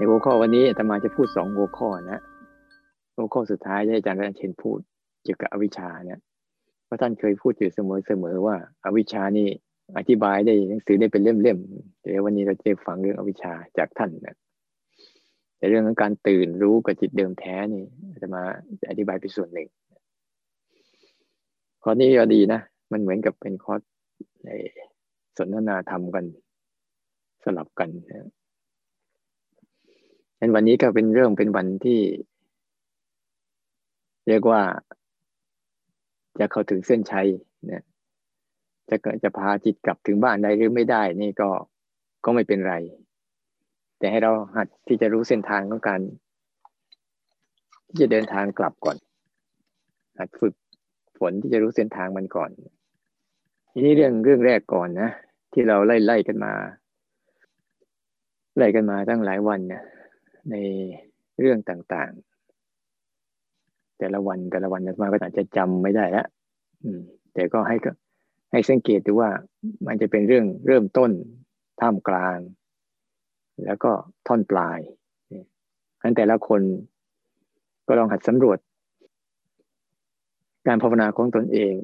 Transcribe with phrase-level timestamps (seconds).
[0.00, 2.20] ในหัวข้อวันนี้อาตมาจะพูดสองหัวข้อนะ
[3.16, 4.80] หัวข้อสุดท้ายที่อาจารย์รันเชนพูด
[5.24, 6.18] เกี่ยวกับอวิชชาเนี่ย
[6.84, 9.48] เพราะท่านเคยพูดอยู่เสมอๆว่าอาวิชชานี่
[9.98, 14.36] อธิบายได้หนังสือได้เป็นเล่มๆเดี๋ยววันนี้เราจะฟังเรื่องอวิชชาจากท่านนะ
[15.56, 17.82] แต่เรื่องของการตื่นรู้กับจิตเดิมแท้นี่
[18.22, 18.42] จะมา
[18.90, 19.68] อธิบายเป็นส่วนหนึ่ง
[21.82, 22.60] ข้อนี้ก็ดีนะ
[22.92, 23.80] มันเหมือนกับเป็นคอร์ส
[24.44, 24.50] ใน
[25.38, 26.24] สนทนาธรรมกัน
[27.44, 28.28] สลับกันนะ
[30.40, 32.00] ฉะนั้นวันนี้ก็เป็นเรื่องเป็นวันที่
[34.28, 34.62] เรียกว่า
[36.38, 37.28] จะเข้าถึงเส้นชัย
[37.66, 37.82] เนี่ย
[38.88, 41.50] จะจะพาจิตกลับถึงบ้านได้หรือไม่ได้ นี่ก็
[42.24, 42.74] ก็ไม่เป็นไร
[43.98, 46.00] แต่ให้เราหัดที่จะรู้เส้นทางของการ
[47.88, 48.96] ที่จะเดินทางกลับก่อน
[50.18, 50.54] หัดฝึก
[51.18, 52.50] ฝนที่จะรู้เส้นทางมันก่อน
[53.72, 55.10] ทีนี้เรื่องเรื่องแรกก่อนนะ
[55.52, 56.52] ที่เราไล่ไล่กันมา
[58.56, 59.82] ไล่กันมาตั้งหลายวันเนี่ย
[60.50, 60.56] ใน
[61.40, 66.26] เรื่องต่างๆ แต่ละวันแต่ละวันมาก็อาจจะจำไม่ได้ล้ว
[67.34, 67.90] แต่ก็ให้ก็
[68.52, 69.30] ให้สังเกตดูว่า
[69.86, 71.10] มันจะเป็นเรื่องเริ่มต้น
[71.80, 72.38] ท่ามกลาง
[73.64, 73.92] แล้วก็
[74.26, 74.80] ท่อนปลาย
[76.02, 76.62] นั้นแต่ละคน
[77.86, 78.58] ก็ลองหัดสำรวจ
[80.66, 81.74] การภาวนาของตนเอง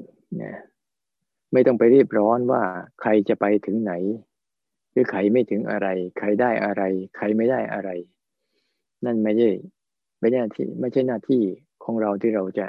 [0.43, 0.55] นะ
[1.53, 2.63] ไม่ต้องไปรีบร้อนว่า
[3.01, 3.93] ใครจะไปถึงไหน
[4.93, 6.83] หรือใครไม่ถึงอะไร ใครได้อะไร
[7.17, 7.91] ใครไม่ได้อะไร
[9.07, 9.51] นั่นไม่ใช่
[10.21, 11.43] ไม่ใช่หน้าที่ ไม่ใช่หน้าที่
[11.85, 12.67] ของเราที่เราจะ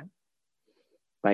[1.23, 1.27] ไป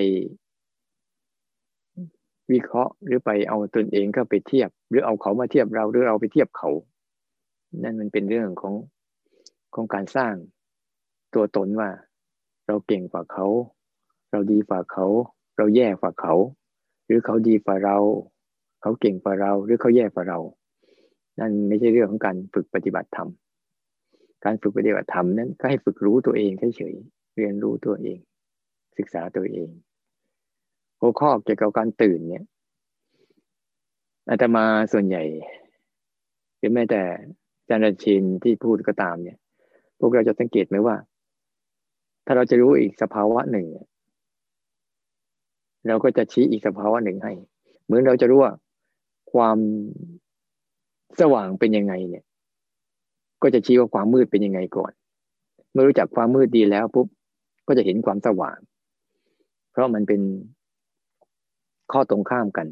[2.52, 6.70] วิเคราะห์หรือไปเอาตนเองก็ไปเทียบ หรือเอาเขามาเทียบเราหรือเราไปเทียบเขา
[7.84, 8.74] นั่นมันเป็นเรื่องของ
[9.76, 10.34] ของการสร้าง
[11.34, 11.90] ตัวตนว่า
[12.68, 13.48] เราเก่งกว่าเขา
[14.32, 15.06] เราดีกว่าเขา
[15.58, 16.34] เราแย่กว่าเขา
[17.06, 17.98] หรือเขาดีกว่าเรา
[18.82, 20.40] เขาเก่งกว่าเรา หรือเขาแย่กว่าเรา
[21.40, 23.30] นั่นไม่ใช่เรื่องของการฝึกปฏิบัติธรรม
[24.44, 26.96] การฝึกปฏิบัติธรรมนั้นก็ให้ฝึกรู้ตัวเองเฉย
[27.36, 28.20] เรียนรู้ตัวเอง
[28.98, 29.70] ศึกษาตัวเอง
[31.00, 32.46] หัวข้อเกี่ยวกับการตื่นเนี่ย
[34.30, 35.24] อาตมาส่วนใหญ่
[36.58, 37.02] หรือแม้แต่
[37.60, 39.38] อาจารย์ชินที่พูดก็ตามเนี่ย
[40.00, 40.96] พวกเราจะสังเกตไหมว่า
[42.26, 43.68] ถ้าเราจะรู้อีกสภาวะหนึ่ง
[45.88, 47.34] เราก็จะชี้อีกสภาวะหนึ่งให้
[47.86, 48.54] เหมือนเราจะรู้ว่า
[49.34, 49.58] ความ
[51.20, 52.24] สว่างเป็นยังไงเนี่ย
[53.44, 54.92] ก็จะชี้ว่าความมืดเป็นยังไงก่อน
[55.72, 57.08] เมื่อรู้จักความมืดดีแล้วปุ๊บ
[57.68, 58.58] ก็จะเห็นความสว่าง
[59.72, 60.22] เพราะมันเป็น
[61.92, 62.68] ข้อตรงข้ามกัน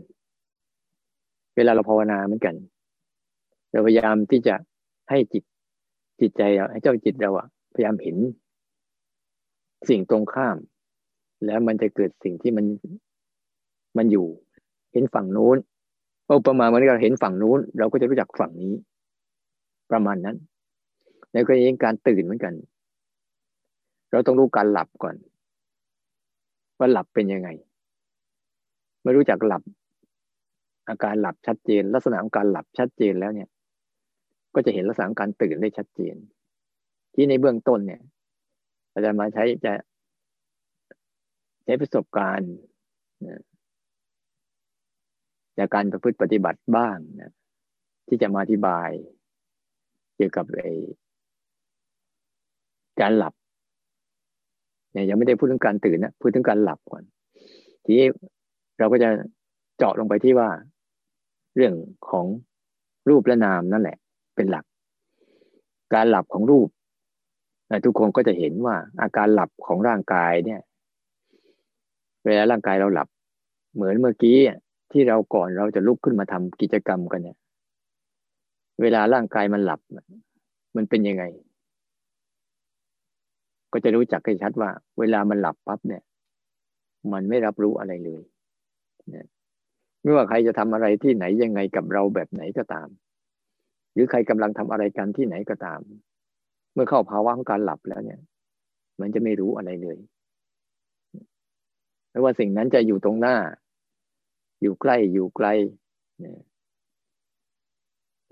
[1.56, 2.56] เวลาเราภาวนาเหมือนกัน
[3.72, 4.56] เราพยายามที่จะ
[5.10, 5.44] ให้จิต
[6.22, 8.18] จิตใจเราให้เจ้าจิตเราอะพยายามเห็น
[9.90, 10.58] สิ่งตรงข้าม
[11.46, 12.66] แล้วมันจะเกิดสิ่งที่มัน
[13.98, 14.28] มันอยู่
[14.94, 15.58] เห็นฝั่งนู้น
[16.26, 18.74] โอ้ประมาณวันนี้เราเห็นฝั่งนู้น เราก็จะรู้จักฝั่งนี้
[19.92, 20.38] ประมาณนั้น
[21.32, 22.54] แล้วก็ยังการตื่นเหมือนกัน
[24.12, 25.16] เราต้องรู้การหลับก่อน
[26.78, 27.50] ว่าหลับเป็นยังไง
[29.04, 29.64] ไม่รู้จักหลับ
[30.88, 33.50] อาการหลับชัดเจน ลักษณะของการหลับชัดเจนแล้วเนี่ย
[34.54, 36.16] ก็จะเห็นลักษณะของการตื่นได้ชัดเจน
[37.14, 38.02] ที่ในเบื้องต้นเนี่ย
[38.92, 39.74] เราจะมาใช้จะ
[41.64, 42.54] ใช้ประสบการณ์
[45.58, 47.34] จากการประพฤติปฏิบัติบ้างนะ
[48.08, 48.90] ที่จะมาอธิบาย
[50.16, 50.72] เกี่ยวกับไอ้
[53.02, 53.34] การหลับ
[54.94, 57.04] เนี่ยยังไม่ได้พูดถึงการตื่นนะพูดถึงการหลับก่อน
[57.86, 58.08] ทีนี้
[58.80, 59.10] เราก็จะ
[59.78, 60.50] เจาะลงไปที่ว่า
[61.56, 61.74] เรื่อง
[62.10, 62.26] ของ
[63.10, 63.98] รูปและนามนั่นแหละ
[64.36, 64.66] เป็นหลัก
[65.94, 66.68] การหลับของรูป
[67.86, 70.62] ทุกคนก็จะเห็นว่า อาการหลับของร่างกายเนี่ย
[72.26, 73.08] เวลาร่างกายเราหลับ
[73.74, 74.38] เหมือนเมื่อกี้
[74.92, 77.38] ที่เราก่อนเราจะลุกขึ้นมาทำกิจกรรมกันเนี่ย
[78.82, 79.80] เวลาร่างกายมันหลับ
[80.76, 81.24] มันเป็นยังไง
[83.74, 86.04] ก็จะรู้จักให้ชัดว่า เวลามันหลับปั๊บเนี่ย
[87.14, 88.22] มันไม่รับรู้อะไรเลย
[90.02, 92.88] ไม่ว่าใครจะทำอะไรที่ไหนยังไงกับเราแบบไหนก็ตาม
[93.94, 95.80] หรือใครกำลังทำอะไรกันที่ไหนก็ตาม
[96.74, 98.20] เมื่อเข้าภาวะของการหลับแล้วเนี่ย
[99.02, 99.98] มันจะไม่รู้อะไรเลย
[102.10, 103.36] ไม่ว่าสิ่งนั้นจะอยู่ตรงหน้า
[104.62, 105.48] อยู่ใกล้อยู่ไกล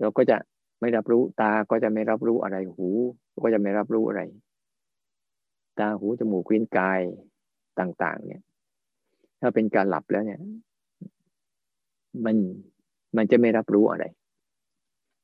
[0.00, 0.36] เราก็จะ
[0.80, 2.88] ไม่รับรู้ตาก็จะไม่รับรู้อะไรหู
[3.42, 4.20] ก็จะไม่รับรู้อะไร
[5.78, 7.00] ตาหูจมูกลิ้นกาย
[7.80, 8.42] ต่าง ๆ เนี่ย
[9.40, 10.40] ถ้าเป็นการหลับแล้วเนี่ย
[12.24, 12.36] มัน
[13.16, 14.04] มันจะไม่รับรู้อะไร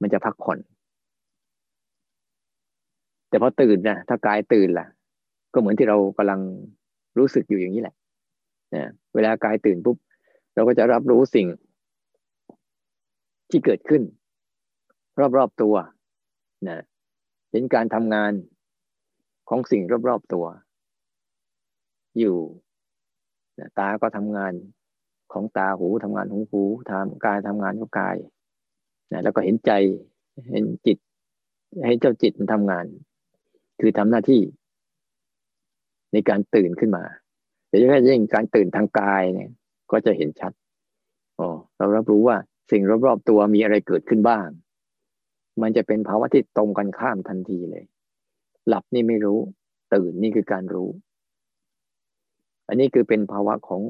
[0.03, 0.59] มันจะพักผ่อน
[3.29, 4.87] แต่พอตื่นนะถ้ากายตื่นล่ะ
[5.53, 6.41] ก็เหมือนที่เรากำลัง
[7.19, 7.95] รู้สึกอยู่อย่างนี้แหละ
[8.75, 9.97] นะเวลากายตื่นปุ๊บ
[10.55, 11.47] เราก็จะรับรู้สิ่ง
[13.51, 14.03] ที่เกิดขึ้น
[15.37, 15.75] รอบๆตัว
[16.69, 16.79] นะ
[17.57, 18.33] ห็นการทำงาน
[19.49, 20.47] ของสิ่งรอบๆตัว
[22.19, 22.37] อยู่
[23.79, 24.53] ตาก็ทำงาน
[25.33, 28.17] ของตาหูทำงานของหูทำกายทำงานของกาย
[29.13, 29.73] นะแล้วก็เห็นใจ
[30.51, 30.99] เห็นจิต
[31.85, 32.87] ให้เจ้าจิตมันทำงาน
[33.81, 34.43] คือทำหน้าที่
[36.13, 37.05] ในการตื่นขึ้นมา
[37.69, 39.51] แต่ยิ่งยิ่งการตื่นทางกายเนี่ย
[39.91, 40.53] ก็จะเห็นชัด
[41.39, 42.37] อ๋อเรารับรู้ว่า
[42.71, 44.47] สิ่งรอบๆตัวมีอะไรเกิดขึ้นบ้าง
[45.63, 47.85] มันจะเป็นภาวะที่ตรงกันข้ามทันทีเลย
[48.69, 49.39] หลับนี่ไม่รู้
[49.95, 50.89] ตื่นนี่คือการรู้
[52.69, 53.83] อันนี้คือเป็นภาวะของ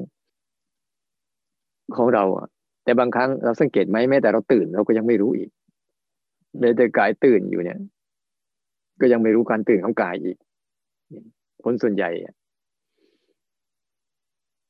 [1.95, 2.47] ของเราอะ
[2.83, 5.49] แต่บางครั้งเราสังเกตไหมแม้แต่เราตื่นเราก็ยังไม่รู้อีก
[6.59, 7.79] เลยแต่กายตื่นอยู่เนี่ย
[9.01, 10.37] ก็ยังไม่รู้การตื่นของกายอีก
[11.63, 12.09] คนส่วนใหญ่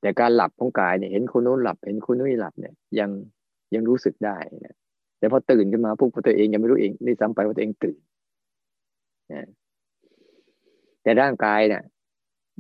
[0.01, 3.09] แต่การหลับของกายเนี่ยเห็นคนโน้นหลับ เห็นคนนู้นหลับเนี่ย ยัง
[3.73, 4.75] ยังรู้สึกได้นะ
[5.19, 7.97] แต่พอตื่นขึ้นมาพวกตัวเองยังไม่รู้เองนี่ซ้ำไปว่าตัวเองตื่น
[9.33, 9.47] นะ
[11.07, 11.83] แต่ร่างกายเนี่ย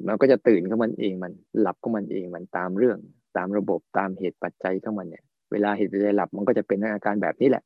[0.07, 2.97] มันก็จะตื่นของมันเองมันหลับของมันเองมันตามเรื่อง
[3.37, 7.63] ตามระบบตามเหตุปัจจัยของมันเนี่ย เวลาเหตุปัจจัยหลับมันก็จะเป็นอาการแบบนี้แหละ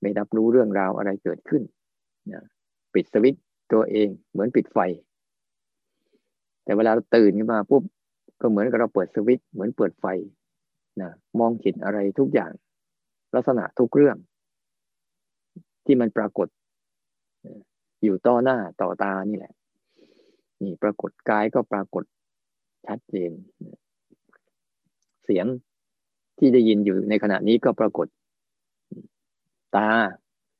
[0.00, 1.62] ไม่รับรู้เรื่องราวอะไรเกิดขึ้น
[2.32, 2.44] นะ
[2.94, 3.36] ปิดสวิต
[3.72, 4.78] ตัวเองเหมือนปิดไฟ
[6.64, 7.82] แต่เวลาเราตื่นขึ้นมาปุ๊บ
[8.40, 10.06] ก็เหมือนกับเราเปิดสวิตเหมือนเปิดไฟ
[11.00, 12.52] นะมองเห็นอะไรทุกอย่าง
[13.34, 14.16] ลักษณะทุกเรื่อง
[15.84, 16.48] ที่มันปรากฏ
[18.04, 19.52] อยู่ต่อหน้าต่อตานี่แหละ
[20.62, 22.04] นี่ปรากฏกายก็ปรากฏ
[22.86, 23.30] ชัดเจน
[25.24, 25.46] เสียง
[26.38, 28.06] ที่ได้ยินอยู่ในขณะนี้ก็ปรากฏ
[29.76, 29.88] ตา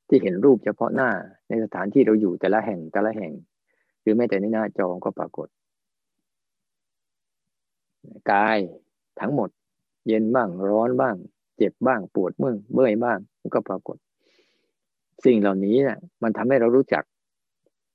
[0.08, 1.10] ที่เห็นรูปเฉพาะหน้า
[1.48, 3.32] ในสถานที่เราอยู่แต่ละแห่งแต่ละแห่ง
[4.00, 5.48] หรือแม้แต่ในหน้าจอก็ปรากฏ
[8.32, 8.58] กาย
[9.20, 9.48] ทั้งหมด
[10.06, 11.16] เย็นบ้างร้อนบ้าง
[11.56, 13.18] เจ็บบ้างปวดเมื่อยเมื่อยบ้าง
[13.54, 13.96] ก็ปรากฏ
[15.24, 17.04] สิ่งเหล่านี้นะ่ยมันทำให้เรารู้จัก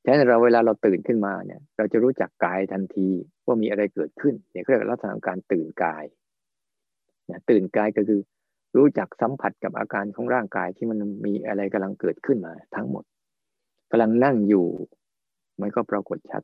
[0.06, 3.08] แทนเราเวลาเราตื่นขึ้นมาเนี่ย เราจะรู้จักกายทันที
[3.46, 6.04] ว่ามีอะไรเกิดขึ้นเนี่ยเรียกลักษณะการตื่นกาย
[7.30, 8.20] นี่ยตื่นกายก็คือ
[8.78, 13.04] รู้จักสัมผัสกับอาการของร่างกายที่มันมีอะไรกำลังเกิดขึ้นมา ทั้งหมด
[13.92, 14.66] กำลังนั่งอยู่
[15.62, 16.44] มันก็ปรากฏชัด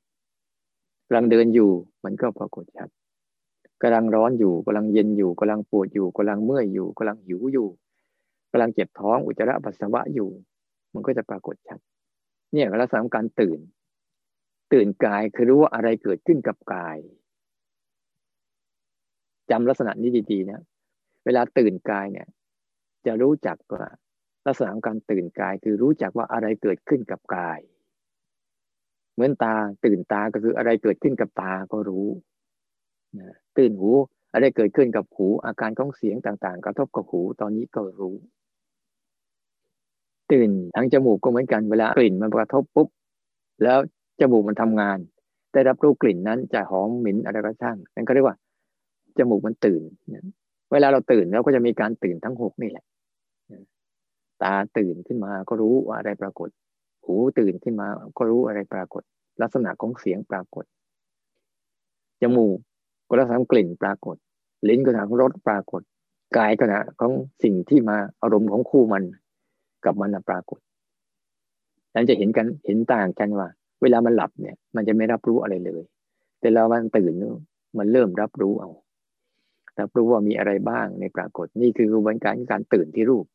[1.08, 1.72] กำลังเดินอยู่
[2.06, 2.90] มันก็ปรากฏชัด
[3.82, 7.68] กำลังร้อนอยู่กำลังเย็นอยู่กำลังปวดอยู่กำลังเมื่อยอยู่กำลังหิวอยู่
[8.52, 10.30] กำลังเจ็บท้องอุจจาระปัสสาวะอยู่
[10.94, 11.80] มันก็จะปรากฏชัด
[12.54, 13.60] เนี่ยลักษณะของการตื่น
[14.74, 16.98] ตื่นกายคือรู้ว่าอะไรเกิดขึ้นกับกาย
[19.52, 20.62] จำลักษณะนี้ดีๆนะ
[21.26, 22.28] เวลาตื่นกายเนี่ย
[23.06, 23.86] จะรู้จักว่า
[24.48, 27.60] ลักษณะของการตื่นกายคือรู้จักว่าอะไรเกิดขึ้นกับกาย
[29.14, 29.56] เหมือนตา
[29.86, 32.08] ตื่นตาก็คืออะไรเกิดขึ้นกับตาก็รู้
[33.58, 33.90] ตื่นหู
[34.34, 38.16] อะไรเกิดขึ้นกับหูอาการของเสียงต่างๆ กระทบกับหูตอนนี้ก็รู้
[40.32, 42.88] ตื่นทางจมูกก็เหมือนกันเวลากลิ่นมันกระทบปุ๊บ
[43.64, 43.78] แล้ว
[44.22, 44.98] จมูกมันทำงาน
[45.54, 48.38] ได้รับรู้กลิ่นนั้นจะหอมหม็นอะไรก็ช่างนั่นก็เรียกว่า
[49.18, 49.82] จมูกมันตื่น
[50.72, 52.86] เวลาเราตื่นเราก็จะมีการตื่นทั้งหกนี่แหละ
[54.44, 56.50] ตาตื่นขึ้นมาก็รู้ว่าอะไรปรากฏ
[57.06, 57.88] หูตื่นขึ้นมา
[58.18, 59.04] ก็รู้อะไรปรากฏ
[59.42, 60.66] ลักษณะของเสียงปรากฏ
[62.22, 62.58] จมูก
[63.08, 64.16] ก็ลักษณะกลิ่นปรากฏ
[64.70, 65.82] ลิ้นก็ลักษณะของรสปรากฏ
[66.38, 67.12] กายก็ลักษณะของ
[67.44, 69.04] สิ่งที่มาอารมณ์ของคู่มัน
[69.86, 70.60] กับมันปรากฏ
[71.96, 73.48] นั้นจะเห็นกันเห็นต่างกันว่า
[73.82, 75.84] เวลามันหลับเนี่ย มันจะไม่รับรู้อะไรเลย
[76.40, 77.14] แต่เรามันตื่น
[77.78, 78.70] มันเริ่มรับรู้เอา
[79.80, 83.26] รับรู้ว่ามีอะไรบ้างในปรากฏนี่คือกระบวนการการตื่นที่รูป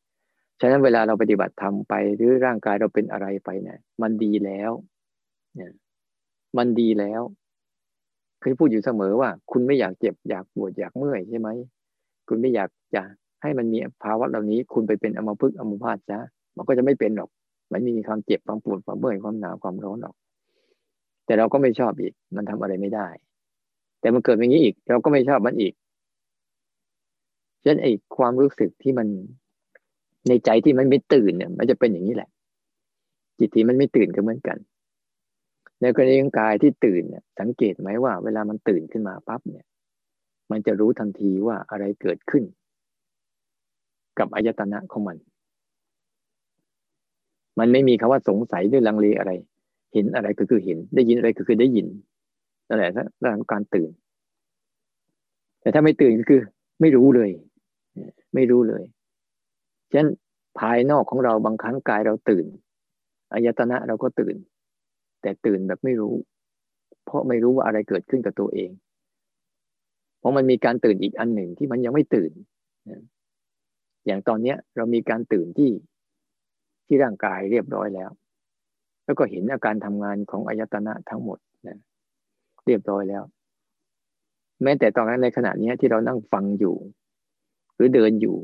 [0.61, 4.71] ฉะนั้นเวลาเราปฏิบัติทำไปหรือร่างกายเราเป็นอะไรไปเนี่ย มันดีแล้ว
[5.57, 5.73] เนี่ย
[6.57, 7.23] มันดีแล้ว
[8.41, 11.49] เคยพูดอยู่เสมอว่า คุณไม่อยากเจ็บอยากปวดอยากเมื่อยใช่ไหม
[12.29, 13.03] คุณไม่อยากจะ
[13.43, 16.21] ให้มันมีภาวะเหล่านี้ คุณไปเป็นอมพึกอมพาตซะ
[16.57, 17.31] มันก็จะไม่เป็นหรอก
[17.73, 20.15] มันมีความเจ็บความปวดความเมื่อความหนาวความร้อนหรอก
[21.27, 23.09] แต่เราก็ไม่ชอบอีก มันทำอะไรไม่ได้
[24.01, 25.75] แต่มันเกิดอย่างนี้อีก เราก็ไม่ชอบมันอีก
[27.63, 29.09] ฉะนั้นไอ้ความรู้สึกที่มัน
[30.29, 32.31] ในใจที่มันไม่ตื่นเนี่ย มันจะเป็นอย่างนี้แหละ
[33.39, 34.59] จิตที่มันไม่ตื่นก็เหมือนกัน
[35.81, 39.67] ในกรณีของกายที่ตื่นเนี่ยสังเกตไหมว่า เวลามันตื่นขึ้นมาปั๊บเนี่ย
[40.51, 42.45] มันจะรู้ทันทีว่าอะไรเกิดขึ้น
[44.19, 45.17] กับอายตนะของมัน
[47.59, 49.33] มันไม่มีคำว่าสงสัยด้วยลังเลอะไร
[49.93, 51.87] เห็นอะไรก็คือเห็น ได้ยินอะไรก็คือได้ยิน
[52.69, 53.91] นั่นแหละเรื่องของการตื่น
[55.61, 56.41] แต่ถ้าไม่ตื่นก็คือ
[56.81, 57.31] ไม่รู้เลย
[58.35, 58.85] ไม่รู้เลย
[59.91, 60.11] ฉะนั้น
[60.59, 62.47] ภายนอกของเราบางครั้งกายเราตื่น
[63.33, 64.37] อายตนะเราก็ตื่น
[65.23, 66.15] แต่ตื่นแบบไม่รู้
[67.05, 68.71] เพราะไม่รู้ว่าอะไรเกิดขึ้นกับตัวเอง
[70.19, 72.33] เพราะมันมีการตื่นอีกอันหนึ่งที่มันยังไม่ตื่น
[74.07, 75.71] อย่างตอนเนี้ย เรามีการตื่นที่
[76.87, 78.11] ที่ร่างกายเรียบร้อยแล้ว
[79.05, 81.79] แล้วก็เห็นอาการทำงานของอายตนะทั้งหมดนะ
[82.67, 83.23] เรียบร้อยแล้ว
[84.63, 86.77] แม้แต่ตอนนั้นในขณะนี้ที่เรานั่งฟังอยู่
[87.75, 88.37] หรือเดินอยู่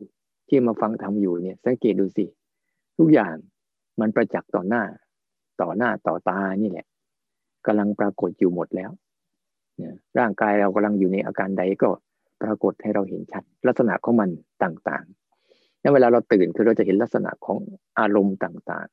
[0.49, 2.25] ที่มาฟังทำอยู่เนี่ย สังเกตดูสิ
[2.99, 3.35] ทุกอย่าง
[4.01, 4.83] มันประจักษ์ต่อหน้า
[5.61, 6.87] ต่อหน้าต่อตานี่แหละ
[7.67, 8.91] กำลังปรากฏอยู่หมดแล้ว
[10.19, 11.91] ร่างกายเรากำลังอยู่ในอาการใดก็
[12.43, 14.31] ปรากฏให้เราเห็นชัด ลักษณะของมัน
[14.63, 15.22] ต่างๆ
[15.83, 17.59] แล้วเวลาเราตื่นคือเราจะเห็นลักษณะของ
[17.99, 18.89] อารมณ์ต่าง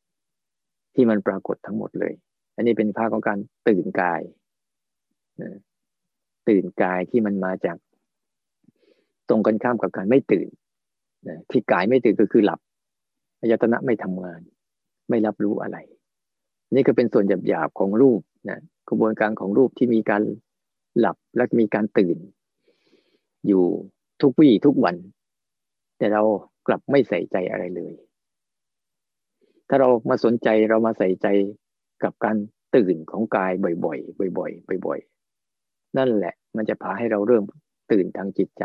[0.00, 2.12] ๆ ที่มันปรากฏทั้งหมดเลย
[2.56, 3.38] อันนี้เป็นภาพของการ
[3.68, 4.20] ตื่นกาย
[6.48, 7.76] ตื่นกายที่มันมาจาก
[9.28, 10.48] ตรงกันข้ามกับการไม่ตื่น
[11.50, 12.60] ที่กายไม่ตื่นก็คือหลับ
[13.40, 14.40] อายตนะไม่ทำงาน
[15.08, 15.78] ไม่รับรู้อะไร
[16.74, 20.22] นี่ก็เป็นส่วนหยาบๆของรูปนะกระบวนการของรูปที่มีการ
[20.98, 22.16] หลับและมีการตื่น
[23.46, 23.64] อยู่
[24.22, 24.96] ทุกวี่ทุกวัน
[26.00, 26.22] แต่เรา
[26.66, 27.92] กลับไม่ใส่ใจอะไรเลย
[29.68, 31.26] ถ้าเรามาสนใจเรามาใส่ใจ
[32.02, 32.36] กับการ
[32.76, 33.52] ตื่นของกาย
[33.84, 37.44] บ่อยๆ บ่อยๆ บ่อยๆ นั่นแหละมันจะพาให้เราเริ่ม
[37.92, 38.64] ตื่นทางจิตใจ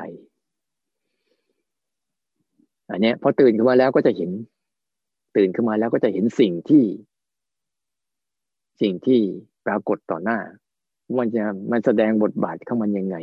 [2.89, 4.31] อันนี้พอตื่นขึ้นมาแล้วก็จะเห็น
[5.35, 6.83] ตื่นขึ้นมาแล้วก็จะเห็นสิ่งที่
[8.81, 9.19] สิ่งที่
[9.65, 10.39] ปรากฏต่อหน้า
[11.17, 13.17] มันจะมันแสดงบทบาทเข้ามันยังไง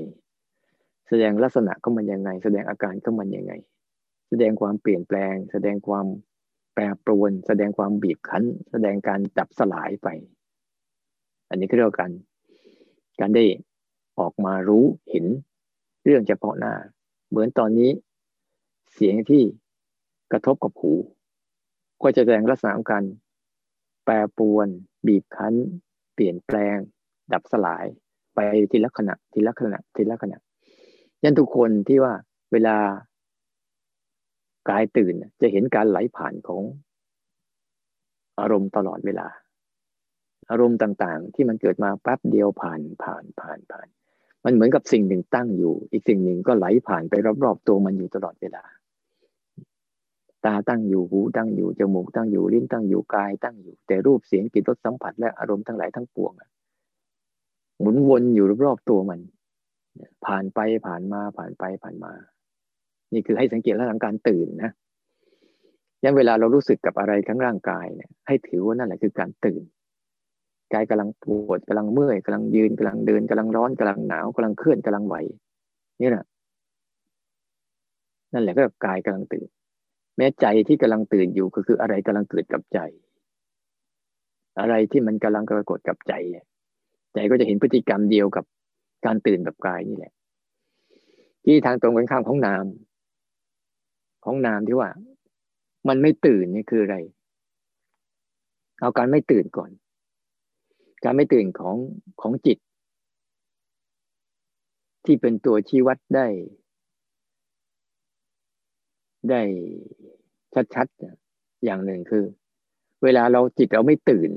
[1.08, 3.52] แสดงลักษณะเข้ามันยังไง แสดงอาการเข้ามันยังไง
[4.34, 6.06] แสดงความเปลี่ยนแปลง แสดงความ
[6.74, 10.08] แปรปรวน แสดงความบีบคั้น แสดงการดับสลายไป
[11.48, 12.10] อันนี้ก็เรียกกัน
[13.20, 13.44] การได้
[14.18, 15.24] ออกมารู้เห็น
[16.04, 16.74] เรื่องเฉพาะหน้า
[17.28, 17.90] เหมือนตอนนี้
[18.92, 19.42] เสียงที่
[20.32, 20.92] กระทบกับหู
[22.02, 23.04] ก็จะแสดงลักษณะของการ
[24.04, 24.68] แปรปรวน
[25.06, 25.54] บีบคั้น
[26.14, 26.76] เปลี่ยนแปลง
[27.32, 27.84] ดับสลาย
[28.34, 28.38] ไป
[28.70, 30.38] ทีละขณะทีละขณะทีละขณะ
[31.22, 32.14] ยันทุกคนที่ว่า
[32.52, 32.76] เวลา
[34.68, 36.62] กายตื่นจะเห็นการไหลผ่านของ
[38.40, 39.28] อารมณ์ตลอดเวลา
[40.50, 43.86] อารมณ์ต่างๆ ที่มันเกิดมาแป๊บเดียวผ่านผ่านผ่านผ่าน
[44.44, 47.14] มันเหมือนกับสิ่งหนึ่งตั้งอยู่ อีกสิ่งหนึ่งก็ไหลผ่านไป
[47.44, 48.64] รอบๆตัวมันอยู่ตลอดเวลา
[50.44, 56.32] ตาตั้งอยู่หูตั้งอยู่จมูกตั้งอยู่ลิ้นตั้งอยู่กายตั้งอยู่ แต่รูปเสียงกลิ่นรสสัมผัสและอารมณ์ทั้งหลายทั้งปวง
[57.80, 59.20] หมุนวนอยู่รอบๆตัวมัน
[60.26, 62.12] ผ่านไปผ่านมาผ่านไปผ่านมา
[63.14, 64.70] นี่คือให้สังเกตลักษณะการตื่นนะ
[66.02, 69.62] ยันเวลาเรารู้สึกกับอะไรทั้งร่างกายเนี่ย ให้ถือว่านั่นแหละคือการตื่น
[70.72, 75.16] กายกำลังปวดกำลังเมื่อยกำลังยืนกำลังเดินกำลังร้อนกำลังหนาวกำลังเคลื่อนกำลังไหว
[76.02, 76.24] นี่แหละ
[78.32, 79.48] นั่นแหละก็กายกำลังตื่น
[80.16, 82.78] แม้ใจที่กำลังตื่นอยู่ก็คืออะไรกำลังเกิดกับใจ
[84.60, 86.14] อะไรที่มันกำลังปรากฏกับใจ
[87.14, 88.44] ใจก็จะเห็นพฤติกรรมเดียวกับ
[89.06, 90.12] การตื่นแบบกายนี่แหละ
[91.44, 92.64] ที่ทางตรงกันข้ามของนาม
[94.24, 94.90] ของนามที่ว่า
[95.88, 96.96] มันไม่ตื่นนี่คืออะไร
[98.80, 99.70] เอาการไม่ตื่นก่อน
[101.04, 101.76] การไม่ตื่นของ
[102.20, 102.58] ของจิต
[105.04, 106.26] ที่เป็นตัวชี้วัดได้
[109.30, 109.42] ได้
[110.74, 112.24] ชัดๆอย่างหนึ่งคือ
[113.02, 114.30] เวลาเราจิตเราไม่ตื่น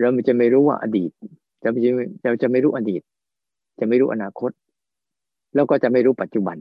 [0.00, 1.10] เราจะไม่รู้ว่าอดีต
[1.62, 1.80] จะไม่
[2.24, 3.02] เราจะไม่รู้อดีต
[3.80, 4.50] จะไม่รู้อนาคต
[5.54, 6.56] แล้วก็จะไม่รู้ปัจจุบัน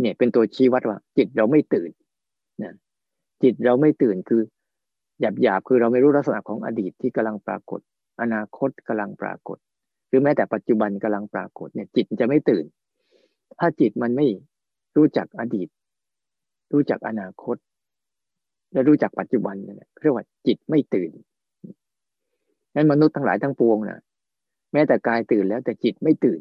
[0.00, 1.90] เนี่ยเป็นตัวชี้วัดว่า จิตเราไม่ตื่น
[2.62, 2.74] นะ
[3.42, 4.42] จิตเราไม่ตื่นคือ
[5.20, 7.80] หยาบหยาบคือเราไม่รู้ลักษณะของอดีตที่กำลังปรากฏ
[8.20, 9.58] อนาคตกำลังปรากฏ
[10.08, 12.64] หรือแม้แต่ปัจจุบันกำลังปรากฏเนี่ย จิตจะไม่ตื่น
[13.58, 14.26] ถ้าจิตมันไม่
[14.96, 15.68] รู้จักอดีต
[16.72, 17.56] รู้จักอนาคต
[18.72, 21.10] และรู้จักปัจจุบันเนี่ยเรียกว่าจิตไม่ตื่น
[22.74, 24.00] นั้นมนุษย์ทั้งหลายทั้งปวงนะ
[24.72, 26.40] แม้แต่กายตื่นแล้วแต่จิตไม่ตื่น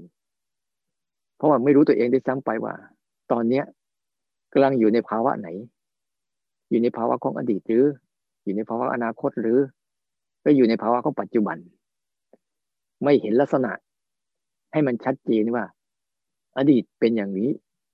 [1.38, 2.74] เพราะว่าไม่รู้ตัวเองได้ซ้ำไปว่า
[3.32, 3.66] ตอนเนี้ย
[4.52, 5.48] กำลังอยู่ในภาวะไหน
[6.70, 7.86] อยู่ในภาวะของอดีตหรือ
[8.44, 9.60] อยู่ในภาวะอนาคตหรือ
[10.44, 11.58] ก็อยู่ในภาวะของปัจจุบัน
[13.04, 13.72] ไม่เห็นลักษณะ
[14.72, 15.64] ให้มันชัดเจนว่า
[16.58, 17.50] อดีตเป็นอย่างนี้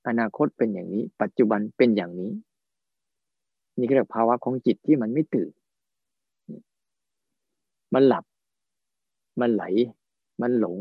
[0.08, 2.32] อนาคตเป็นอย่างนี้ ปัจจุบันเป็นอย่างนี้
[3.78, 5.52] นี่เรียกภาวะของจิตที่มันไม่ตื่น
[7.94, 8.26] มันหลับ
[9.40, 9.64] มันไหล
[10.42, 10.76] มันหลง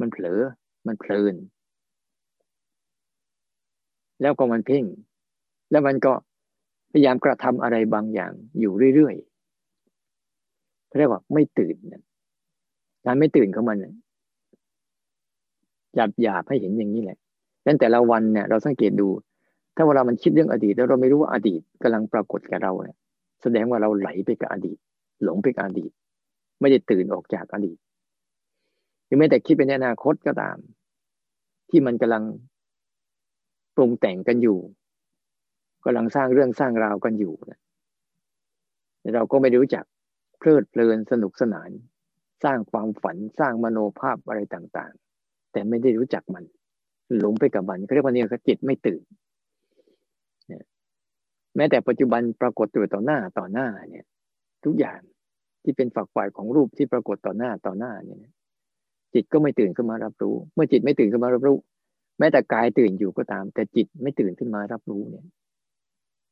[0.00, 0.40] มันเผลอ
[0.86, 1.34] มันเพลิน
[4.24, 4.84] แล้วก็มันเพ่ง
[5.70, 6.12] แล้วมันก็
[6.92, 11.76] พยายามกระทำอะไรบางอย่างอยู่เรื่อยๆเรียกว่าไม่ตื่น
[13.04, 13.76] การไม่ตื่นของมัน
[15.94, 17.18] หยาบหยาบให้เห็นอย่างนี้แหละ
[17.66, 19.08] ดังแต่ละวันเนี่ยเราสังเกตดู
[19.76, 22.96] ถ้าเวลามันคิดเรื่องอดีต แล้วเราไม่รู้ว่าอดีตกำลังปรากฏกับเราเนี่ย
[23.42, 24.78] แสดงว่าเราไหลไปกับอดีต
[25.24, 25.90] หลงไปกับอดีต
[26.60, 27.78] ไม่ได้ตื่นออกจากอดีต
[29.06, 30.56] หรือแม้แต่คิดเป็นอนาคตก็ตาม
[31.70, 32.24] ที่มันกำลัง
[33.76, 34.58] ปรุงแต่งกันอยู่
[35.84, 37.60] กำลังสร้างเรื่องสร้างราวกันอยู่นะ
[39.14, 39.84] เราก็ไม่รู้จัก
[40.38, 41.70] เพลิดเพลินสนุกสนาน
[42.44, 46.44] สร้างความฝันสร้างมโนภาพอะไรต่างๆ แต่ไม่ได้รู้จักมัน
[47.18, 49.02] หลงไปกับมันเขาเรียกว่าเนี่คือจิตไม่ตื่น
[51.56, 54.06] แม้แต่ปัจจุบันปรากฏตัวต่อหน้าต่อหน้าเนี่ย
[54.64, 55.00] ทุกอย่าง
[55.62, 58.18] ที่เป็นฝักฝ่ายของรูปที่ปรากฏต่อหน้าต่อหน้าเนี่ย
[59.14, 61.56] จิตก็ไม่ตื่นขึ้นมารับรู้ เมื่อจิตไม่ตื่นขึ้นมารับรู้
[62.20, 65.26] ม้แต่กายตื่นอยู่ก็ตาม แต่จิตไม่ตื่นขึ้นมารับรู้เนี่ย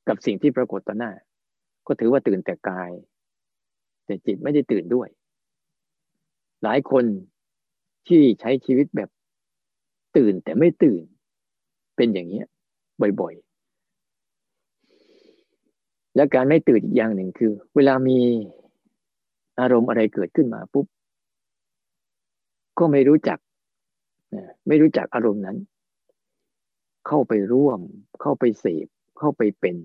[0.08, 1.12] กับสิ่งที่ปรากฏต่อหน้า
[1.86, 2.90] ก็ถือว่าตื่นแต่กาย
[4.06, 5.08] แต่จิตไม่ได้ตื่นด้วย
[6.62, 7.04] หลายคน
[8.08, 9.10] ที่ใช้ชีวิตแบบ
[10.16, 11.02] ตื่นแต่ไม่ตื่น
[11.96, 12.46] เป็นอย่างเนี้ย
[13.20, 18.18] บ่อยๆ และการไม่ตื่นอีกอย่างหนึ่งคือ เวลามี
[19.60, 20.86] อารมณ์อะไรเกิดขึ้นมาปุ๊บ
[22.78, 23.38] ก็ไม่รู้จัก
[24.68, 25.56] ไม่รู้จักอารมณ์นั้น
[27.06, 27.80] เข้าไปร่วม
[28.20, 28.86] เข้าไปเสพ
[29.18, 29.76] เข้าไปเป็น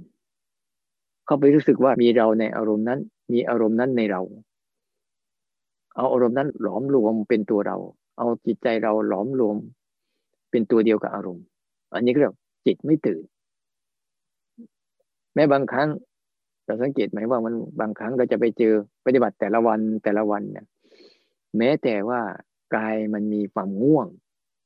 [1.26, 3.00] เข้าไปรู้สึกว่ามีเราในอารมณ์นั้น
[3.34, 4.22] มีอารมณ์นั้นในเรา
[5.96, 7.78] เอาอารมณ์นั้นหลอมรวมเป็นตัวเรา
[8.18, 9.58] เอาจิตใจเราหลอมรวม
[10.52, 11.46] เป็นตัวเดียวกับอารมณ์
[11.94, 13.24] อันนี้ก็เรียกจิตไม่ตื่น
[15.34, 15.90] แม้บางครั้ง
[16.66, 18.74] เราสังเกตไหมว่ามันบางครั้งเราจะไปเจอ
[19.06, 20.66] ปฏิบัติแต่ละวันแต่ละวันเนี่ย
[21.58, 22.22] แม้แต่ว่า
[22.76, 24.08] กายมันมีความง่วง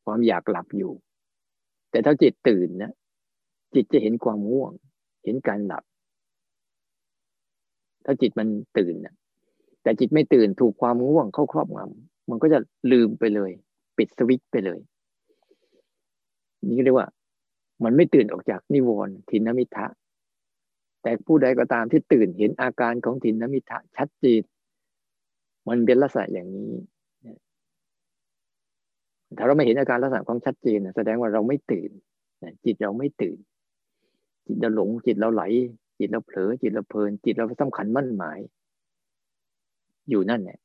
[0.06, 0.94] ความอยากหลับอยู่
[1.92, 2.92] แต่ถ้าจิตตื่นนะ
[3.76, 4.72] จิตจะเห็นความง่วง
[5.24, 5.84] เห็นการหลับ
[8.06, 9.16] ถ้าจิตมันตื่นนะ
[9.84, 12.60] แต่จิตไม่ตื่นถูกความง่วงเข้าครอบงำมันก็จะ
[12.92, 13.52] ลืมไปเลย
[13.98, 14.80] ปิดสวิตไปเลย
[16.68, 17.08] นี่เรียกว่า
[17.84, 19.88] มันไม่ตื่นออกจากนิวรณ์ทินมิทะ
[21.04, 24.42] แต่ผู้ใดก็ตามที่ตื่นเห็นอาการของทินมิทะชัดเจน
[25.68, 26.72] มันเป็นลักษณะอย่างนี้
[29.38, 31.92] ถ้าเราไม่เห็นอาการลักษณะของชัดเจนแสดงว่าเราไม่ตื่น
[32.66, 33.38] จิตเราไม่ตื่น
[34.48, 35.44] จิตเราหลงจิตเราไหล
[36.00, 38.40] จิตเราเผลอจิตเราเพลิน จิตเราสำคัญมั่นหมาย
[40.10, 40.60] อยู่นั่นแหละ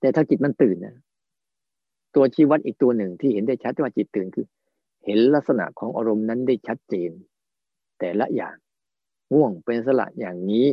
[0.00, 0.96] แต่ถ้าจิตมันตื่นนะ
[2.14, 4.46] ตัวชี้วัดอีกตัวหนึ่งที่เห็นได้ชัดว่าจิตตื่นคือ
[5.04, 7.10] เห็นลักษณะของอารมณ์นั้นได้ชัดเจน
[7.98, 8.56] แต่ละอย่าง
[9.32, 10.66] ง่วงเป็นสละอย่างนี้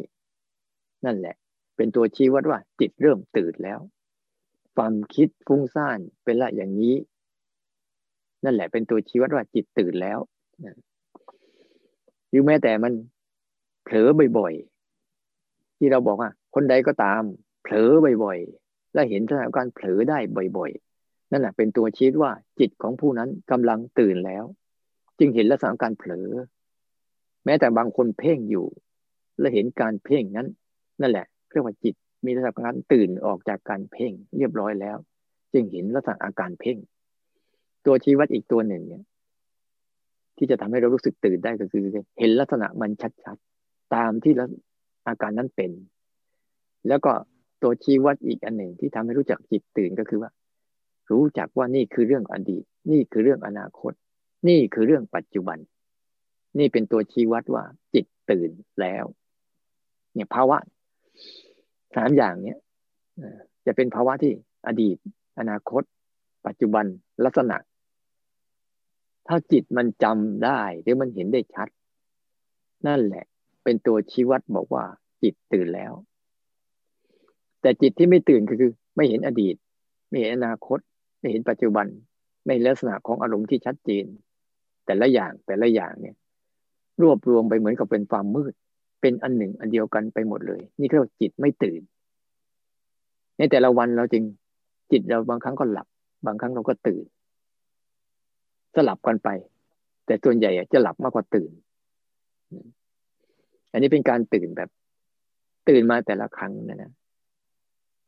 [1.06, 1.36] นั่นแหละ
[1.76, 3.80] เป็นตัวชี้วัดว่า จิตเริ่มตื่นแล้ว
[4.76, 6.96] ความคิดฟุ้งซ่านเป็นละอย่างนี้
[8.44, 10.20] นั่นแหละเป็นตัวชี้วัดว่าจิตตื่นแล้ว
[12.30, 12.94] หรือแม้แต่มัน
[13.84, 14.08] เผลอ
[14.38, 17.22] บ่อยๆ ที่เราบอกว่า คนใดก็ตาม
[17.64, 17.92] เผลอ
[18.24, 20.20] บ่อยๆ และเห็นสถานการณ์เผลอได้
[20.58, 24.44] บ่อยๆ นั่นแหละเป็นตัวชี้ว่าจิตของผู้นั้นกำลังตื่นแล้ว
[25.20, 26.28] จึงเห็นลักษณะการเผลอ
[27.46, 28.68] แม้แต่บางคนเพ่งอยู่
[29.40, 30.48] และเห็นการเพ่งนั้น
[31.02, 31.96] นั่นแหละเรียกว่าจิต
[32.28, 34.98] มีระดับการตื่นออกจากการเพ่งเรียบร้อยแล้ว
[35.54, 36.78] จึงเห็นลักษณะอาการเพ่ง
[37.86, 39.04] ตัวชี้วัดอีกตัวหนึ่งเนี่ย
[40.38, 41.86] ที่จะทำให้เรารู้สึกตื่นได้ก็คือ
[42.20, 42.92] เห็นลักษณะมัน
[43.24, 44.34] ชัดๆตามที่
[45.08, 45.72] อาการนั้นเป็น
[46.88, 47.12] แล้วก็
[47.64, 50.32] ตัวชี้วัดอีกอันหนึ่งที่ทำให้รู้จักจิตตื่นก็คือว่า
[51.12, 53.94] รู้จักว่านี่คือเรื่องอดีต นี่คือเรื่องอนาคต
[54.48, 55.58] นี่คือเรื่องปัจจุบัน
[56.60, 58.50] นี่เป็นตัวชี้วัดว่าจิตตื่น
[58.82, 59.06] แล้ว
[60.14, 60.58] เนี่ยภาวะ
[61.96, 62.60] สามอย่างเนี้ย
[63.66, 64.34] จะเป็นภาวะที่
[64.68, 64.98] อดีต
[65.40, 65.84] อนาคต
[66.48, 66.86] ปัจจุบัน
[67.26, 67.58] ลักษณะ
[69.28, 71.68] ถ้าจิตมันจำได้ หรือมันเห็นได้ชัด
[72.88, 73.26] นั่นแหละ
[73.64, 74.86] เป็นตัวชี้วัดบอกว่า
[75.24, 75.94] จิตตื่นแล้ว
[77.62, 79.56] แต่จิตที่ไม่ตื่นก็คือ ไม่เห็นอดีต
[80.10, 80.80] ไม่เห็นอนาคต
[81.20, 81.86] ไม่เห็นปัจจุบัน
[82.46, 84.06] ไม่ลักษณะของอารมณ์ที่ชัดเจน
[84.86, 86.16] แต่ละอย่างแต่ละอย่างเนี่ย
[87.02, 88.54] รวบรวมไปเหมือนกับเป็นความมืด
[89.06, 91.82] เป็นอันหนึ่งอันเดียวกันไปหมดเลย นี่เรียกว่าจิตไม่ตื่น
[93.38, 94.24] ในแต่ละวันเราจริง
[94.92, 95.88] จิตเราบางครั้งก็หลับ
[96.26, 97.06] บางครั้งเราก็ตื่น
[98.76, 99.30] สลับกันไป
[100.06, 101.52] แต่ส่วนใหญ่จะหลับมากกว่าตื่น
[103.72, 104.70] อันนี้เป็นการตื่นแบบ
[105.70, 106.92] ตื่นมาแต่ละครั้งนะนะ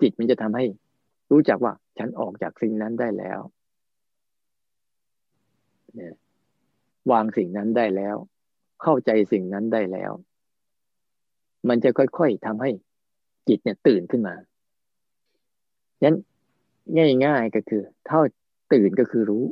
[0.02, 0.66] จิตมันจะทำให้
[1.32, 3.40] รู้จักว่าฉันออกจากสิ่งนั้นได้แล้ว
[7.12, 8.16] วางสิ่งนั้นได้แล้ว
[8.82, 10.14] เข้าใจสิ่งนั้นได้แล้ว
[11.70, 12.70] มันจะค่อยๆทำให้
[13.48, 14.36] จิตเนี่ยตื่นขึ้นมา
[16.00, 16.16] ฉะนั้น
[17.26, 18.22] ง่ายๆก็คือ เท่า
[18.74, 19.44] ตื่นก็คือรู้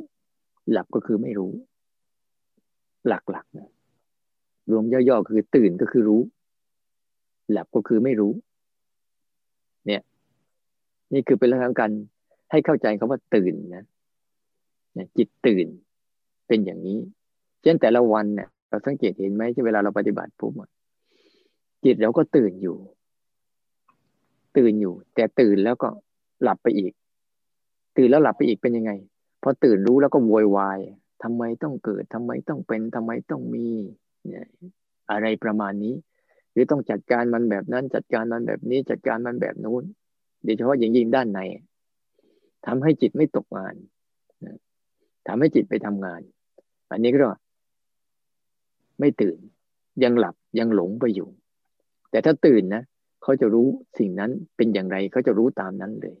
[0.70, 1.52] หลับก็คือไม่รู้
[3.08, 3.68] หลักๆนะ
[4.70, 6.20] รวมย่อๆคือตื่นก็คือรู้
[7.50, 8.32] หลับก็คือไม่รู้
[9.86, 10.02] เนี่ย
[11.12, 11.90] นี่คือเป็นเรื่องการ
[12.50, 13.84] ให้เข้าใจคาว่าตื่นนะ
[15.16, 15.66] จิตตื่น
[16.48, 16.98] เป็นอย่างนี้
[17.62, 20.52] เช่นแต่ละวันเนี่ยเราสังเกตเห็นไหมที่เวลาเราปฏิบัติปุ๊บ
[21.86, 22.76] จิตเราก็ตื่นอยู่
[24.56, 25.88] ตื่นอยู่ แต่ตื่นแล้วก็
[26.42, 26.92] หลับไปอีก
[27.96, 28.92] ตื่นแล้วหลับไปอีกเป็นยังไง
[29.42, 30.78] พอตื่นรู้แล้วก็โวยวาย
[31.22, 33.68] ทำไมต้องเกิดทำไมต้องเป็นทำไมต้องมี
[34.26, 34.46] เนี่ย
[35.10, 35.94] อะไรประมาณนี้
[36.52, 39.84] หรือต้องจัดการมันแบบนั้น จัดการมันแบบนี้ จัดการมันแบบนู้น
[40.44, 41.40] โดยเฉพาะอย่างยิ่งด้านใน
[42.66, 43.74] ทำให้จิตไม่ตกงาน
[45.26, 46.20] ทำให้จิตไปทำงาน
[46.90, 47.30] อันนี้ก็
[49.00, 49.38] ไม่ตื่น
[50.02, 51.28] ยังหลับยังหลงไปอยู่
[52.16, 52.82] แต่ถ้าตื่นนะ
[53.22, 53.66] เขาจะรู้
[53.98, 56.16] สิ่งนั้นเป็นอย่างไรเขาจะรู้ตามนั้นเลย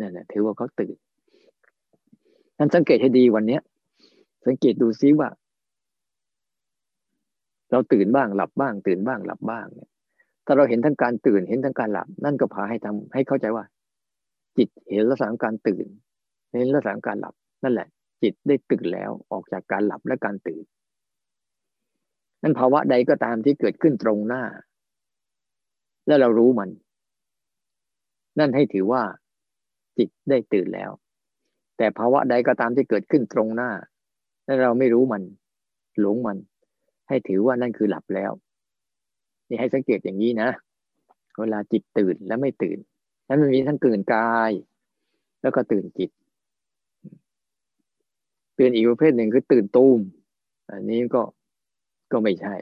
[0.00, 0.96] นั่นแหละถือว่าเขาตื่น
[2.56, 3.62] ท่านสังเกตให้ดีวันเนี้ย
[4.46, 5.28] สังเกตดูซิว่า
[7.70, 9.90] เราตื่นบ้างหลับบ้าง ตื่นบ้างหลับบ้างเนี่ย
[10.46, 13.64] ถ้าเราเห็นทั้งการตื่นเห็นทั้งการหลับ นั่นก็พาให้ทำให้เข้าใจว่า
[14.56, 15.86] จิตเห็นลักษณะการตื่น
[16.52, 17.88] เห็นลักษณะการหลับ นั่นแหละ
[18.22, 20.64] จิตได้ตื่นแล้วออกจากการหลับและการตื่น
[22.42, 24.44] นั่นภาวะใดก็ตามที่เกิดขึ้นตรงหน้า
[26.06, 26.70] แล้วเรารู้มัน
[28.38, 29.02] นั่นให้ถือว่า
[29.98, 30.90] จิตได้ตื่นแล้ว
[31.76, 33.70] แต่ภาวะใดก็ตามที่เกิดขึ้นตรงหน้า
[34.44, 35.22] แล้วเราไม่รู้มัน
[36.00, 36.36] หลงมัน
[37.08, 38.32] ให้ถือว่านั่นคือหลับแล้ว
[39.48, 40.50] นี่ให้สังเกตอย่างนี้นะ
[41.40, 42.78] เวลาจิตตื่นและไม่ตื่น
[43.28, 44.52] นั้นมันมีทั้งตื่นกาย
[45.42, 46.10] แล้วก็ตื่นจิต
[48.58, 50.00] ตื่นอีกประเภทหนึ่งคือตื่นตูม
[50.70, 51.22] อันนี้ก็
[52.12, 52.54] ก็ไม่ใช่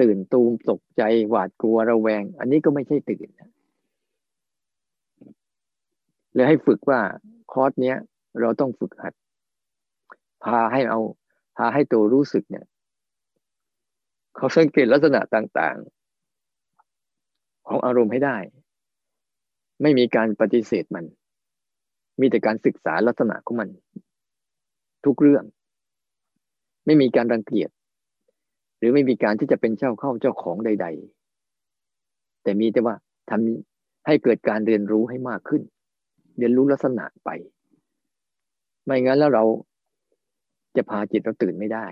[0.00, 3.28] ตื่นตูมตกใจหวาดกลัวระแวง อันนี้ก็ไม่ใช่ตื่น
[6.34, 7.00] เลยให้ฝึกว่า
[7.52, 7.96] คอร์สเนี้ย
[8.40, 9.14] เราต้องฝึกหัด
[10.44, 11.00] พาให้เอา
[11.56, 12.66] พาให้ตัวรู้สึกเนี่ย
[14.36, 18.36] เขาสังเกตลักษณะต่างๆ ของอารมณ์ให้ได้
[19.82, 21.04] ไม่มีการปฏิเสธมัน
[22.20, 23.68] มีแต่การศึกษาลักษณะของมัน
[25.04, 25.44] ทุกเรื่อง
[26.86, 27.70] ไม่มีการรังเกียจ
[28.84, 30.86] รือไม่มีการที่จะเป็นเจ้าเข้าเจ้าของใด
[31.64, 32.94] ๆ แต่มีแต่ว่า
[33.30, 35.62] ทำให้เกิดการเรียนรู้ให้มากขึ้น
[36.38, 37.30] เรียนรู้ลักษณะไป
[38.84, 39.44] ไม่งั้นแล้วเรา
[40.76, 41.86] จะพาจิตเราตื่นไม่ได้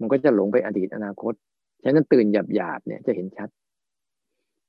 [0.00, 1.34] มันก็จะหลงไปอดีตอนาคต
[1.82, 3.48] ฉะนั้นตื่นหยาบๆเนี่ยจะเห็นชัด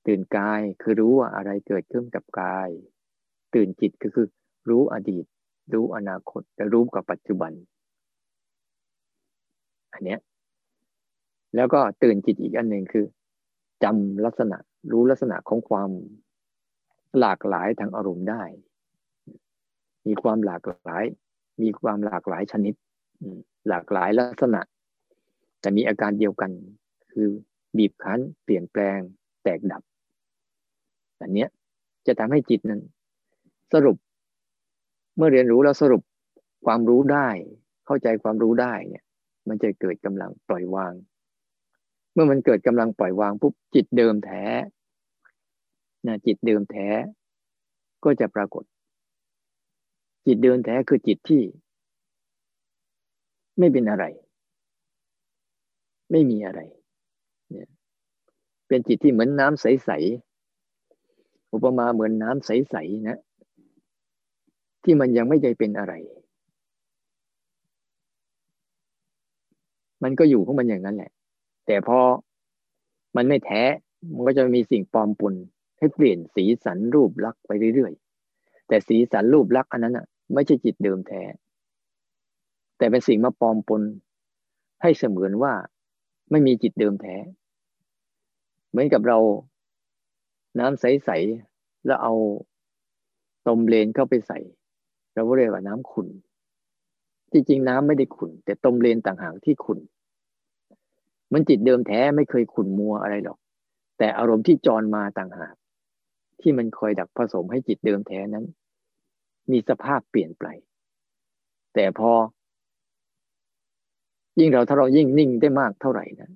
[0.08, 2.70] ตื่นกายคือรู้ว่าอะไรเกิดขึ้นกับกาย
[3.56, 4.28] ตื่นจิตก็คือ
[4.70, 5.26] รู้อดีต
[5.74, 7.52] รู้อนาคตและรู้กับปัจจุบัน
[9.94, 10.20] อันเนี้ย
[11.56, 13.06] แล้วก็ตื่นจิตอีกอันหนึ่งคือ
[13.84, 14.58] จำลักษณะ
[14.92, 15.90] รู้ลักษณะของความ
[17.20, 18.44] หลากหลายทางอารมณ์ได้
[20.08, 21.04] มีความหลากหลาย
[21.62, 22.74] มีความหลากหลายชนิด
[23.70, 24.62] หลากหลายลักษณะ
[25.60, 26.52] แต่มีอาการเดียวกัน
[27.14, 27.30] คือ
[27.78, 29.00] บีบคั้น เปลี่ยนแปลง
[29.44, 29.82] แตกดับ
[31.22, 31.50] อันเนี้ย
[32.08, 32.82] จะทำให้จิตนั้น
[33.74, 33.98] สรุป
[35.18, 36.02] เมื่อเรียนรู้แล้วสรุป
[36.66, 37.30] ความรู้ได้
[37.86, 39.04] เข้าใจความรู้ได้เนี่ย
[39.48, 40.94] มันจะเกิดกำลังปล่อยวาง
[42.20, 44.44] มื่อมันเกิดกำลังปล่อยวางปุ๊บจิตเดิมแท้
[46.08, 46.88] นะจิตเดิมแท้
[48.04, 48.64] ก็จะปรากฏ
[50.26, 51.42] จิตเดิมแท้คือจิตที่
[53.60, 54.06] ไม่เป็นอะไร
[56.12, 56.62] ไม่มีอะไร
[57.52, 57.70] เนี่ย
[58.68, 63.20] เป็นจิตที่เหมือนน้ำใสๆอุปมาเหมือนน้ำใสๆนะ
[64.84, 65.94] ที่มันยังไม่ได้เป็นอะไร
[70.04, 71.12] มันก็อยู่ของมันอย่างนั้นแหละ
[71.68, 72.00] แต่พอ
[73.16, 73.64] มันไม่แท้
[74.14, 75.34] มันก็จะมีสิ่งปลอมปน
[75.78, 81.22] ให้เปลี่ยนสีสันรูปลักษณ์ไปเรื่อยๆ แต่สีสันรูปลักษณ์อันนั้นอะ ไม่ใช่จิตเดิมแท้
[82.78, 83.82] แต่เป็นสิ่งมาปลอมปน
[84.82, 85.54] ให้เสมือนว่า
[86.32, 87.16] ไม่มีจิตเดิมแท้
[88.70, 89.18] เหมือนกับเรา
[90.60, 92.14] น้ำใสๆแล้วเอา
[93.48, 94.40] ตมเลนเข้าไปใส่
[95.14, 96.08] เราเรียกว่าน้ำขุน
[97.32, 99.80] จริงๆน้ำไม่ได้ขุนแต่ตมเลนต่างหากที่ขุน
[101.34, 103.38] มันจิตเดิมแท้ไม่เคยขุนมัวอะไรหรอก
[103.98, 105.56] แต่อารมณ์ที่จรมาต่างหาก
[106.42, 108.46] ที่มันคอยดักผสมให้จิตเดิมแท้นั้น
[109.52, 110.46] มีสภาพเปลี่ยนไป
[111.74, 112.12] แต่พอ
[114.40, 116.30] ยิ่งเราถ้าเรายิ่งนิ่งได้มากเท่าไหร่นะ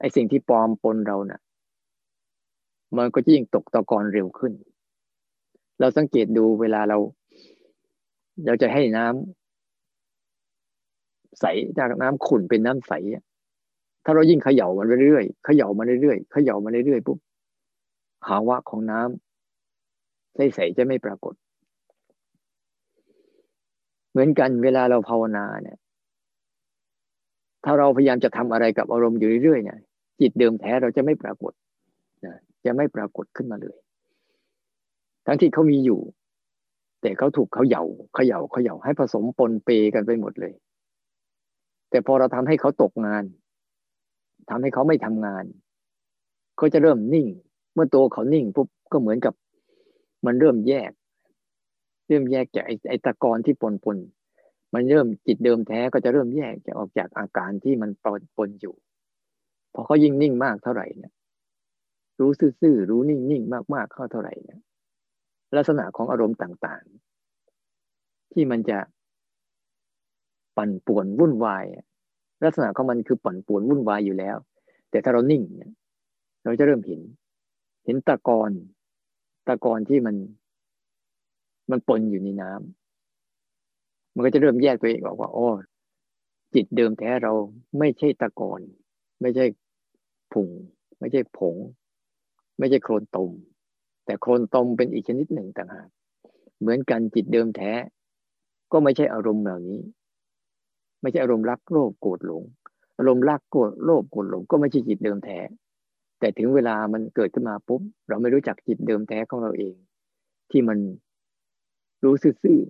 [0.00, 1.40] ไอ้สิ่งที่ปลอมปนเรานะ่ะ
[2.96, 4.52] มันก็ยิ่งตกตะกอนเร็วขึ้น
[5.80, 6.98] เราสังเกตดูเวลาเรา
[8.46, 11.44] เราจะให้น้ำใส
[11.78, 12.92] จากน้ำขุ่นเป็นน้ำใส
[14.04, 17.18] ถ้าเรายิ่งเขย่ามันเรื่อยๆเขย่ามันเรื่อยๆเขย่ามันเรื่อยๆปุ๊บ
[18.24, 21.34] ภาวะของน้ำใสๆจะไม่ปรากฏ
[24.10, 25.78] เหมือนกันเวลาเราภาวนาเนี่ย
[27.64, 29.78] ถ้าเราพยายามจะทำอะไรกับอารมณ์อยู่เรื่อยๆเนี่ย
[30.20, 31.52] จิตเดิมแท้เราจะไม่ปรากฏ
[32.24, 33.76] นะจะไม่ปรากฏขึ้นมาเลย
[35.26, 36.00] ทั้งที่เขามีอยู่
[37.02, 40.52] แต่เขาถูกเขาเหย่าเขาเหย่าเขาเหย่าให้ผสมปนเปกันไปหมดเลย
[41.90, 43.24] แต่พอเราทำให้เขาตกงาน
[44.48, 45.44] ทำให้เขาไม่ทำงาน
[46.56, 47.26] เขาจะเริ่มนิ่ง
[47.74, 49.34] เมื่อตัวเขานิ่งปุ๊บก็เหมือนกับ
[50.26, 50.90] มันเริ่มแยก
[52.08, 53.96] เริ่มแยกจากไอ้ไอตะกอนที่ปนปน
[54.74, 58.74] มันเริ่มจิตเดิมแท้ก็จะเริ่มแยกจะออกจากอาการที่มันปนปนอยู่
[59.74, 61.12] พอเขายิ่งนิ่งมากเท่าไหร่เนี่ย
[62.20, 64.60] รู้ซื่อๆรู้นิ่งๆมากๆเข้าเท่าไหร่เนี่ย
[65.56, 68.78] ลักษณะของอารมณ์ต่างๆ ที่มันจะ
[70.56, 71.64] ปั่นป่วนวุ่นวาย
[72.44, 74.36] ลักษณะของมันคือปั่นป่วนวุ่นวายอยู่แล้ว
[74.90, 75.72] แต่ถ้าเรานิ่งเนี่ย
[76.44, 77.00] เราจะเริ่มเห็น
[77.84, 78.50] เห็นตะกอน
[79.48, 80.16] ตะกอนที่มัน
[81.70, 85.48] มันปนอยู่ในน้ำมันก็จะเริ่มแยกตัวเองออกว่าอ๋อ
[86.54, 87.32] จิตเดิมแท้เรา
[87.78, 88.60] ไม่ใช่ตะกอน
[89.20, 89.44] ไม่ใช่
[90.32, 90.50] ผุง
[90.98, 91.56] ไม่ใช่ผง
[92.58, 93.30] ไม่ใช่โคลนตม
[94.04, 95.88] แต่โคลนตมเป็นอีกชนิดหนึ่งต่างหาก
[96.60, 97.72] เหมือนกันจิตเดิมแท้
[98.72, 99.80] ก็ไม่ใช่อารมณ์เหล่านี้
[101.02, 102.42] ไม่ใช่อารมณ์รักโลภโกรธหลง
[102.98, 105.38] อารมณ์รักโกรธโลภโกรธหลงก็ไม่ใช่จิตเดิมแท้
[106.18, 109.74] แต่ถึงเวลามันเกิดขึ้นมาปุ๊บเราไม่รู้จักจิตเดิมแท้ของเราเอง
[110.50, 110.78] ที่มัน
[112.04, 112.60] รู้ซื่อ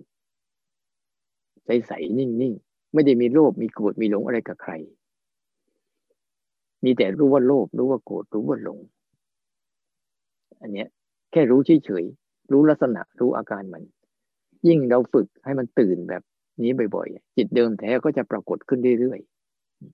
[1.65, 4.73] ใสๆนิ่งๆ ไม่ได้มีโลภมีโกรธมีหลงอะไรกับใคร
[6.85, 8.79] มีแต่รู้ว่าโลภรู้ว่าโกรธรู้ว่าหลง
[10.61, 10.89] อันเนี้ย
[11.33, 13.83] แค่รู้เฉยๆรู้ลักษณะรู้อาการมัน
[14.67, 16.23] ยิ่งเราฝึกให้มันตื่นแบบ
[16.61, 19.21] นี้บ่อยๆ จิตเดิมแท้ก็จะปรากฏขึ้นเรื่อย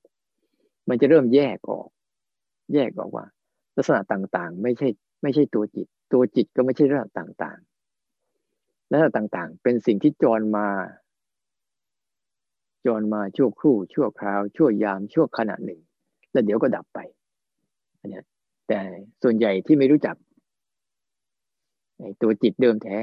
[0.06, 1.88] ๆ มันจะเริ่มแยกออก
[2.74, 3.26] แยกออกว่า
[3.76, 4.88] ลักษณะต่างๆ ไม่ใช่
[5.22, 10.68] ไม่ใช่ตัวจิต ตัวจิตก็ไม่ใช่ลักษณะต่างๆลักษณะต่างๆ เป็นสิ่งที่จรมา
[12.86, 15.80] จรมาชั่วครู่ ชั่วคราว ชั่วยาม ชั่วขณะหนึ่ง
[16.32, 16.98] แล้วเดี๋ยวก็ดับไป
[18.00, 18.20] อันนี้
[18.68, 18.80] แต่
[19.22, 20.16] ส่วนใหญ่ที่ไม่รู้จัก
[22.22, 22.98] ตัวจิตเดิมแท้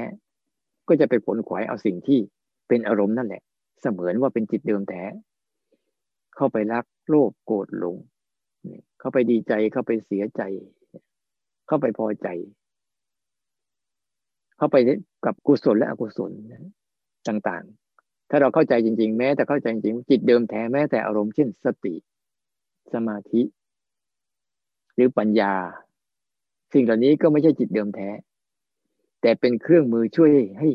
[0.88, 2.20] ก็จะไปผลขวายเอาสิ่งที่
[2.68, 3.42] เป็นอารมณ์นั่นแหละ
[3.80, 5.02] เสมือนว่าเป็นจิตเดิมแท้
[6.36, 7.96] เข้าไปรักโลภโกรธหลง
[9.00, 10.42] เข้าไปดีใจเข้าไปเสียใจ
[11.66, 12.28] เข้าไปพอใจ
[14.56, 14.76] เข้าไป
[15.24, 16.32] กับกุศลและอกุศล
[17.28, 21.94] ต่างๆ ถ้าเราเข้าใจจริง ๆ แม้แต่เข้าใจจริงจิตเดิมแท้แม้แต่อารมณ์เช่นสติ
[22.92, 23.42] สมาธิ
[24.94, 25.54] หรือปัญญา
[26.72, 28.08] สิ่งเหล่านี้ก็ไม่ใช่จิตเดิมแท้
[29.20, 30.68] แต่เป็นเครื่องมือช่วยให้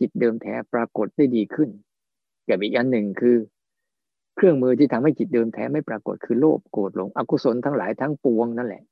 [0.00, 1.70] จิตเดิมแท้ปรากฏได้ดีขึ้น
[2.48, 3.36] กับอีกอันหนึ่งคือ
[4.36, 8.82] เครื่องมือที่ทำให้จิตเดิมแท้ไม่ปรากฏคือโลภโกรธหลงอกุศลทั้งหลายทั้งปวงนั่นแหละ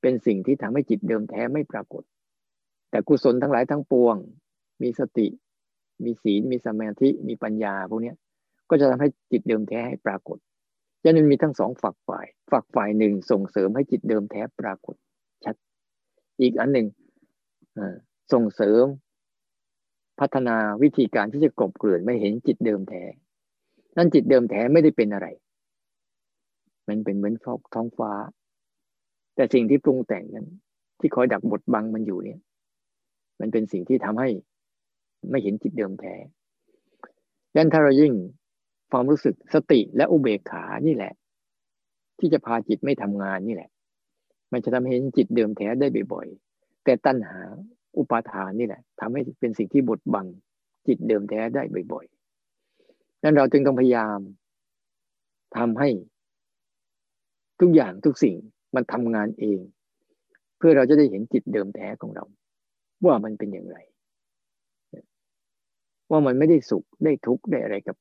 [0.00, 2.02] เป็นสิ่งที่ทำให้จิตเดิมแท้ไม่ปรากฏ
[2.90, 4.16] แต่กุศลทั้งหลายทั้งปวง
[4.82, 5.26] มีสติ
[6.04, 8.12] มีศีลมีสมาธิมีปัญญาพวกนี้
[8.70, 10.38] ก็จะทำให้จิตเดิมแท้ให้ปรากฏ
[11.04, 14.94] ยันมีทั้งสองฝักฝ่าย ฝักฝ่ายหนึ่งส่งเสริมให้จิตเดิมแท้ปรากฏ
[15.44, 15.54] ชัด
[16.40, 16.86] อีกอันหนึ่ง
[18.32, 18.84] ส่งเสริม
[20.20, 23.02] พัฒนาวิธีการที่จะกลบเกลื่อนไม่เห็นจิตเดิมแท้
[23.96, 25.26] นั่นจิตเดิมแท้ไม่ได้เป็นอะไร
[26.88, 28.12] มันเป็นเหมือนฟอกท้องฟ้า
[29.34, 30.46] แต่สิ่งที่ปรุงแต่งนั้น
[30.98, 32.40] ที่คอยดักบดบังมันอยู่เนี่ย
[33.40, 34.28] มันเป็นสิ่งที่ทำให้
[35.30, 36.14] ไม่เห็นจิตเดิมแท้
[37.56, 38.12] ยันถ้าเรายิ่ง
[38.90, 41.12] ความรู้สึกสติและอุเบกขานี่แหละ
[42.18, 43.70] ที่จะพาจิตไม่ทำงานนี่แหละ
[44.52, 47.40] มันจะทำให้เห็นจิตเดิมแท้ได้บ่อยๆแต่ตัณหา
[47.98, 50.26] อุปาทานนี่แหละทำให้เป็นสิ่งที่บดบัง
[50.86, 54.18] จิตเดิมแท้ได้บ่อยๆนั้นเราจึงต้องพยายาม
[55.56, 55.88] ทำให้
[57.60, 58.36] ทุกอย่างทุกสิ่ง
[58.74, 59.58] มันทำงานเอง
[60.58, 62.24] เพื่อเราจะได้เห็นจิตเดิมแท้ของเรา
[63.06, 63.76] ว่ามันเป็นอย่างไร
[66.10, 67.96] ว่ามันไม่ได้สุขได้ทุกข์ได้อะไรกับ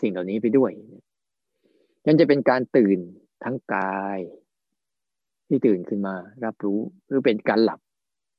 [0.00, 0.70] สิ่งเหล่านี้ไปด้วย
[2.04, 2.98] นั่นจะเป็นการตื่น
[3.44, 4.18] ทั้งกาย
[5.48, 7.80] ที่ตื่นขึ้นมารับรู้หรือเป็นการหลับ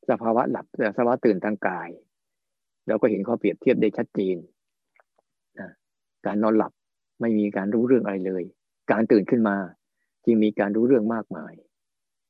[0.09, 1.89] สภาวะหลับสภาวะตื่นทางกาย
[2.87, 4.37] เราก็เห็นข้อเปรียบเทียบได้ชัดเจน
[5.59, 5.69] นะ
[6.25, 6.71] การนอนหลับ
[7.21, 8.43] ไม่มีการรู้เรื่องอะไรเลย
[8.91, 9.55] การตื่นขึ้นมา
[10.25, 11.53] จึงมีการรู้เรื่องมากมาย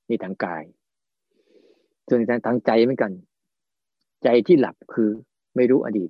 [0.09, 0.63] นี่ทางกาย
[2.07, 3.11] ส่วนทางใจเหมือนกัน
[4.23, 5.09] ใจที่หลับคือ
[5.55, 6.09] ไม่รู้อดีต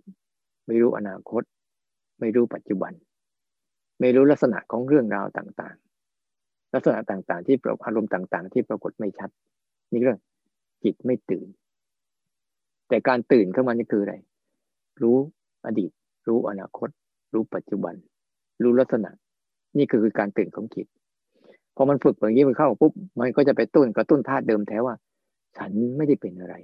[0.68, 1.44] ไม่รู้อนาคต
[2.20, 2.94] ไม่รู้ปัจจุบัน
[4.00, 9.30] ไม่รู้ลักษณะของเรื่องราวต่างๆ ลักษณะต่างๆ ที่ปรากอารมณ์ต่าง ๆ ที่ปรากฏไม่ชัด
[9.92, 10.20] นี่เรื่อง
[10.84, 11.48] จิตไม่ตื่น
[12.90, 14.16] แต่การตื่นเข้ามานี่คืออะไร
[15.02, 15.18] รู้
[15.66, 15.92] อดีต
[16.28, 16.90] รู้อนาคต
[17.34, 17.96] รู้ปัจจุบัน
[18.64, 19.12] รู้ลักษณะ
[19.78, 20.88] นี่คือการตื่นของจิต
[21.76, 24.96] พอมันฝึกอย่างนี้มันเข้าปุ๊บมันก็จะไปตุ้นกระตุ้นธาตุเดิมแท้ว่า
[25.58, 26.56] ฉันไม่ได้เป็นอะไร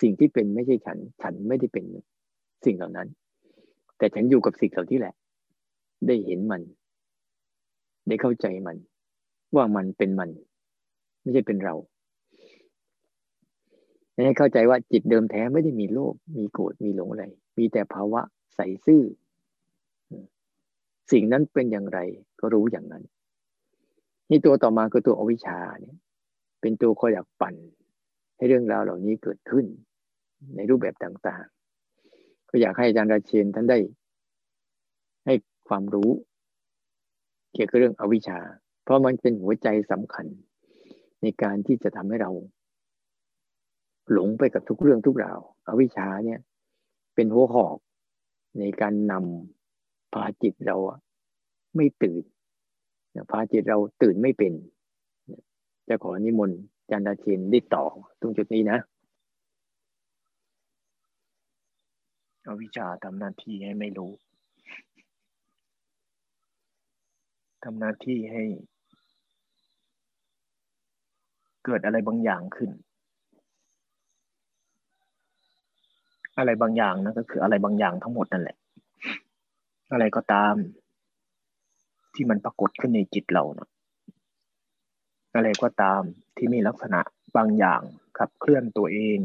[0.00, 1.84] สิ่งที่เป็นไม่ใช่ฉัน ฉันไม่ได้เป็น
[2.64, 3.08] สิ่งเหล่านั้น
[3.98, 5.14] แต่ฉันอยู่กับสิ่งเหล่านี้แหละ
[6.06, 6.62] ได้เห็นมัน
[8.08, 8.76] ได้เข้าใจมัน
[9.56, 10.30] ว่ามันเป็นมัน
[11.20, 11.74] ไม่ใช่เป็นเรา
[14.24, 17.24] ให้เข้าใจว่าจิตเดิมแท้ไม่ได้มีโลภมีโกรธมีหลงอะไร
[17.58, 18.20] มีแต่ภาวะ
[18.54, 19.02] ใสซื่อ
[21.12, 21.98] สิ่งนั้นเป็นอย่างไร
[22.40, 23.04] ก็รู้อย่างนั้น
[24.30, 25.96] นี่ตัวต่อมาคือตัวอวิชชาเนี่ย
[26.60, 27.54] เป็นตัวคอยอยากปั่น
[28.36, 29.66] ให้เรื่องราวเหล่านี้เกิดขึ้น
[30.56, 33.78] ในรูปแบบต่างๆ ก็อยากให้อาจารย์ราเชนท่านได้
[35.26, 35.34] ให้
[35.68, 36.10] ความรู้
[37.52, 38.38] เกี่ยวกับเรื่องอวิชชา
[38.84, 40.26] เพราะมันเป็นหัวใจสำคัญ
[41.22, 42.30] ในการที่จะทำให้เรา
[44.12, 46.40] หลงไปกับทุกเรื่องทุกราวอวิชชาเนี่ย
[47.14, 47.76] เป็นหัวหอก
[48.58, 50.76] ในการนำพาจิตเรา
[51.76, 52.22] ไม่ตื่น
[53.30, 54.52] พาจิตเราตื่นไม่เป็น
[55.88, 57.84] จะขอนิมนต์จันทาเชนได้ต่อ
[58.20, 58.78] ตรงจุดนี้นะ
[62.46, 64.12] อวิชชาทำหน้าที่ให้ไม่รู้
[67.64, 68.44] ทำหน้าที่ให้
[71.64, 72.70] เกิดอะไรบางอย่างขึ้น
[76.38, 78.56] อะไรบางอย่างนะก็คืออะไรบางอย่างทั้งหมดนั่นแหละ
[79.92, 80.54] อะไรก็ตาม
[82.14, 83.68] ที่มันปรากฏขึ้นในจิตเรานะ
[85.36, 86.02] อะไรก็ตาม
[86.36, 87.00] ที่มีลักษณะ
[87.36, 87.82] บางอย่าง
[88.18, 89.18] ขับเคลื่อนตัวเอง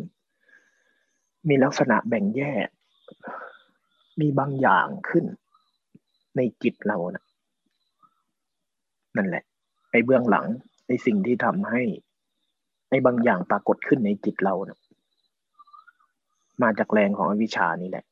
[1.50, 2.68] มีลักษณะแบ่งแยก
[4.22, 5.26] มีบางอย่างขึ้น
[6.38, 7.24] ในจิตเรานะ
[9.18, 9.44] นั่นแหละ
[9.92, 10.46] ไอ้เบื้องหลัง
[10.88, 11.82] ไอ้สิ่งที่ทำให้
[12.90, 14.80] ไอ้บางอย่างปรากฏขึ้นในจิตเรานะ
[16.64, 18.06] มาจากแรงของอวิชานี่แหละ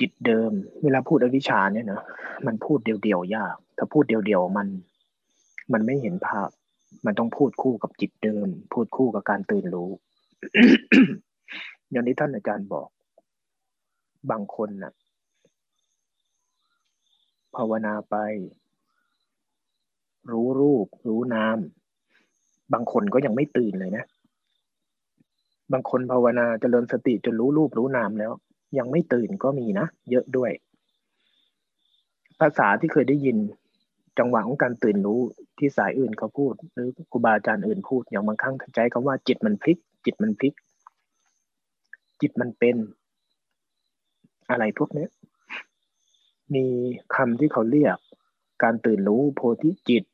[0.00, 0.50] จิตเดิม
[0.82, 2.00] เวลาพูดอวิชาเนี่ยนะ
[2.46, 4.68] มันพูดเดียวๆยาก ถ้าพูดเดียวๆมัน
[5.72, 6.50] มันไม่เห็นภาพ
[7.06, 9.90] มันต้องพูดคู่กับจิตเดิม พูดคู่กับการตื่นรู้
[11.90, 12.88] อย่างที่ท่านอาจารย์บอก
[14.30, 14.92] บางคนนะ่ะ
[17.56, 18.16] ภาวนาไป
[20.32, 21.58] รู้รูป รู้นาม
[22.72, 24.04] บางคนก็ยังไม่ตื่นเลยนะ
[25.72, 28.32] บางคนภาวนาจเจริญสติจนรู้รูปรู้นามแล้ว
[28.78, 30.50] ยังไม่ตื่นก็มีนะ เยอะด้วย
[32.40, 33.36] ภาษาที่เคยได้ยิน
[34.18, 35.20] จังหวะของการตื่นรู้
[35.58, 40.54] ที่สายอื่นเขาพูด หรือครูบาอาจารย์อื่นพูด อย่างบางครั้งใจคำว่าจิตมันพลิก จิตมันพลิก
[42.20, 42.76] จิตมันเป็น
[44.50, 45.06] อะไรพวกนี้
[46.54, 46.66] มี
[47.14, 47.96] คำที่เขาเรียก
[48.62, 50.04] การตื่นรู้โพธิจิต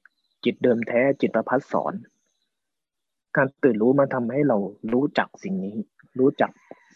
[0.45, 1.95] จิตเดิมแท้จิตประพัสสอน
[3.37, 4.59] การตื่นรู้มาทำให้เรา
[4.93, 5.77] รู้จักสิ่งนี้
[6.19, 6.51] รู้จัก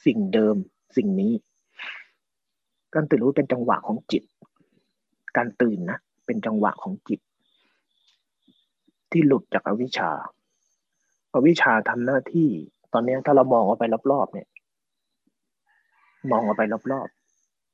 [0.04, 0.56] สิ่งเดิม
[0.96, 1.32] สิ่งนี้
[2.94, 4.22] การตื่นรู้เป็นจังหวะของจิต
[5.36, 7.20] การตื่นนะเป็นจังหวะของจิต
[9.10, 10.10] ที่หลุดจากอวิชชา
[11.32, 12.48] อาวิชชาทำหน้าที่
[12.92, 14.48] ตอนนี้ถ้าเรามองออกไปรอบๆเนี่ย
[16.30, 17.08] มองออกไปรอบ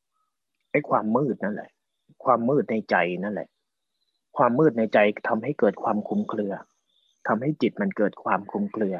[0.02, 1.70] ๆไอ้ความมืดนั่นแหละ
[2.24, 3.48] ความมืดในใจนั่นแหละ
[4.36, 4.98] ความมืดในใจ
[5.28, 6.54] ทำให้เกิดความคุมเครือ
[7.26, 8.96] ทำให้จิตมันเกิดความคุมเครือ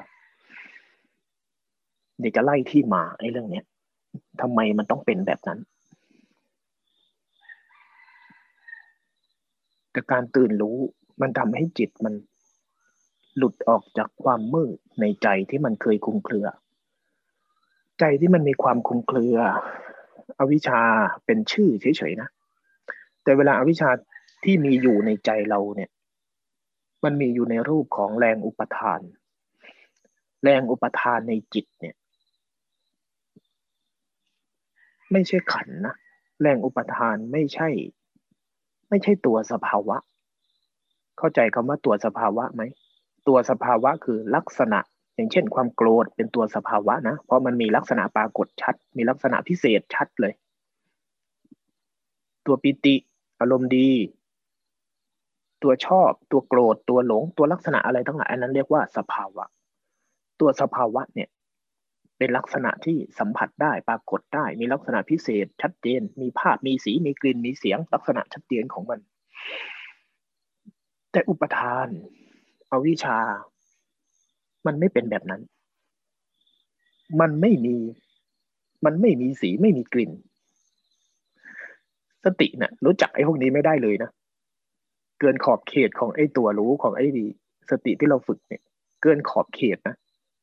[2.19, 3.65] เดี๋ยวจะไล่ที่มาไอ้เรื่องเนี้ย
[4.41, 5.59] ทำไมมันต้องเป็นแบบนั้น
[9.91, 10.77] แต่การตื่นรู้
[11.21, 12.15] มันทำให้จิตมัน
[13.37, 16.47] หลุดออกจากความมืดในใจที่มันเคยคุมเครือ
[18.01, 19.37] ใจที่มันมีความคุมเครือ
[20.39, 20.81] อวิชชา
[21.27, 22.29] เป็นชื่อเฉยๆนะ
[23.23, 23.91] แต่เวลาอาวิชชา
[24.45, 25.91] ที่มีอยู่ในใจเราเนี่ย
[27.05, 29.01] มันมีอยู่ในรูปของแรงอุปทาน
[30.45, 31.97] แรงอุปทานในจิตเนี่ย
[35.13, 35.95] ไม่ใช่ขันนะ
[36.41, 37.69] แรงอุปทานไม่ใช่
[38.89, 39.97] ไม่ใช่ตัวสภาวะ
[41.19, 42.63] เข้าใจคำว่าตัวสภาวะไหม
[43.29, 44.81] ตัวสภาวะคือลักษณะ
[45.15, 50.35] อย่างเช่น ความโกรธเป็นตัวสภาวะนะเพราะมันมีลักษณะปรากฏชัด มีลักษณะพิเศษชัดเลย
[52.47, 52.95] ตัวปิติ
[53.41, 53.91] อารมณ์ดี
[55.63, 59.45] ตัวชอบ ตัวโกรธ ตัวหลง ตัวลักษณะอะไรทั้งหลายอันนั้นเรียกว่าสภาวะ
[60.41, 61.29] ตัวสภาวะเนี่ย
[62.19, 69.01] เป็นลักษณะที่สัมผัสได้ปรากฏได้ มีลักษณะพิเศษ ชัดเจน มีภาพมีสีมีกลิ่นมีเสียง ลักษณะชัดเจนของมัน
[71.13, 71.89] แต่อุปทาน
[72.71, 73.19] อวิชา
[74.67, 75.43] มันไม่เป็นแบบนั้น
[77.21, 77.77] มันไม่มี
[78.85, 80.13] มันไม่มีสีไม่มีกลิ่น
[82.25, 84.11] สติเนะ่ะรู้จักไอ้พวกนี้ไม่ได้เลยนะ
[85.25, 87.27] เกินขอบเขตของไอ้ตัวรู้ของไอ้ดี
[87.71, 88.63] สติที่เราฝึกเนี่ย
[89.03, 89.97] เกินขอบเขตนะ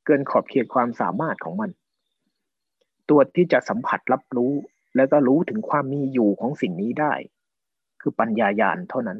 [0.06, 1.70] เกินขอบเขตความสามารถของมัน
[3.10, 4.54] ตัวที่จะสัมผัสรับรู้
[4.96, 7.14] แล้วก็รู้ถึงความมีอยู่ของสิ่งนี้ได้
[8.02, 9.18] คือปัญญายาณเท่านั้น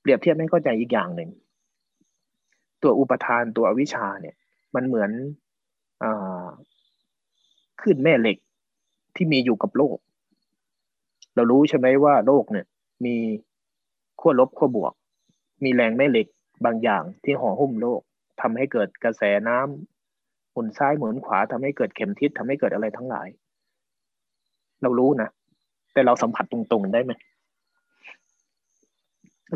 [0.00, 1.30] เปรียบเทียบให้เข้าใจอีกอย่างหนึ่ง
[2.82, 4.34] ตัวอุปทานตัวอวิชชาเนี่ย
[4.74, 5.10] มันเหมือน
[6.02, 6.04] อ
[7.82, 8.38] ขึ้นแม่เหล็ก
[9.16, 9.98] ที่มีอยู่กับโลก
[11.34, 12.66] เรารู้ใช่ไหมว่าโลกเนี่ย
[13.04, 13.16] มี
[14.20, 14.92] ขั้วลบขั้วบวก
[15.64, 16.26] มีแรงแม่เหล็ก
[16.64, 18.00] บางอย่างที่ห่อหุ้มโลก
[18.40, 23.28] ทำให้เกิดกระแสน้ำหมุนซ้ายหมุนขวาทำให้เกิดเข็มทิศทำให้เกิดอะไรทั้งหลาย
[24.82, 25.28] เรารู้นะ
[25.92, 27.12] แต่เราสัมผัสตรงๆได้ไหม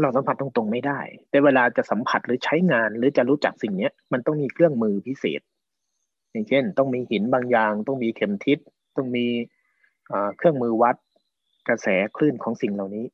[0.02, 1.00] เราสัมผัสตรงๆไม่ได้
[1.30, 5.40] แต่เวลาจะสัมผัสหรือใช้งานหรือจะรู้จักสิ่งเนี้ย มันต้องมีเครื่องมือพิเศษ
[6.30, 8.58] อย่างเช่น ต้องมีหินบางอย่าง ต้องมีเข็มทิศ
[8.96, 9.26] ต้องมี
[10.36, 10.96] เครื่องมือวัด
[11.68, 11.86] กระแส
[12.16, 13.04] คลื่นของสิ่งเหล่านี้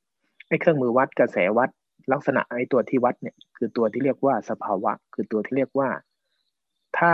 [0.49, 1.70] ไอ้เครื่องมือวัดกระแสวัด
[2.12, 5.88] ลักษณะไอ้ตัวที่วัดเนี่ย คือตัวที่เรียกว่าสภาวะ คือตัวที่เรียกว่า
[6.99, 7.12] ถ้า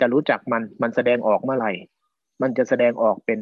[0.00, 1.72] จะรู้จักมันมันแสดงออกเมื่อไหร่
[2.42, 3.38] มันจะแสดงออกเป็น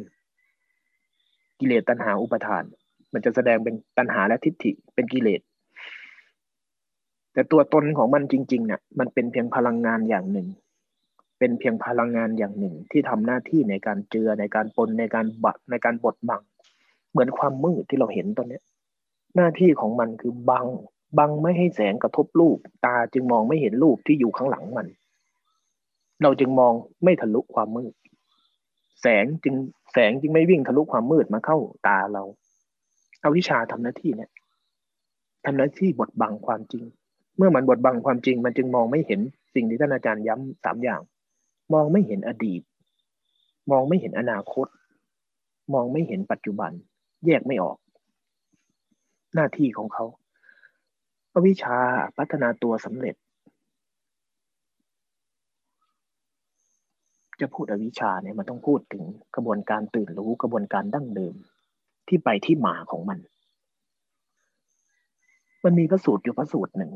[1.59, 2.63] กิเลสตัณหาอุปทาน
[3.13, 5.41] มันจะแสดงเป็นตัณหาและทิฏฐิเป็นกิเลส
[7.33, 10.47] แต่ตัวตนของมันจริงๆเนี่ยมันเป็นเพียงพลังงานอย่างหนึ่ง
[11.39, 16.41] เป็นเพียงพลังงานอย่างหนึ่ง ที่ทำหน้าที่ในการเจือในการปนในการบัดในการบดบัง
[17.11, 18.59] เหมือนความมืดที่เราเห็นตอนนี้
[19.35, 20.67] หน้าที่ของมันคือบัง
[21.17, 24.87] บังไม่ให้แสงกระทบรูป ตาจึงมองไม่เห็นรูปที่อยู่ข้างหลังมัน
[26.21, 26.73] เราจึงมอง
[27.03, 27.93] ไม่ทะลุความมืด
[29.01, 29.55] แสงจึง
[29.93, 31.57] แสงจึงไม่วิ่งทะลุความมืดมาเข้า
[31.87, 32.23] ตาเรา
[33.21, 34.31] เอาวิชาทำหน้าที่เนี่ย
[35.45, 36.83] ทำหน้าที่บดบังความจริง
[37.37, 39.19] เมื่อมันบดบังความจริง มันจึงมองไม่เห็น
[39.55, 41.01] สิ่งที่ท่านอาจารย์ย้ำสามอย่าง
[41.73, 42.61] มองไม่เห็นอดีต
[43.71, 44.67] มองไม่เห็นอนาคต
[45.73, 46.71] มองไม่เห็นปัจจุบัน
[47.25, 47.77] แยกไม่ออก
[49.35, 50.05] หน้าที่ของเขา
[51.33, 51.77] อวิชา
[52.17, 53.15] พัฒนาตัวสำเร็จ
[57.41, 59.03] จะพูดอวิชาเนี่ยมันต้องพูดถึง
[59.35, 61.35] กระบวนการตื่นรู้กระบวนการดั้งเดิม
[62.07, 63.19] ที่ไปที่มาของมัน
[65.63, 66.91] มันมีพระสูตรอยู่พระสูตรหนึ่ง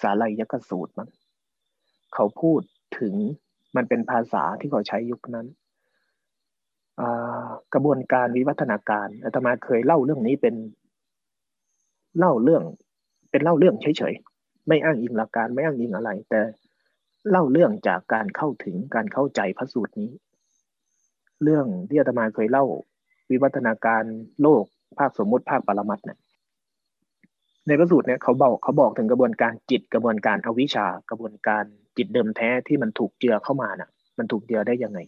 [0.00, 1.08] สาลายกสูตรมั้ง
[2.14, 2.60] เขาพูด
[2.98, 3.14] ถึง
[3.76, 5.46] มันเป็นภาษาที่เขาใช้ยุคนั้น
[7.74, 10.54] กระบวนการวิวัฒนาการอาตมาเคยเล่าเรื่องนี้เป็น
[12.18, 12.62] เล่าเรื่อง
[13.30, 16.40] เป็นเล่าเรื่องเฉยๆไม่อ้างอิงหลักการไม่อ้างอิงอะไร แต่
[17.30, 20.10] เล่าเรื่องจากการเข้าถึงการเข้าใจพระสูตรนี้
[21.42, 22.64] เรื่องที่อาตมาเคยเล่า
[23.30, 24.04] วิวัฒนาการ
[24.42, 24.64] โลก
[24.98, 26.18] ภาคสมมติภาคปรมัตเนี่ย
[27.66, 31.64] ในพระสูตรเนี่ยเขาบอกเขาบอกถึงกระบวนการจิตกระบวนการอวิชากระบวนการ
[31.96, 34.98] จิตเดิมแท้ที่มันถูกเจือเข้ามาน่ะ มันถูกเจือได้ยังไง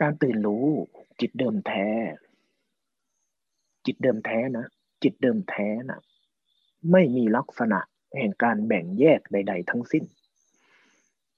[0.00, 0.66] การตื่นรู้
[1.20, 1.88] จิตเดิมแท้
[3.86, 4.66] จิตเดิมแท้นะ
[5.02, 6.00] จิตเดิมแท้นะ
[6.92, 7.80] ไม่มีลักษณะ
[8.18, 10.04] แห่งการแบ่งแยกใด ๆ ทั้งสิ้น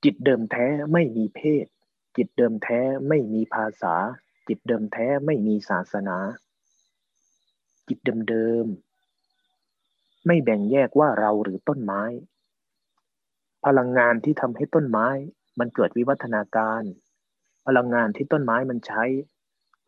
[0.05, 1.67] จิตเดิมแท้ไม่มีเพศ
[2.17, 3.95] จิตเดิมแท้ไม่มีภาษา
[4.49, 6.19] จิตเดิมแท้ไม่มีศาสนา
[7.89, 7.99] จิต
[8.31, 12.03] เดิมๆไม่แบ่งแยกว่าเราหรือต้นไม้
[13.65, 15.09] พลังงานที่ทำให้ต้นไม้
[15.59, 16.83] มันเกิดวิวัฒนาการ
[17.69, 19.05] พลังงานที่ต้นไม้มันใช้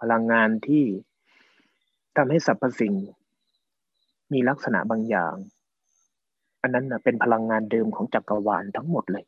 [0.01, 0.85] พลังงานที่
[2.16, 2.95] ทำให้สรรพสิ่ง
[4.33, 5.35] มีลักษณะบางอย่าง
[6.62, 9.24] อันนั้นนะเป็นพลังงานเดิมของจักรวาลทั้งหมดเลย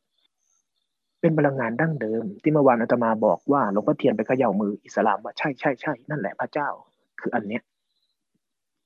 [1.20, 6.68] เป็นพลังงานดั้งเดิม ที่เมื่อวานอาตมาบอกว่าหลวงพ่อเทียนไปเขย่ามืออิสลามว่าใช่ใช่ใช่นั่นแหละพระเจ้า
[7.20, 7.62] คืออันเนี้ย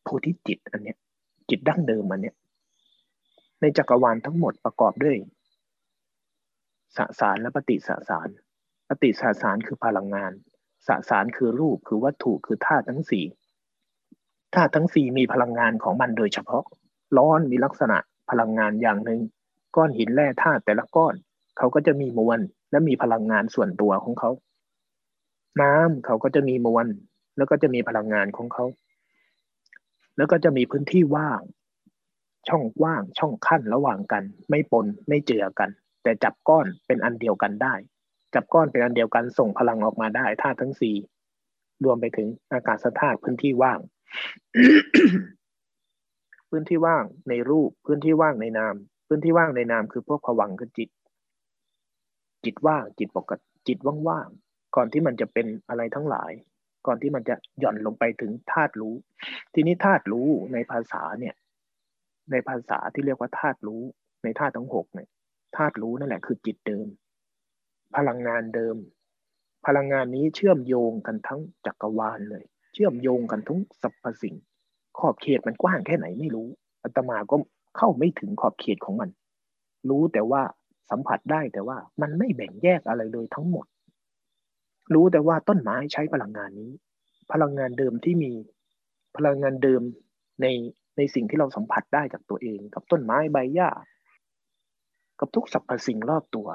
[0.03, 0.97] โพธิจิตอันเนี้ย
[1.51, 2.35] จิตดั้งเดิมอันเนี้ย
[3.61, 5.17] ในจักรวาลทั้งหมดประกอบด้วย
[6.97, 8.29] สสารและปฏิสสาร
[8.89, 10.33] ปฏิสสารคือพลังงาน
[10.87, 13.25] สสารคือรูปคือวัตถุคือธาตุทั้งสี่
[14.55, 16.65] ธาตุทั้งสี่มีพลังงานของมันโดยเฉพาะ
[17.17, 17.99] ร้อนมีลักษณะ
[18.31, 19.21] พลังงานอย่างหนึ่ง
[19.77, 21.15] ก้อนหินแร่ธาตุแต่ละก้อน
[21.59, 24.31] เขาก็จะมีมวลและมีพลังงานส่วนตัวของเขา
[25.63, 26.87] น้ำเขาก็จะมีมวล
[27.37, 28.65] แล้วก็จะมีพลังงานของเขา
[30.17, 31.41] แล้วก็จะมีพื้นที่ว่าง
[32.49, 35.71] ช่องว่างช่องขั้นระหว่างกัน ไม่ปนไม่เจือกัน
[36.03, 37.75] แต่จับก้อนเป็นอันเดียวกันได้
[38.37, 40.97] จับก้อนเป็นอันเดียวกันส่งพลังออกมาได้ธาตุทั้งสี่
[41.85, 43.81] รวมไปถึงอากาศธาตุพื้นที่ว่าง
[46.51, 48.75] พื้นที่ว่างในรูปพื้นที่ว่างในนาม
[49.09, 50.89] พื้นที่ว่างในนามคือพวกผวังคือจิต
[52.45, 53.79] จิตว่างจิตปกติจิต
[54.09, 56.33] ว่างๆก่อนที่มันจะเป็นอะไรทั้งหลาย
[56.87, 58.95] ก่อนที่มันจะหย่อนลงไปถึงธาตุรู้
[59.55, 61.35] ทีนี้ธาตุรู้ในภาษาเนี่ย
[62.31, 63.83] ในภาษาที่เรียกว่าธาตุรู้
[64.25, 65.09] ในธาตุทั้งหกเนี่ย
[65.57, 66.87] ธาตุรู้นั่นแหละคือจิตเดิม
[67.95, 68.77] พลังงานเดิม
[69.67, 74.35] พลังงานนี้เชื่อมโยงกันทั้งจักรวาลเลย เชื่อมโยงกันทั้งสรรพสิ่ง
[74.99, 76.49] ขอบเขตมันกว้างแค่ไหนไม่รู้
[76.83, 77.37] อาตมาก็
[77.77, 79.11] เข้าไม่ถึงขอบเขตของมัน
[79.89, 80.43] รู้แต่ว่า
[80.91, 83.67] สัมผัสได้แต่ว่ามันไม่แบ่งแยกอะไรเลยทั้งหมด
[84.95, 86.71] รู้แต่ว่าต้นไม้ใช้พลังงานนี้
[87.33, 88.33] พลังงานเดิมที่มี
[89.17, 89.83] พลังงานเดิม
[90.43, 90.47] ใน
[90.97, 93.71] ในสิ่งที่เราสัมผัสได้จากตัวเอง กับต้นไม้ใบหญ้า
[95.21, 96.49] กับทุกสรรพสิ่งรอบตัว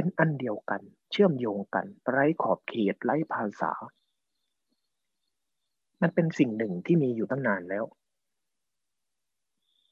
[0.00, 3.72] เป็นอันเดียวกัน เชื่อมโยงกัน ไร้ขอบเขตไร้ภาษา
[6.02, 7.84] มันเป็นสิ่งหนึ่งที่มีอยู่ตั้งนานแล้ว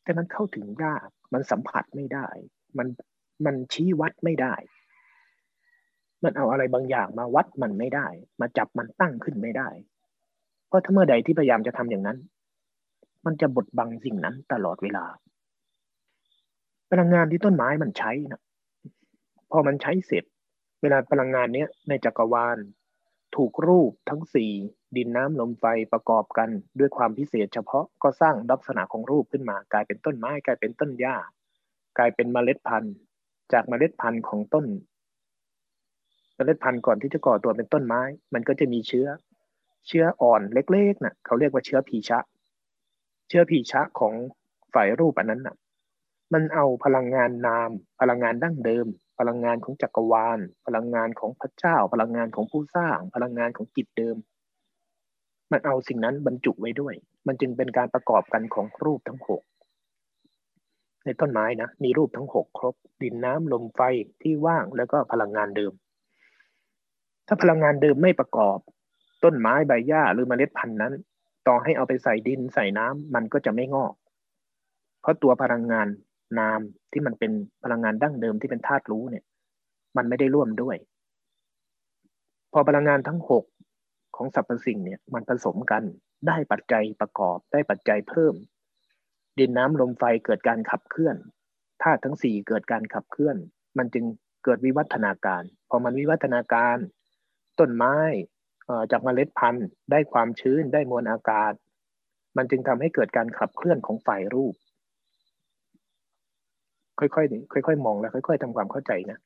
[0.03, 2.29] แต่มันเข้าถึงยากมันสัมผัสไม่ได้
[2.79, 2.89] มัน
[3.45, 4.55] มันชี้วัดไม่ได้
[6.25, 8.09] มันเอาอะไรบางอย่างมาวัดมันไม่ได้
[8.41, 9.69] มาจับมันตั้งขึ้นไม่ได้
[10.69, 12.19] เพราะถ้าเมื่อใดที่พยายามจะทำอย่างนั้น
[13.27, 15.05] มันจะบดบังสิ่งนั้นตลอดเวลา
[16.91, 18.43] พลังงานที่ต้นไม้มันใช้นะ
[19.51, 20.25] พอมันใช้เสร็จ
[20.83, 22.59] เวลาพลังงานเนี้ยในจักรวาล
[23.37, 24.53] ถูกรูปทั้งสี่
[24.97, 31.17] ดินน้ำลมไฟประกอบกันด้วยความพิเศษเฉพาะก็สร้างลักษณะของรูปขึ้นมา กลายเป็นต้นไม้กลายเป็นต้นหญ้า
[31.99, 32.95] กลายเป็นเมล็ดพันธุ์
[33.53, 34.67] จากเมล็ดพันธุ์ของต้น
[36.35, 38.03] เมล็ดพันธุ์ก่อนที่จะก่อตัวเป็นต้นไม้
[38.35, 39.07] มันก็จะมีเชื้อ
[39.87, 42.19] เชื้ออ่อนเล็กๆนะ่ะ เขาเรียกว่าเชื้อผีชะ
[43.29, 44.15] เชื้อผีชะของ
[44.75, 45.57] ฝ่ายรูปอันนั้นน่ะ
[46.33, 47.71] มันเอาพลังงานนาม
[48.01, 48.87] พลังงานดั้งเดิม
[49.19, 54.17] พลังงานของจักรวาล พลังงานของพระเจ้า พลังงานของผู้สร้าง พลังงานของจิตเดิม
[55.51, 56.95] มันเอาสิ่งนั้นบรรจุไว้ด้วย
[57.27, 59.43] มันจึงเป็นการประกอบกันของรูปทั้งหก
[61.05, 63.81] ในต้นไม้นะมีรูปทั้งหกครบ ดินน้ำลมไฟ
[64.23, 65.73] ที่ว่างแล้วก็พลังงานเดิม
[67.27, 68.59] ถ้าพลังงานเดิมไม่ประกอบ
[69.25, 70.93] ต้นไม้ใบหญ้าหรือเมล็ดพันธุ์นั้น
[71.47, 73.95] ต่อให้เอาไปใส่ดินใส่น้ำมันก็จะไม่งอก
[75.01, 75.89] เพราะตัวพลังงาน
[76.39, 76.61] นาม
[76.93, 79.25] ที่มันเป็นพลังงานดั้งเดิมที่เป็นธาตุรู้เนี่ย
[79.97, 80.77] มันไม่ได้ร่วมด้วย
[82.53, 83.45] พอพลังงานทั้งหก
[84.17, 85.83] ของสรรพสิ่งเนี่ยมันผสมกัน
[86.27, 88.35] ได้ปัจจัยประกอบได้ปัจจัยเพิ่ม
[89.39, 91.17] ดินน้ำลมไฟเกิดการขับเคลื่อน
[91.83, 93.37] ธาตุทั้งสี่เกิดการขับเคลื่อน
[93.79, 94.05] มันจึง
[94.45, 96.77] เกิดวิวัฒนาการ พอมันวิวัฒนาการ
[97.59, 97.97] ต้นไม้
[98.91, 101.53] จากเมล็ดพันธุ์ ได้ความชื้นได้มวลอากาศ
[102.37, 104.55] มันจึงทำให้เกิดการขับเคลื่อนของฝ่ายรูป
[107.01, 109.19] ค่อยๆค่อย ๆ มองแล้วค่อย ๆทำความเข้าใจนะ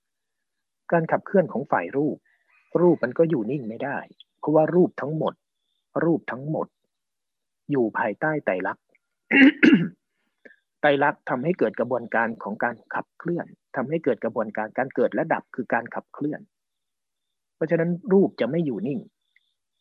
[0.93, 2.17] การขับเคลื่อนของฝ่ายรูป
[2.81, 3.99] รูปมันก็อยู่นิ่งไม่ได้
[4.39, 5.35] เพราะว่ารูปทั้งหมด
[6.05, 6.67] รูปทั้งหมด
[7.71, 8.85] อยู่ภายใต้ไตรลักษณ์
[10.81, 13.47] ไตรลักษณ์ทำให้เกิดกระบวนการของการขับเคลื่อน
[13.77, 16.41] ทำให้เกิดกระบวนการการเกิดและดับคือการขับเคลื่อน
[17.55, 19.01] เพราะฉะนั้นรูปจะไม่อยู่นิ่ง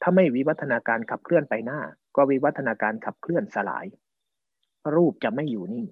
[0.02, 1.80] ถ้าไม่วิวัฒนาการขับเคลื่อนไปหน้า
[2.16, 3.86] ก็วิวัฒนาการขับเคลื่อนสลาย
[4.96, 5.86] รูปจะไม่อยู่นิ่ง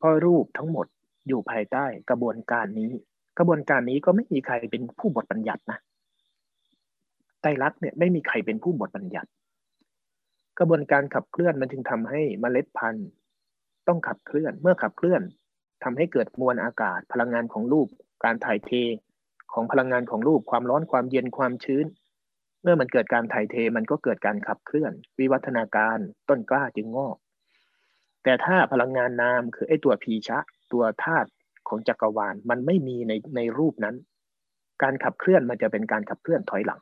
[0.00, 0.86] เพราะรูปทั้งหมด
[1.28, 2.92] อยู่ภายใต้กระบวนการนี้
[3.38, 5.78] กระบวนการนี้ก็ไม่มีใครเป็นผู้บทบัญญัตินะ
[7.40, 9.30] ไตรลักษณ์เนี่ยไม่มีใครเป็นผู้บทบัญญัติ
[10.58, 13.08] กระบวนการขับเคลื่อนมันจึงทำให้เมล็ดพันธุ์
[13.88, 15.22] ต้องขับเคลื่อนเมื่อขับเคลื่อน
[15.84, 17.88] ทำให้เกิดมวลอากาศ พลังงานของรูป
[18.24, 18.70] การถ่ายเท
[19.52, 21.86] ของพลังงานของรูปความร้อนความเย็นความชื้น
[22.62, 25.98] เมื่อมันเกิดการถ่ายเทมันก็เกิดการขับเคลื่อน วิวัฒนาการ
[26.28, 27.16] ต้นกล้าจึงงอก
[28.24, 30.38] แต่ถ้าพลังงานนามคือไอ้ตัวพีชะ
[30.72, 31.30] ตัวธาตุ
[31.68, 33.96] ของจักรวาลมันไม่มีในในรูปนั้น
[34.82, 36.80] การขับเคลื่อนมันจะเป็นการขับเคลื่อนถอยหลัง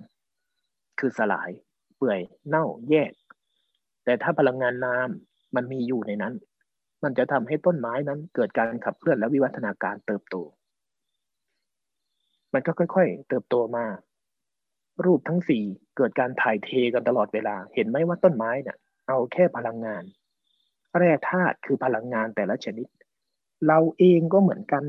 [0.98, 1.50] คือสลาย
[1.96, 3.12] เปื่อยเน่าแยก
[4.04, 5.08] แต่ถ้าพลังงานนาม
[5.56, 6.34] มันมีอยู่ในนั้น
[7.02, 10.36] มันจะทำให้ต้นไม้นั้นเกิดการขับเคลื่อนและวิวัฒนาการเติบโต
[12.52, 13.84] มันก็ค่อยๆ เติบโตมา
[15.04, 15.64] รูปทั้งสี่
[15.96, 18.76] เกิดการถ่ายเทกันตลอดเวลา เห็นไหมว่าต้นไม้เนี่ย
[19.08, 20.02] เอาแค่พลังงาน
[20.96, 22.86] แร่ธาตุคือพลังงานแต่ละชนิด
[23.66, 24.84] เราเองก็เหมือนกัน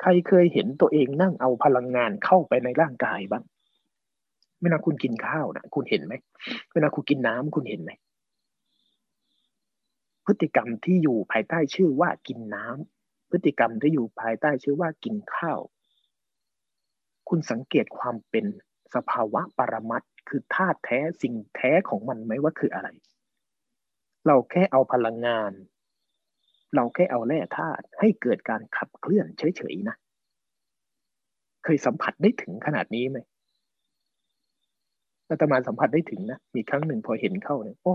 [0.00, 3.44] ใครเคยเห็นตัวเองนั่งเอาพลังงานเข้าไปในร่างกายบ้าง
[4.62, 6.14] เวลาคุณกินข้าวนะคุณเห็นไหม
[6.72, 7.90] เวลาคุณกินน้ำคุณเห็นไหม
[10.26, 15.60] พฤติกรรมที่อยู่ภายใต้ชื่อว่ากินน้ำพฤติกรรมที่อยู่ภายใต้ชื่อว่ากินข้าว
[17.28, 18.44] คุณสังเกตความเป็น
[18.94, 22.88] สภาวะปรมัตคือธาตุแท้สิ่งแท้ของมันไหมว่าคืออะไร
[24.26, 25.52] เราแค่เอาพลังงาน
[26.74, 29.96] เราแค่เอาแร่ธาตุให้เกิดการขับเคลื่อนเฉยๆนะ
[31.64, 33.18] เคยสัมผัสได้ถึงขนาดนี้ไหม
[35.28, 37.94] อาตมาสัมผัสได้ถึงนะมีครั้งหนึ่งพอเห็นเข้าเนี่ยโอ้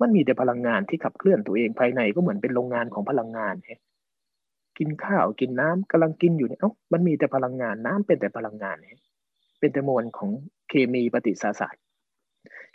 [0.00, 3.54] มันมีแต่พลังงานที่ขับเคลื่อนตัวเองภายในก็เหมือนเป็นโรงงานของพลังงาน
[4.78, 8.76] กินข้าวกินน้ำกำลังกินอยู่เนี่ยเอ้ามันมีแต่พลังงานน้ำเป็นแต่พลังงาน
[9.60, 10.30] เป็นแต่มวลของ
[10.68, 11.76] เคมีปฏิสาสาร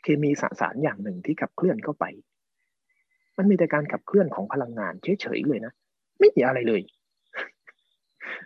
[0.03, 2.05] เคมีสสารอย่างหนึ่งที่ขับเคลื่อนเข้าไป
[3.39, 5.73] มันมีแต่การขับเคลื่อนของพลังงานเฉยๆเลยนะ
[6.19, 6.81] ไม่มีอะไรเลย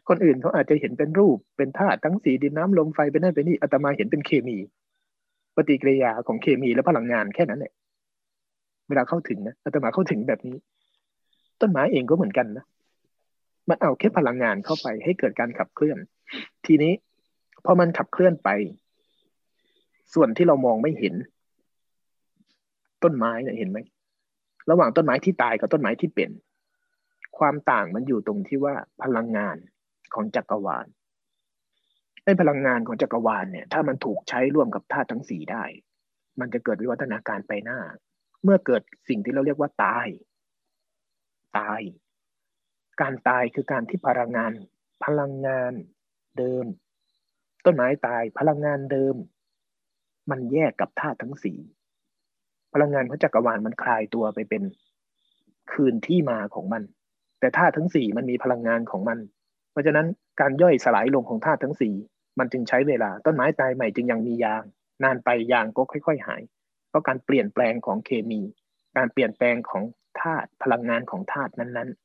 [0.08, 4.58] คนอื่นเขาอาจจะเห็นเป็นรูปเป็นธาตุทั้งสีดินน้ำลมไฟเป็นนั่นเป็นนี่อาตมาเห็นเป็นเคมี
[5.56, 7.74] ปฏิกิริยาของเคมีและพลังงานแค่นั้นแหละ
[8.88, 10.56] เวลาเข้าถึงนะอาตมาเข้าถึงแบบนี้
[11.62, 12.66] ต้นไม้เองก็เหมือนกันนะ
[13.70, 15.98] มันเอาแค่พลังงานเข้าไปให้เกิดการขับเคลื่อน
[16.66, 16.94] ทีนี้
[17.66, 18.50] พอมันขับเคลื่อนไป
[20.14, 21.14] ส่วนที่เรามองไม่เห็น
[23.04, 23.80] ต้นไม้เนี่ยเห็นไหม
[24.70, 26.32] ระหว่างต้นไม้ที่ตายกับต้นไม้ที่เป็น
[27.38, 29.58] ความต่างมันอยู่ตรงที่ว่าพลังงาน
[30.14, 30.86] ของจักรวาล
[32.26, 35.64] ในพลังงานของจักรวาลเนี่ย ถ้ามันถูกใช้ร่วมกับธาตุทั้งสี่ได้
[36.40, 37.80] มันจะเกิดวิวัฒนาการไปหน้า
[38.44, 40.08] เมื่อเกิดสิ่งที่เราเรียกว่าตาย
[41.58, 41.82] ตาย
[43.02, 44.54] การตายคือการที่พลังงาน
[45.06, 45.74] พลังงาน
[46.38, 46.66] เดิม
[47.66, 49.16] ต้นไม้ตายพลังงานเดิม
[50.30, 51.60] มันแยกกับธาตุทั้งสี่
[52.74, 54.64] พลังงานของจักรวาลมันคลายตัวไปเป็น
[55.72, 56.84] คืนที่มาของมัน
[57.40, 59.20] แต่ธาตุทั้งสี่มันมีพลังงานของมัน
[59.72, 60.08] เพราะฉะนั้น
[60.40, 61.94] การย่อยสลายลงของธาตุทั้งสี่
[62.40, 64.64] มันจึงใช้เวลา ต้นไม้ตายใหม่จึงยังมียาง
[65.04, 66.42] นานไปยางก็ค่อย ๆ หาย
[66.90, 68.42] เพราะการเปลี่ยนแปลงของเคมี
[68.98, 69.84] การเปลี่ยนแปลงของ
[70.22, 72.00] ธาตุพลังงานของธาตุนั้น ๆ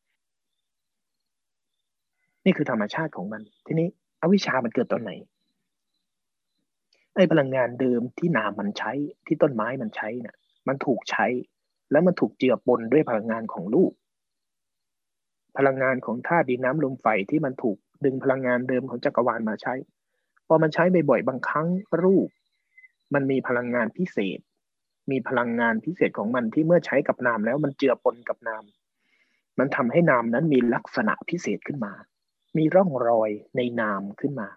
[2.44, 3.88] นี่คือธรรมชาติของมัน ทีนี้
[4.20, 5.12] อวิชชามันเกิดตอนไหน
[7.14, 8.92] ไอ้พลังงานเดิมที่นามมันใช้
[9.26, 10.36] ที่ต้นไม้มันใช้นะ่ะ
[10.68, 11.26] มันถูกใช้
[11.90, 13.92] แล้วมันถูกเจือปนด้วยพลังงานของลูก
[15.56, 19.74] พลังงานของธาตุดินน้ำลมไฟที่มันถูกดึงพลังงานเดิมของจักรวาลมาใช้
[20.46, 21.68] พอมันใช้บ่อยๆบางครั้ง
[22.02, 22.28] รูป
[23.14, 24.38] มันมีพลังงานพิเศษ
[25.10, 28.64] มีพลังงานพิเศษของมันที่เมื่อใช้กับนามแล้วมันเจือปนกับนาม
[29.58, 31.92] มันทำให้นามนั้นมีลักษณะพิเศษขึ้นมา
[32.56, 34.48] มีร่องรอยในนามขึ้นมา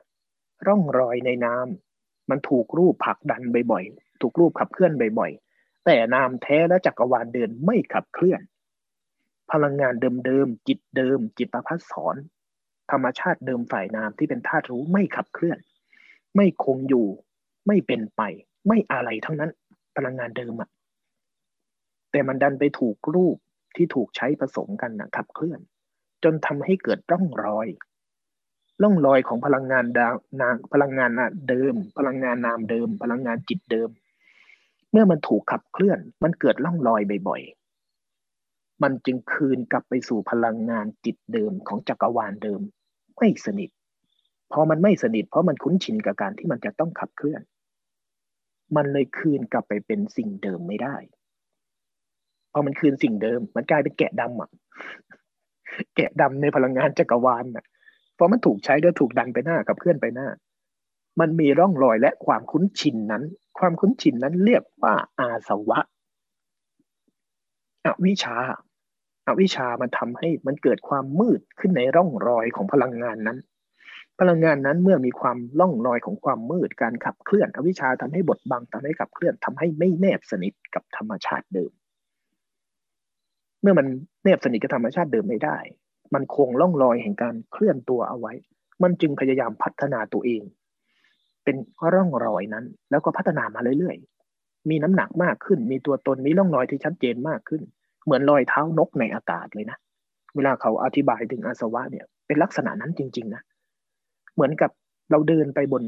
[0.67, 1.67] ร่องรอยในนาม
[2.29, 3.41] มันถูกรูปผลักดัน
[3.71, 5.50] บ่อยๆ ถูกรูปขับเคลื่อนบ่อยๆ
[5.85, 8.41] แต่นามแท้และจักรวาลเดินไม่ขับเคลื่อน
[9.51, 9.93] พลังงาน
[10.25, 12.15] เดิมๆจิตเดิม จิตประพัสสอน
[12.91, 15.57] ธรรมชาติเดิมฝ่ายนามที่เป็นธาตุรู้ไม่ขับเคลื่อน
[16.35, 17.07] ไม่คงอยู่
[17.67, 18.21] ไม่เป็นไป
[18.67, 19.51] ไม่อะไรทั้งนั้น
[19.95, 20.69] พลังงานเดิมอะ
[22.11, 23.37] แต่มันดันไปถูกรูป
[23.75, 25.59] ที่ถูกใช้ผสมกันนะขับเคลื่อน
[26.23, 27.67] จนทำให้เกิดร่องรอย
[28.81, 31.11] ล่องรอยของพลังงานดาวนางพลังงาน
[31.49, 33.89] เดิม พลังงานนามเดิม พลังงานจิตเดิม
[34.91, 42.61] เมื่อมันถูกขับเคลื่อน มันเกิดล่องรอยบ่อยๆ มันจึงคืนกลับไปสู่พลังงานจิตเดิมของจักรวาลเดิม
[43.17, 43.69] ไม่สนิท
[44.51, 47.41] พอมันไม่สนิท เพราะมันคุ้นชินกับการที่มันจะต้องขับเคลื่อน
[48.75, 50.95] มันเลยคืนกลับไปเป็นสิ่งเดิมไม่ได้
[52.53, 54.49] พอมันคืนสิ่งเดิม มันกลายเป็นแกะดำอะ
[55.95, 57.65] แกะดำในพลังงานจักรวาลอะ
[58.17, 60.27] พอมันถูกใช้แล้วถูกดันไปหน้ากับเคลื่อนไปหน้า
[61.19, 63.23] มันมีร่องรอยและความคุ้นชินนั้น
[63.59, 65.79] ความคุ้นชินนั้นเรียกว่าอาสวะ
[67.85, 68.37] อวิชา
[69.27, 73.39] อวิชามันทำให้มันเกิดความมืดขึ้นในร่องรอยของพลังงานนั้น
[74.19, 81.71] พลังงานนั้นเมื่อมีความร่องรอยของความมืดการขับเคลื่อน อวิชาทำให้บดบังทำให้ขับเคลื่อนทำให้ไม่แนบสนิทกับธรรมชาติเดิม
[83.61, 83.87] เมื่อมัน
[84.23, 85.57] แนบสนิทกับธรรมชาติเดิมไม่ได้
[86.13, 88.33] มันคงล่องรอยแห่งการเคลื่อนตัวเอาไว้
[88.83, 90.41] มันจึงพยายามพัฒนาตัวเอง
[91.43, 91.55] เป็น
[91.93, 97.61] ร่องรอยนั้น แล้วก็พัฒนามาเรื่อยๆ มีน้ำหนักมากขึ้น มีตัวตน มีร่องรอยที่ชัดเจนมากขึ้น
[98.05, 99.77] เหมือนรอยเท้านกในอากาศเลยนะ
[100.35, 103.41] เวลาเขาอธิบายถึงอาสวะเนี่ย เป็นลักษณะนั้นจริง ๆ นะ
[104.33, 104.71] เหมือนกับ
[105.11, 105.83] เราเดินไปบน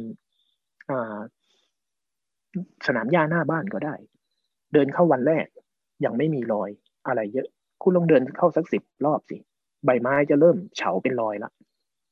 [2.87, 3.95] สนามหญ้าหน้าบ้านก็ได้
[4.73, 5.45] เดินเข้าวันแรก
[6.05, 6.69] ยังไม่มีรอย
[7.07, 7.47] อะไรเยอะ
[7.81, 9.37] คุณลองเดินเข้าสักสิบรอบสิ
[9.85, 11.51] ใบไม้จะเริ่มเฉาเป็นรอยละ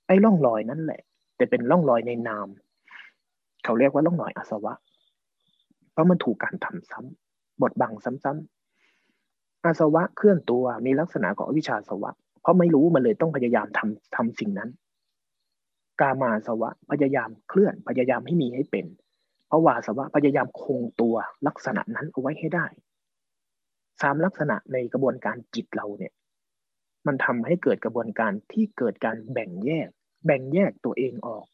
[0.07, 1.01] ไอ้ร่องรอยนั่นแหละ
[1.37, 2.47] แต่เป็นร่องรอยในนาม
[3.63, 4.73] เขาเรียกว่าร่องรอยอาสวะ
[5.91, 14.69] เพราะมันถูกการทำซ้ำบทบังซ้ำๆอาสวะเคลื่อนตัวมีลักษณะของวิชาสวะ เพราะไม่รู้มันเลยต้องพยายามทำทำสิ่งนั้น
[16.01, 18.85] กามาสวะพยายามเคลื่อนพยายามให้มีให้เป็น
[19.47, 21.15] เพราะวาสวะพยายามคงตัว
[21.47, 22.65] ลักษณะนั้นเอาไว้ให้ได้
[24.01, 26.13] สามลักษณะในกระบวนการจิตเราเนี่ย
[27.07, 29.89] มันทำให้เกิดกระบวนการที่เกิดการแบ่งแยก
[30.25, 31.45] แบ่งแยกตัวเองออก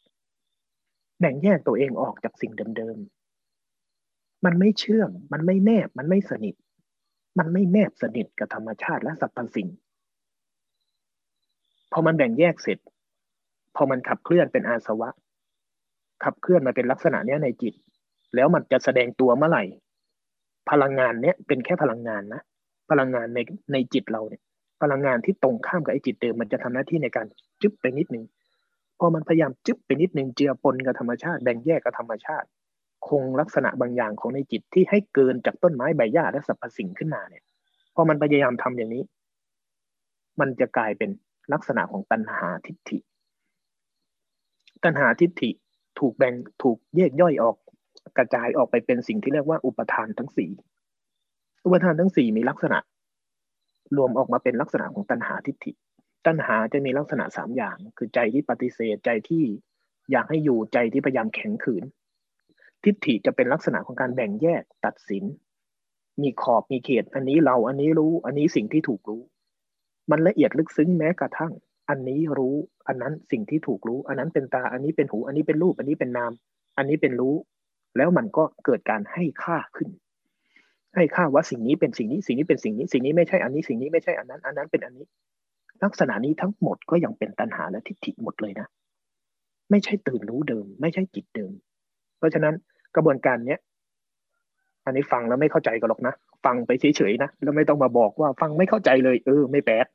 [1.20, 6.56] แบ่งแยกตัวเองออกจากสิ่งเดิมๆ มันไม่เชื่อม มันไม่แนบ มันไม่สนิท
[7.40, 9.68] มันไม่แนบสนิทกับธรรมชาติและสรรพสิ่ง
[11.92, 12.80] พอมันแบ่งแยกเสร็จ
[13.76, 15.10] พอมันขับเคลื่อนเป็นอาสวะ
[16.24, 17.74] ขับเคลื่อนมาเป็นลักษณะเนี้ยในจิต
[18.36, 19.64] แล้วมันจะแสดงตัวเมื่อไหร่
[20.70, 22.42] พลังงานเนี้ยเป็นแค่พลังงานนะ
[22.90, 23.40] พลังงานใน
[23.74, 24.42] ในจิตเราเนี่ย
[24.82, 27.26] พลังงานที่ตรงข้ามกับไอ้จิตเดิมมันจะทำหน้าที่ในการ
[27.62, 28.24] จึ๊บไปนิดนึง
[29.00, 32.48] พอมันพยายามจึ๊บไปนิดนึงเจือปนกับธรรมชาติแบ่งแยกกับธรรมชาติ
[33.08, 37.44] คงลักษณะบางอย่างของในจิตที่ให้เกินจากต้นไม้ใบหญ้าและสรรพสิ่งขึ้นมาเนี่ย
[37.96, 39.04] พอมันพยายามทำอย่างนี้
[40.40, 41.10] มันจะกลายเป็น
[41.54, 42.98] ลักษณะของตัณหาทิฏฐิ
[44.84, 45.50] ตัณหาทิฏฐิ
[46.00, 46.34] ถูกแบ่ง
[46.64, 47.56] ถูกแยกย่อยออก
[48.18, 50.52] กระจายออกไปเป็นสิ่งที่เรียกว่าอุปทานทั้งสี่
[51.66, 52.80] อุปทานทั้งสี่มีลักษณะ
[53.98, 55.72] รวมออกมาเป็นลักษณะของตัณหาทิฏฐิ
[56.28, 59.44] ตัณหาจะมีลักษณะสามอย่าง คือใจที่ปฏิเสธใจที่
[60.12, 61.84] อยากให้อยู่ใจที่พยายามแข็งขืน
[62.84, 65.24] ทิฏฐิจะเป็นลักษณะของการแบ่งแยกตัดสิน
[66.22, 69.22] มีขอบมีเขต อันนี้เราอันนี้รู้ อันนี้สิ่งที่ถูกรู้
[70.12, 71.54] มันละเอียดลึกซึ้งแม้กระทั่ง
[71.90, 72.56] อันนี้รู้
[72.88, 76.32] อันนั้นสิ่งที่ถูกรู้ อันนั้นเป็นตา อันนี้เป็นหู อันนี้เป็นรูป อันนี้เป็นนาม
[76.78, 77.36] อันนี้เป็นรู้
[77.98, 79.90] แล้วมันก็เกิดการให้ค่าขึ้น
[80.96, 85.06] ให้ค่าว่าสิ่งนี้เป็นสิ่งนี้ สิ่งนี้เป็นสิ่งนี้ สิ่งนี้ไม่ใช่อันนี้ สิ่งนี้ไม่ใช่อันนั้น อันนั้นเป็นอันนี้
[85.84, 88.68] ลักษณะนี้ทั้งหมดก็ยังเป็นตัณหาและทิฏฐิหมดเลยนะ
[89.72, 91.52] ไม่ใช่ตื่นรู้เดิม ไม่ใช่จิตเดิม
[92.18, 92.54] เพราะฉะนั้น
[92.96, 93.60] กระบวนการเนี้ย
[94.86, 96.14] อันนี้ฟังแล้วไม่เข้าใจก็หรอกนะ
[96.46, 99.88] ฟังไปเฉยๆนะ แล้วไม่ต้องมาบอกว่าฟังไม่เข้าใจเลย เออ ไม่แปลก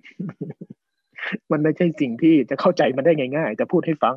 [1.52, 4.14] มันไม่ใช่สิ่งที่จะเข้าใจมันได้ง่าย ๆ จะพูดให้ฟัง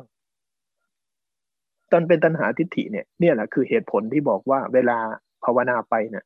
[1.92, 4.98] ตอนเป็นตัณหาทิฏฐิเนี่ย เนี่ยแหละคือเหตุผลที่บอกว่าเวลา
[5.44, 6.24] ภาวนาไปเนี่ย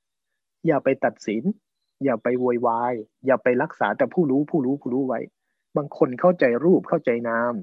[0.67, 1.43] อย่าไปตัดสิน
[2.05, 2.95] อย่าไปโวยวาย
[3.27, 5.21] อย่าไปรักษาแต่ผู้รู้ผู้รู้ผู้รู้ไว้
[5.77, 7.55] บางคนเข้าใจรูปเข้าใจนาม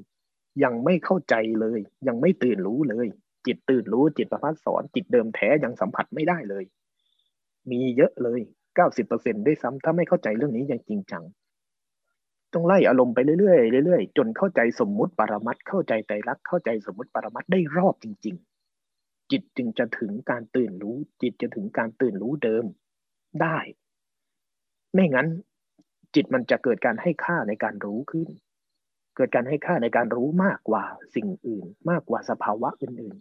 [0.63, 3.07] ยังไม่เข้าใจเลย ยังไม่ตื่นรู้เลย
[3.45, 6.63] จิตตื่นรู้จิตประพัดสอนจิตเดิมแท้ยังสัมผัสไม่ได้เลย
[7.69, 8.41] มีเยอะเลย
[8.75, 11.23] เก้าสิบเปอร์เซ็นได้ซ้ำถ้าไม่เข้าใจเรื่องนี้อย่างจริงจัง
[12.53, 18.35] ต้องไล่อารมณ์ไปเรื่อยๆเรื่อยๆจนเข้าใจสมมุติปรมัตเข้าใจใจรักเข้าใจสมมุติปรมัตได้รอบจริง
[18.83, 22.65] ๆ จิตจึงจะถึงการตื่นรู้ จิตจะถึงการตื่นรู้เดิม
[23.41, 23.57] ได้
[24.97, 25.27] ไม่งั้น
[26.15, 28.29] จิตมันจะเกิดการให้ค่าในการรู้ขึ้น
[29.15, 30.83] เกิดการให้ค่าในการรู้มากกว่า
[31.15, 33.17] สิ่งอื่น มากกว่าสภาวะอื่น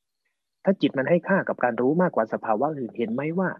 [0.00, 3.50] ๆ ถ้าจิตมันให้ค่ากับการรู้มากกว่าสภาวะอื่นเห็นไหมว่า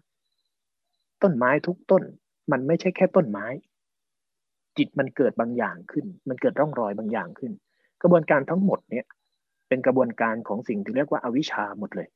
[1.23, 2.03] ต้นไม้ทุกต้น
[2.53, 3.47] มันไม่ใช่แค่ต้นไม้
[4.79, 7.53] จิตมันเกิดบางอย่างขึ้น มันเกิดร่องรอยบางอย่างขึ้น
[8.03, 9.07] กระบวนการทั้งหมดเนี่ย
[9.69, 12.09] เป็นกระบวนการของสิ่งที่เรียกว่าอาวิชชาหมดเลย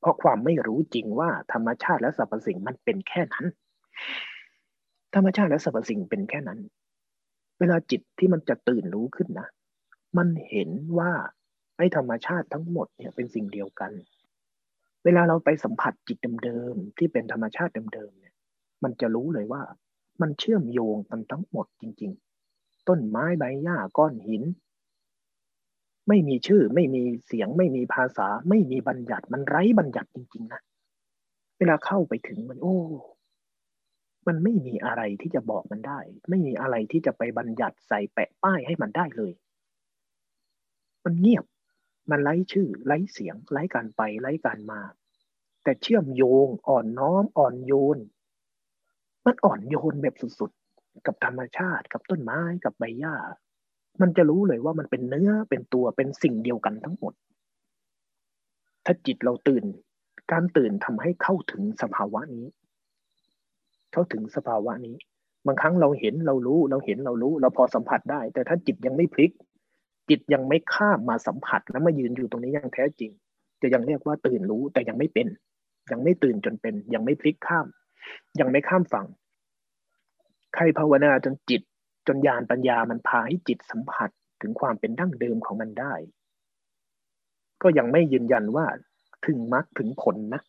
[0.00, 3.46] เพราะความไม่รู้จริงว่าธรรมชาติและสรรพสิ่งมันเป็นแค่นั้น
[5.14, 6.60] ธรรมชาติและสรรพสิ่งเป็นแค่นั้น
[7.58, 9.48] เวลาจิตที่มันจะตื่นรู้ขึ้นนะ
[10.18, 11.12] มันเห็นว่า
[11.76, 13.90] ไอ้ธรรมชาติทั้งหมดเนี่ยเป็นสิ่งเดียวกัน
[15.04, 18.34] เวลาเราไปสัมผัสจิตเดิมๆที่เป็นธรรมชาติเดิมๆเนี่ย
[18.82, 19.62] มันจะรู้เลยว่า
[20.20, 22.12] มันเชื่อมโยงกันทั้งหมดจริง
[22.50, 24.42] ๆ ต้นไม้ใบหญ้าก้อนหิน
[26.08, 30.60] ไม่มีชื่อไม่มีเสียงไม่มีภาษา ไม่มีบัญญัติมันไร้บัญญัติจริง ๆ นะ
[31.58, 32.76] เวลาเข้าไปถึงมันโอ้
[34.26, 39.32] มันไม่มีอะไรที่จะบอกมันได้ ไม่มีอะไรที่จะไปบัญญัติใส่แปะป้ายให้มันได้เลย
[41.04, 41.44] มันเงียบ
[42.10, 44.80] มันไร้ชื่อ ไร้เสียง ไร้การไป ไร้การมา
[45.62, 47.98] แต่เชื่อมโยง อ่อนน้อม อ่อนโยน
[49.24, 53.14] มันอ่อนโยนแบบสุดๆ กับธรรมชาติ กับต้นไม้ กับใบหญ้า
[54.00, 57.14] มันจะรู้เลยว่ามันเป็นเนื้อ เป็นตัว เป็นสิ่งเดียวกันทั้งหมด
[58.84, 59.64] ถ้าจิตเราตื่น
[60.32, 62.46] การตื่นทำให้เข้าถึงสภาวะนี้
[63.94, 64.96] เข้าถึงสภาวะนี้
[65.46, 69.30] บางครั้งเราเห็นเรารู้เราเห็นเรารู้ เราพอสัมผัสได้ แต่ถ้าจิตยังไม่พลิก
[70.08, 73.10] จิตยังไม่ข้ามมาสัมผัสแล้วมายืนอยู่ตรงนี้อยังแท้จริง
[73.62, 75.26] จะยังเรียกว่าตื่นรู้แต่ยังไม่เป็น
[75.92, 77.66] ยังไม่ตื่นจนเป็น ยังไม่พลิกข้าม
[78.40, 79.06] ยังไม่ข้ามฝั่ง
[80.54, 81.62] ใครภาวนาจนจิต
[82.06, 85.94] จนญาณปัญญามันพาให้จิตสัมผัสถึงความเป็นดั้งเดิมของมันได้
[87.62, 88.66] ก็ยังไม่ยืนยันว่า
[89.26, 90.42] ถึงมรรคถึงผลนะ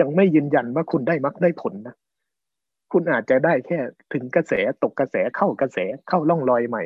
[0.00, 1.94] ยังไม่ยืนยันว่าคุณได้มรรคได้ผลนะ
[2.92, 3.78] คุณอาจจะได้แค่
[4.12, 5.78] ถึงกระแสตกกระแสเข้ากระแส
[6.08, 6.82] เข้าล่องลอยใหม่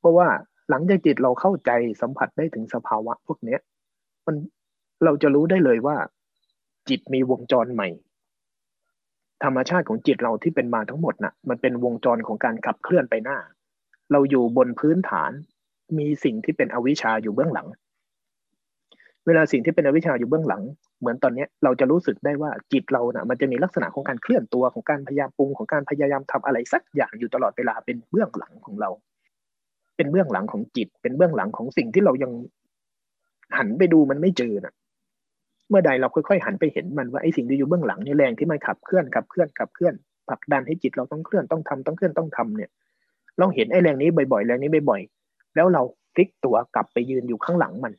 [0.00, 0.28] เพราะว่า
[0.70, 1.70] หลังจากจิตเราเข้าใจ
[2.00, 3.60] สัมผัสได้ถึงสภาวะพวกเนี้ย
[4.26, 4.36] มัน
[5.04, 5.96] เราจะรู้ได้เลยว่า
[6.88, 7.88] จิตมีวงจรใหม่
[9.44, 13.38] ธรรมชาติของจิตเราที่เป็นมาทั้งหมดนะ่ะ มันเป็นวงจรของการขับเคลื่อนไปหน้า
[14.12, 15.32] เราอยู่บนพื้นฐาน
[15.98, 17.66] มีสิ่งที่เป็นอวิชชาอยู่เบื้องหลัง
[19.26, 20.62] เวลาสิ่งที่เป็นอวิชชาอยู่เบื้องหลัง
[21.00, 28.90] เหมือนตอนนี้เราจะรู้สึกได้ว่าจิตเรานะ่ะมันจะมีลักษณะของการเคลื่อนตัวของการพยายามปรุงของการพยายามทำอะไรสักอย่างอยู่ตลอดเวลาเป็นเบื้องหลังของเรา
[29.96, 32.32] เป็นเบื้องหลังของจิต เป็นเบื้องหลังของสิ่งที่เรายัง
[33.58, 34.74] หันไปดูมันไม่เจอนะ่ะ
[35.68, 39.94] เมื่อใดเราค่อยๆหันไปเห็นมันว่าไอ้สิ่งที่อยู่เบื้องหลังนี่แรงที่มันขับเคลื่อนขับเคลื่อนขับเคลื่อน
[40.28, 42.70] ผลักดันให้จิตเราต้องเคลื่อนต้องทำต้องเคลื่อนต้องทำเนี่ย
[43.38, 45.82] เราเห็นไอ้แรงนี้บ่อยๆแรงนี้บ่อยๆแล้วเรา
[46.14, 47.92] พลิกตัวกลับไปยืนอยู่ข้างหลังมัน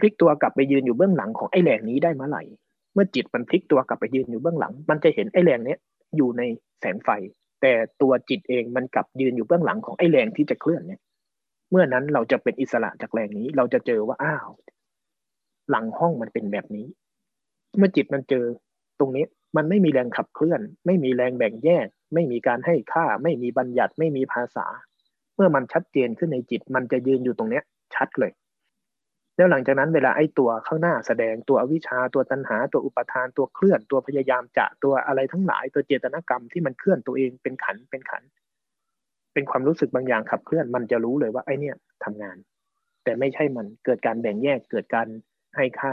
[0.00, 2.42] พลิกตัวกลับไปยืนอยู่เบื้องหลังของไอ้แรงนี้ได้เมื่อไหร่
[2.94, 5.78] เมื่อจิตมันพลิกตัวกลับไปยืนอยู่เบื้องหลัง มันจะเห็นไอ้แรงเนี้ย
[6.16, 6.42] อยู่ใน
[6.80, 7.08] แสงไฟ
[7.62, 7.72] แต่
[8.02, 11.00] ตัวจิตเองมันกลับยืนอยู่เบื้องหลังของไอ้แรงที่จะเคลื่อนเนี่ย
[11.70, 14.48] เมื่อนั้นเราจะเป็นอิสระจากแรงนี้ เราจะเจอว่าอ้าว
[15.70, 16.86] หลังห้องมันเป็นแบบนี้
[17.78, 18.44] เมื่อจิตมันเจอ
[18.98, 19.24] ตรงนี้
[19.56, 24.66] มันไม่มีแรงขับเคลื่อน ไม่มีแรงแบ่งแยก ไม่มีการให้ค่า ไม่มีบัญญัติไม่มีภาษา
[25.36, 28.32] เมื่อมันชัดเจนขึ้นในจิต มันจะยืนอยู่ตรงเนี้ย ชัดเลย
[29.36, 38.22] แล้วหลังจากนั้นเวลาไอ้ตัวข้างหน้าแสดงตัวอวิชชาตัวตัณหา ตัวอุปทานตัวเคลื่อนตัวพยายามจะตัวอะไรทั้งหลาย ตัวเจตนากรรมที่มันเคลื่อนตัวเองเป็นขันเป็นขัน
[39.32, 41.72] เป็นความรู้สึกบางอย่างขับเคลื่อนมันจะรู้เลยว่าไอ้นี่
[42.04, 42.36] ทำงาน
[43.04, 45.06] แต่ไม่ใช่มันเกิดการแบ่งแยกเกิดการ
[45.56, 45.92] ให้ค่า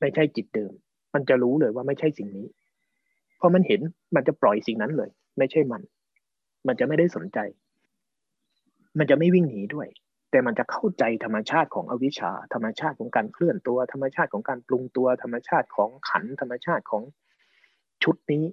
[0.00, 0.72] ไม่ใช่จิตเดิม
[1.14, 2.46] มันจะรู้เลยว่าไม่ใช่สิ่งนี้
[3.40, 3.80] พอมันเห็น
[4.14, 5.82] มันจะปล่อยสิ่งนั้นเลย ไม่ใช่มัน
[6.66, 7.38] มันจะไม่ได้สนใจ
[8.98, 9.88] มันจะไม่วิ่งหนีด้วย
[10.34, 17.02] แต่มันจะเข้าใจธรรมชาติของอวิชชา ธรรมชาติของการเคลื่อนตัว ธรรมชาติของการปรุงตัว ธรรมชาติของขันธรรมชาติของ
[18.04, 18.44] ชุดนี้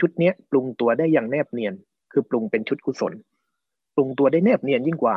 [0.00, 1.74] ชุดเนี้ยปรุงตัวได้อย่างแนบเนียน
[2.12, 3.12] คือปรุงเป็นชุดกุศล
[3.94, 5.16] ปรุงตัวได้แนบเนียนยิ่งกว่า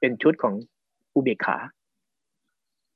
[0.00, 0.54] เป็นชุดของ
[1.14, 1.56] อุเบกขา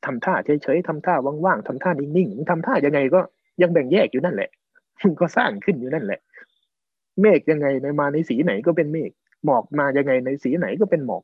[0.05, 3.21] ทำท่าเฉยๆทำท่าว่างๆทำท่านิ่งๆทำท่ายังไงก็
[3.63, 4.51] ยังแบ่งแยกอยู่นั่นแหละ
[5.01, 6.21] มันก็สร้างขึ้นอยู่นั่นแหละ
[7.21, 9.11] เมฆยังไงในมาในสีไหนก็เป็นเมฆ
[9.45, 11.23] หมอกมายังไงในสีไหนก็เป็นหมอก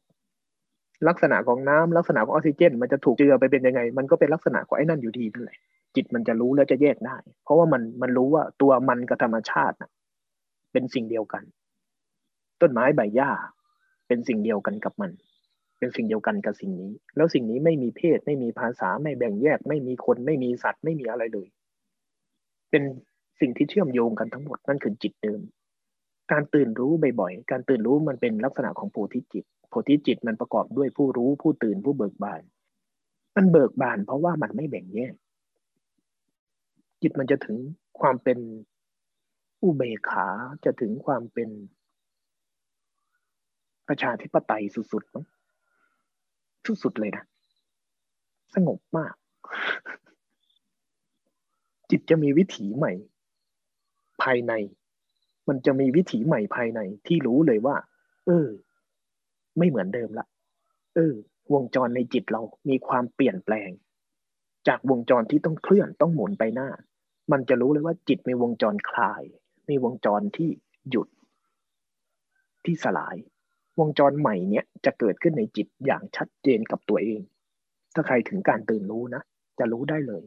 [1.08, 5.58] ลักษณะของน้ำลักษณะของออกซิเจน มันจะถูกเจือไปเป็นยังไง มันก็เป็นลักษณะของไอ้นั่นอยู่ดีนั่นแหละ
[5.94, 9.90] จิตมันจะรู้แล้วจะแยกได้ เพราะว่ามันมันรู้ว่าตัวมันกับธรรมชาตินะ
[10.72, 11.42] เป็นสิ่งเดียวกัน
[12.60, 13.30] ต้นไม้ใบหญ้า
[14.06, 15.10] เป็นสิ่งเดียวกันกับมัน
[15.78, 21.48] เป็นสิ่งเดียวกันกับสิ่งนี้ แล้วสิ่งนี้ไม่มีเพศ ไม่มีภาษาไม่แบ่งแยก ไม่มีคนไม่มีสัตว์ไม่มีอะไรเลย
[22.70, 22.82] เป็น
[23.40, 25.40] สิ่งที่เชื่อมโยงกันทั้งหมดนั่นคือจิตเดิม
[26.32, 32.42] การตื่นรู้บ่อยๆการตื่นรู้มันเป็นลักษณะของโพธิจิต โพธิจิตมันประกอบด้วยผู้รู้ผู้ตื่นผู้เบิกบาน
[33.36, 35.14] มันเบิกบาน เพราะว่ามันไม่แบ่งแยก
[37.02, 37.56] จิตมันจะถึง
[38.00, 38.38] ความเป็น
[39.62, 40.26] อุเบกขา
[40.64, 41.48] จะถึงความเป็น
[43.88, 45.24] ประชาธิปไตยสุดๆมั้ง
[46.82, 47.24] สุดๆเลยนะ
[48.54, 49.14] สงบมาก
[51.90, 52.92] จิตจะมีวิถีใหม่
[54.22, 54.52] ภายใน
[55.48, 57.76] มันจะมีวิถีใหม่ภายในที่รู้เลยว่า
[58.26, 58.48] เออ
[59.58, 60.26] ไม่เหมือนเดิมละ
[60.94, 61.14] เออ
[61.54, 63.70] วงจรในจิตเรามีความเปลี่ยนแปลง
[64.68, 66.68] จากวงจรที่ต้องเคลื่อนต้องหมุนไปหน้า
[67.32, 69.22] มันจะรู้เลยว่าจิตมีวงจรคลาย
[69.68, 70.48] มีวงจรที่
[70.90, 71.08] หยุด
[72.64, 73.16] ที่สลาย
[73.78, 77.20] วงจรใหม่เนี้ยจะเกิดขึ้นในจิตอย่างชัดเจนกับตัวเอง
[77.94, 79.22] ถ้าใครถึงการตื่นรู้นะ
[79.58, 80.24] จะรู้ได้เลย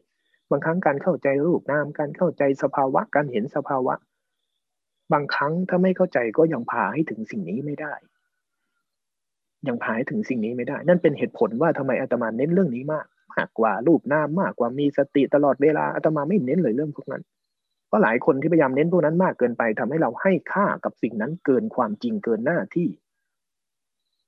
[0.50, 3.96] บางครั้งการเข้าใจรูปนามการเข้าใจสภาวะการเห็นสภาวะ
[5.14, 7.94] บางครั้งถ้าไม่เข้าใจก็ยังพาให้ถึงสิ่งนี้ไม่ได้
[9.68, 17.24] ยังพายถึงสิ่งนี้ไม่ได้ นั่นเป็นเหตุผลว่าทำไมอาตมาเน้นเรื่องนี้มากมากกว่ารูปหน้ามากกว่ามีสติตลอดเวลาอาตมาไม่เน้นเลยเรื่องพวกนั้น
[17.88, 22.90] เพราะหลายคนที่พยายามเน้นพวกนั้นมากเกินไปทำให้เราให้ค่ากับสิ่งนั้นเกินความจริงเกินหน้าที่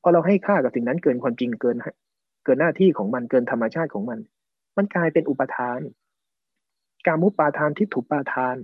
[0.02, 1.78] พอเราให้ค่ากับสิ่งนั้นเกินความจริงเกิน
[2.46, 4.20] เกินหน้าที่ของมันเกินธรรมชาติของมัน
[4.78, 5.80] มันกลายเป็นอุปทาน
[7.08, 8.58] การมุปาทานที่ถูกปาทาน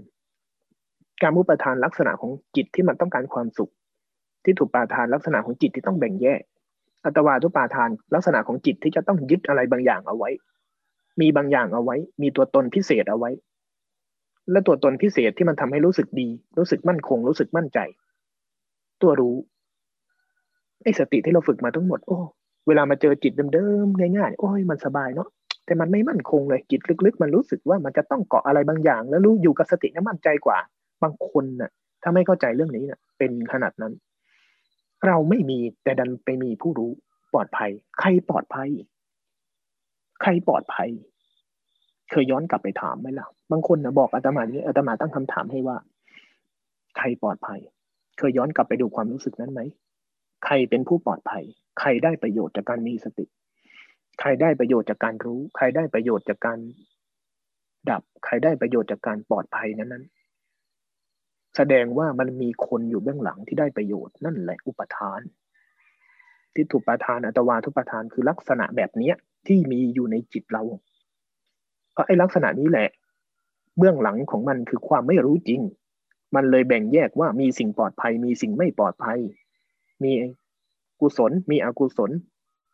[1.21, 3.71] การมุปาทานลักษณะของจิตที่มันต้องการความสุข
[4.43, 6.41] ที่ถูกปาทานลักษณะของจิตที่ต้องแบ่งแยก
[7.05, 10.29] อัตวาทุปาทาน ลักษณะของจิตที่จะต้องยึดอะไรบางอย่างเอาไว้
[11.21, 13.31] มีบางอย่างเอาไว้ มีตัวตนพิเศษเอาไว้
[14.51, 16.27] และตัวตนพิเศษที่มันทำให้รู้สึกดี
[16.57, 17.79] รู้สึกมั่นคง รู้สึกมั่นใจ
[19.01, 19.35] ตัวรู้
[20.83, 22.17] ไอ้สติที่เราฝึกมาทั้งหมดโอ้
[22.67, 25.29] เวลามาเจอจิตเดิมๆง่ายๆโอ้ยมันสบายเนาะ
[25.65, 30.57] แต่มันไม่มั่นคงเลยจิตลึกๆ มันรู้สึกว่ามันจะต้องเกาะอะไรบางอย่าง แล้วรู้อยู่กับสตินี่มั่นใจกว่า
[31.03, 31.71] บางคนน่ะ
[32.03, 33.93] ถ้าไม่เข้าใจเรื่องนี้น่ะ เป็นขนาดนั้น
[35.07, 36.91] เราไม่มีแต่ดันไปมีผู้รู้
[37.33, 38.69] ปลอดภัย ใครปลอดภัย
[40.21, 40.89] ใครปลอดภัย
[42.09, 45.77] เคยย้อนกลับไปถามไหมล่ะ บางคนนะบอกอาตมานี้อาตมาตั้งคำถามให้ว่า
[46.97, 47.59] ใครปลอดภัย
[48.17, 49.61] เคยย้อนกลับไปดูความรู้สึกนั้นไหม
[50.45, 51.43] ใครเป็นผู้ปลอดภัย
[51.79, 53.25] ใครได้ประโยชน์จากการมีสติ
[54.19, 56.59] ใครได้ประโยชน์จากการรู้ ใครได้ประโยชน์จากการ
[57.89, 60.05] ดับ ใครได้ประโยชน์จากการปลอดภัยนั้นนั้น
[61.61, 65.19] แสดงว่ามันมีคนอยู่เบื้องหลังที่ได้ประโยชน์นั่นแหละอุปทาน
[66.53, 69.15] ที่ถูกประทานอัตวาทุปทานคือลักษณะแบบเนี้ย
[69.47, 70.63] ที่มีอยู่ในจิตเรา
[71.93, 72.89] เพราะไอ้ลักษณะนี้แหละ
[73.77, 75.61] เบื้องหลังของมันคือความไม่รู้จริง
[76.35, 79.19] มันเลยแบ่งแยกว่ามีสิ่งปลอดภัย มีสิ่งไม่ปลอดภัย
[80.03, 80.11] มี
[80.99, 82.11] กุศล มีอกุศล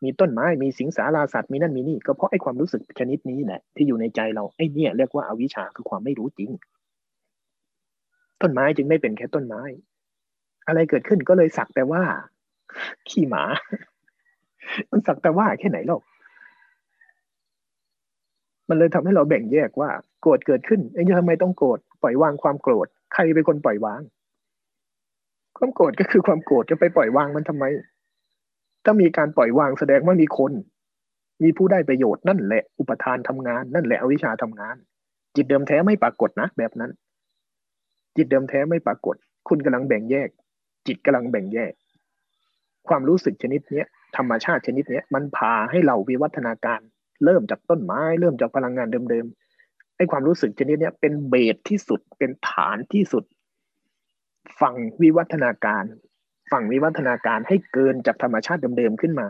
[0.04, 6.52] มีต้นไม้ มีสิงสาราสัตว์ มีนั่นมีนี่ ก็เพราะไอ้ความรู้สึกชนิดนี้แหละที่อยู่ในใจเรา ไอ้เนี่ยเรียกว่าอาวิชชาคือความไม่รู้จริง
[8.46, 9.62] ต้นไม้จึงไม่เป็นแค่ต้นไม้
[10.68, 12.04] อะไรเกิดขึ้นก็เลยสักแต่ว่า
[13.10, 13.44] ขี้หมา
[14.92, 16.02] มันสักแต่ว่าแค่ไหนหรอก
[18.70, 19.90] มันเลยทำให้เราแบ่งแยกว่า
[20.22, 24.02] โกรธเกิดขึ้นไอ้ทำไมต้องโกรธปล่อยวางความโกรธใครเป็นคนปล่อยวาง
[25.58, 27.64] ความโกรธก็คือความโกรธจะไปปล่อยวางมันทำไม
[28.84, 30.52] ถ้ามีการปล่อยวางแสดงว่ามีคน
[31.44, 34.76] มีผู้ได้ประโยชน์นั่นแหละ อุปทานทำงานนั่นแหละอวิชชาทำงาน
[35.36, 36.92] จิตเดิมแท้ไม่ปรากฏนะแบบนั้น
[38.16, 39.16] จิตเดิมแท้ไม่ปรากฏ
[39.48, 40.30] คุณกำลังแบ่งแยก
[40.88, 41.74] จิตกำลังแบ่งแยก
[42.88, 43.88] ความรู้สึกชนิดเนี้ย
[44.18, 46.80] ธรรมชาติชนิดเนี้ยมันพาให้เราวิวัฒนาการ
[47.24, 53.24] เริ่มจากต้นไม้ เริ่มจากพลังงานเดิมๆไอ้ความรู้สึกชนิดเนี้ยเป็นเบสที่สุดเป็นฐานที่สุด
[54.60, 55.84] ฝั่งวิวัฒนาการ
[56.52, 59.28] ฝั่งวิวัฒนาการให้เกินจากธรรมชาติเดิมๆขึ้นมา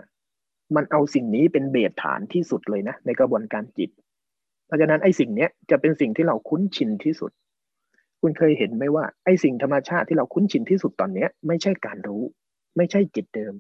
[0.76, 3.90] มันเอาสิ่งนี้เป็นเบสฐานที่สุดเลยนะ ในกระบวนการจิต
[4.66, 7.32] เพราะฉะนั้นไอ้สิ่งเนี้ยจะเป็นสิ่งที่เราคุ้นชินที่สุด
[8.28, 12.24] คุณเคยเห็นไหมว่าไอ้สิ่งธรรมชาติที่เราคุ้นชินที่สุดตอนเนี้ย ไม่ใช่การรู้
[12.78, 13.54] ไม่ใช่จิตเดิม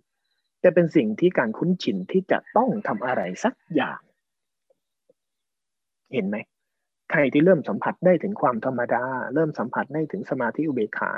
[0.61, 3.99] แต่เป็นสิ่งที่การคุ้นชินที่จะต้องทำอะไรสักอย่าง
[6.13, 6.37] เห็นไหม
[7.11, 9.03] ใครที่เริ่มสัมผัสได้ถึงความธรรมดา
[9.33, 11.11] เริ่มสัมผัสได้ถึงสมาธิอุเบกขา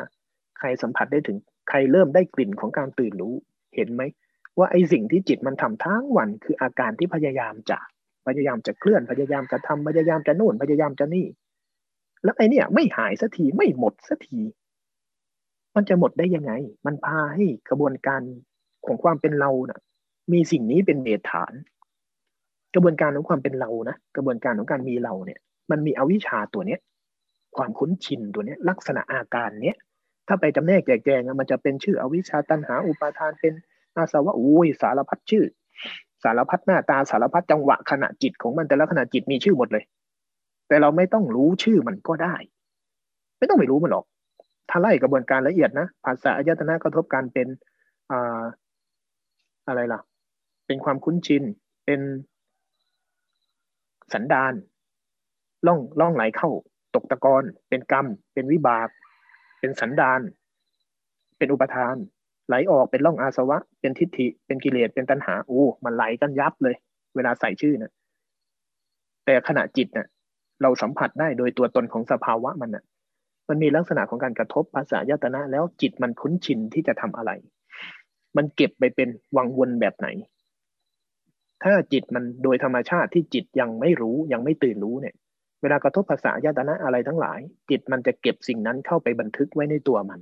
[0.57, 1.37] ใครสัมผัสได้ถึง
[1.69, 3.35] ใครเริ่มได้กลิ่นของการตื่นรู้
[3.75, 4.01] เห็นไหม
[4.57, 7.79] ว่าไอ้สิ่งที่จิตมันทำทั้งวันคืออาการที่พยายามจะ
[8.27, 11.27] พยายามจะเคลื่อนพยายามจะทำพยายามจะนู่นพยายามจะนี่
[12.23, 14.39] แล้วไอเนี่ย ไม่หายสักทีไม่หมดสักที
[15.75, 16.51] มันจะหมดได้ยังไง
[16.85, 18.21] มันพาให้กระบวนการ
[18.85, 19.79] ของความเป็นเรานะ่ะ
[20.33, 21.53] มีสิ่งนี้เป็นเบสฐาน
[22.73, 25.39] กระบวนการของความเป็นเรานะกระบวนการของการมีเราเนี่ย
[25.71, 26.79] มันมีอวิชชาตัวเนี้ย
[27.57, 29.77] ความคุ้นชินตัวเนี้ย ลักษณะอาการเนี้ย
[30.27, 33.53] ถ้าไปจำแนกแจกแจงมันจะเป็นชื่ออวิชชาตันหาอุปาทานเป็น
[33.95, 35.45] อาสวะอุ้ยสารพัดชื่อ
[36.23, 39.83] สารพัดหน้าตาสารพัดจังหวะขณะจิตของมันแต่ละขณะจิตมีชื่อหมดเลย
[40.67, 42.35] แต่เราไม่ต้องรู้ชื่อมันก็ได้
[43.37, 44.05] ไม่ต้องไปรู้มันหรอก
[44.69, 47.47] ถ้าไล่กระบวนการละเอียดนะ ภาษาอายตนะกระทบกันเป็น
[48.11, 48.41] อ่า
[49.67, 49.99] อะไรล่ะ
[50.67, 51.43] เป็นความคุ้นชิน
[51.85, 51.99] เป็น
[54.13, 54.53] สันดาน
[55.67, 56.49] ล่องล่องไหลเข้า
[56.95, 58.89] ตกตะกอนเป็นกรรม เป็นวิบาก
[59.59, 60.21] เป็นสันดาน
[61.37, 61.95] เป็นอุปทาน
[62.47, 66.75] ไหลออกเป็นล่องอาสวะ เป็นทิฏฐิ เป็นกิเลส เป็นตัณหาโอ้มันไหลกันยับเลย
[67.15, 67.91] เวลาใส่ชื่อนะ
[69.25, 70.07] แต่ขณะจิตเนะ่ะ
[70.61, 72.83] เราสัมผัสได้โดยตัวตนของสภาวะมันนะ่ะ
[73.47, 77.31] มันมีลักษณะของการกระทบภาษายตนะ แล้วจิตมันคุ้นชินที่จะทำอะไร
[78.37, 80.07] มันเก็บไปเป็นวังวนแบบไหน
[81.63, 85.15] ถ้าจิตมันโดยธรรมชาติที่จิตยังไม่รู้ยังไม่ตื่นรู้เนี่ย
[85.61, 87.39] เวลากระทบภาษายตนะอะไรทั้งหลาย
[87.69, 90.19] จิตมันจะเก็บสิ่งนั้นเข้าไปบันทึกไว้ในตัวมัน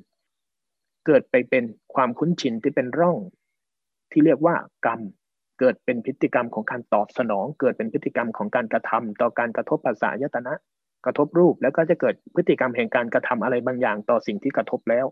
[1.06, 1.64] เกิดไปเป็น
[1.94, 3.18] ความคุ้นชินที่เป็นร่อง
[4.12, 4.56] ที่เรียกว่า
[4.86, 5.02] กรรม
[5.60, 10.54] เกิดเป็นพฤติกรรมของการตอบสนอง เกิดเป็นพฤติกรรมของการกระทำต่อการกระทบภาษายตนะ
[11.06, 15.06] กระทบรูปแล้วก็จะเกิดพฤติกรรมแห่งการกระทำอะไรบางอย่าง ต่อสิ่งที่กระทบแล้ว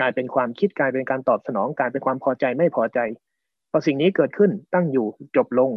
[0.00, 2.98] กลายเป็นความคิดกลายเป็นการตอบสนองกลายเป็นความพอใจไม่พอใจ
[3.70, 5.06] พอสิ่งนี้เกิดขึ้นตั้งอยู่
[5.36, 5.70] จบลง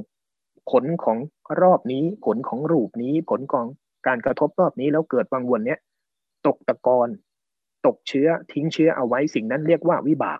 [0.71, 1.17] ผลของ
[1.61, 3.65] รอบนี้ ผลของรูปนี้ ผลของ
[4.07, 5.79] การกระทบรอบนี้แล้วเกิดวังวนเนี้ย
[6.45, 7.09] ตกตะกอน
[7.85, 10.39] ตกเชื้อทิ้งเชื้อเอาไว้สิ่งนั้นเรียกว่าวิบาก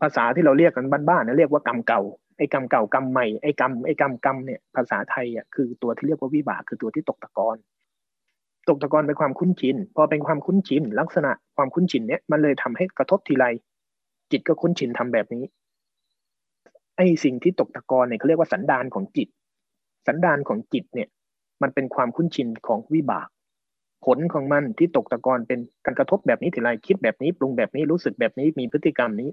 [0.00, 2.02] ภาษาที่เราเรียกกันบ้านๆนะเรียกว่ากรรมเก่า
[2.38, 7.56] ไอ้กรรมเก่ากรรมใหม่ไอ้กรรมไอ้กรรมกรรมเนี่ยภาษาไทยอะคือตัวที่เรียกว่าวิบากคือตัวที่ตกตะกอน
[8.68, 13.44] ตกตะกอนเป็นความคุ้นชินพอเป็นความคุ้นชินลักษณะความคุ้นชินเนี้ยมันเลยทำให้กระทบทีไร
[14.30, 15.44] จิตก็คุ้นชินทำแบบนี้
[16.96, 19.28] ไอ้สิ่งที่ตกตะกอนเนี่ยเขาเรียกว่าสันดานของจิต
[20.06, 21.08] สันดานของจิตเนี่ย
[21.62, 23.28] มันเป็นความคุ้นชินของวิบาก
[24.04, 29.30] ผลของมันที่ตกตะกอนเป็นการกระทบแบบนี้ทีไรคิดแบบนี้ปรุงแบบนี้รู้สึกแบบนี้มีพฤติกรรมนี้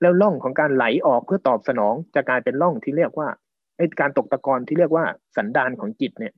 [0.00, 3.28] แล้วล่องของการไหลออกเพื่อตอบสนองจะกลายเป็นล่องที่เรียกว่า
[3.76, 5.04] ไอการตกตะกอนที่เรียกว่า
[5.36, 6.34] สันดานของจิตเนี่ย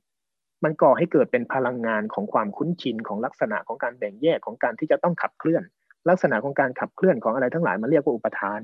[0.63, 5.63] มันก่อให้เกิดเป็นพลังงานของความคุ้นชินของลักษณะของการแบ่งแยกของการที่จะต้องขับเคลื่อน
[6.09, 8.61] ลักษณะของการขับเคลื่อนของอะไรทั้งหลายมันเรียกว่าอุปทาน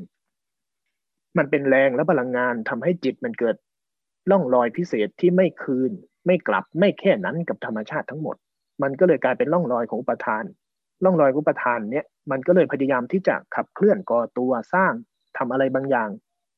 [1.38, 3.56] มันเป็นแรงและพลังงานทำให้จิตมันเกิด
[4.32, 5.92] ล่องรอยพิเศษที่ไม่คืน
[6.26, 8.36] ไม่กลับไม่แค่นั้นกับธรรมชาติทั้งหมด
[8.82, 10.44] มันก็เลยกลายเป็นล่องรอยของอุปทาน
[11.04, 14.94] ล่องรอยอุปทานเนี้ยมันก็เลยพยายามที่จะขับเคลื่อนก่อตัวสร้าง
[15.38, 16.10] ทำอะไรบางอย่าง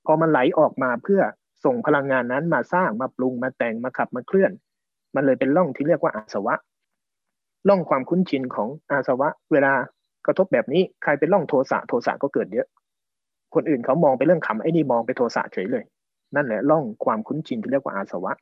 [0.05, 1.21] พอมันไหลออกมาเพื่อ
[1.65, 4.51] ส่งพลังงานนั้นมาสร้างมาปรุงมาแต่งมาขับมาเคลื่อน
[5.15, 6.55] มันเลยเป็นร่องที่เรียกว่าอาสวะ
[7.67, 9.73] ร่องความคุ้นชินของอาสวะ เวลา
[10.25, 12.67] กระทบแบบนี้ใครเป็นร่องโทสะโทสะก็เกิดเยอะ
[13.53, 15.83] คนอื่นเขามองไปเรื่องขำไอ้นี่มองไปโทสะเฉยเลย
[16.35, 18.33] นั่นแหละร่องความคุ้นชินที่เรียกว่าอาสวะ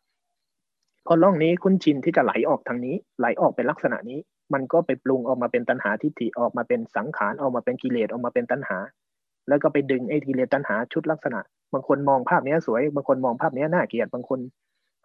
[1.06, 4.20] พอร่องนี้คุ้นชินที่จะไหลออกทางนี้ ไหลออกเป็นลักษณะนี้
[4.54, 8.78] มันก็ไปปรุงออกมาเป็นตัณหาทิฏฐิออกมาเป็นสังขารออกมาเป็นกิเลสออกมาเป็นตัณหา
[9.48, 11.40] แล้วก็ไปดึงไอ้กิเลสตัณหาชุดลักษณะ
[11.74, 14.40] บางคนมองภาพนี้สวย บางคนมองภาพนี้น่าเกลียดบางคน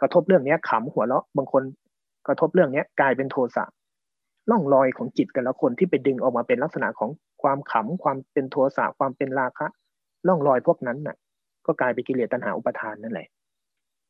[0.00, 1.62] กระทบเรื่องนี้ขำหัวเราะบางคน
[2.26, 3.64] กระทบเรื่องนี้กลายเป็นโทสะ
[4.50, 7.10] ล่องรอยของจิตแต่ละคนที่ไปดึงออกมาเป็นลักษณะของ
[7.42, 9.66] ความขำความเป็นโทสะความเป็นราคะ
[10.26, 11.16] ล่องรอยพวกนั้นน่ะ
[11.66, 13.28] ก็กลายเป็นกิเลสตัณหาอุปทานนั่นแหละ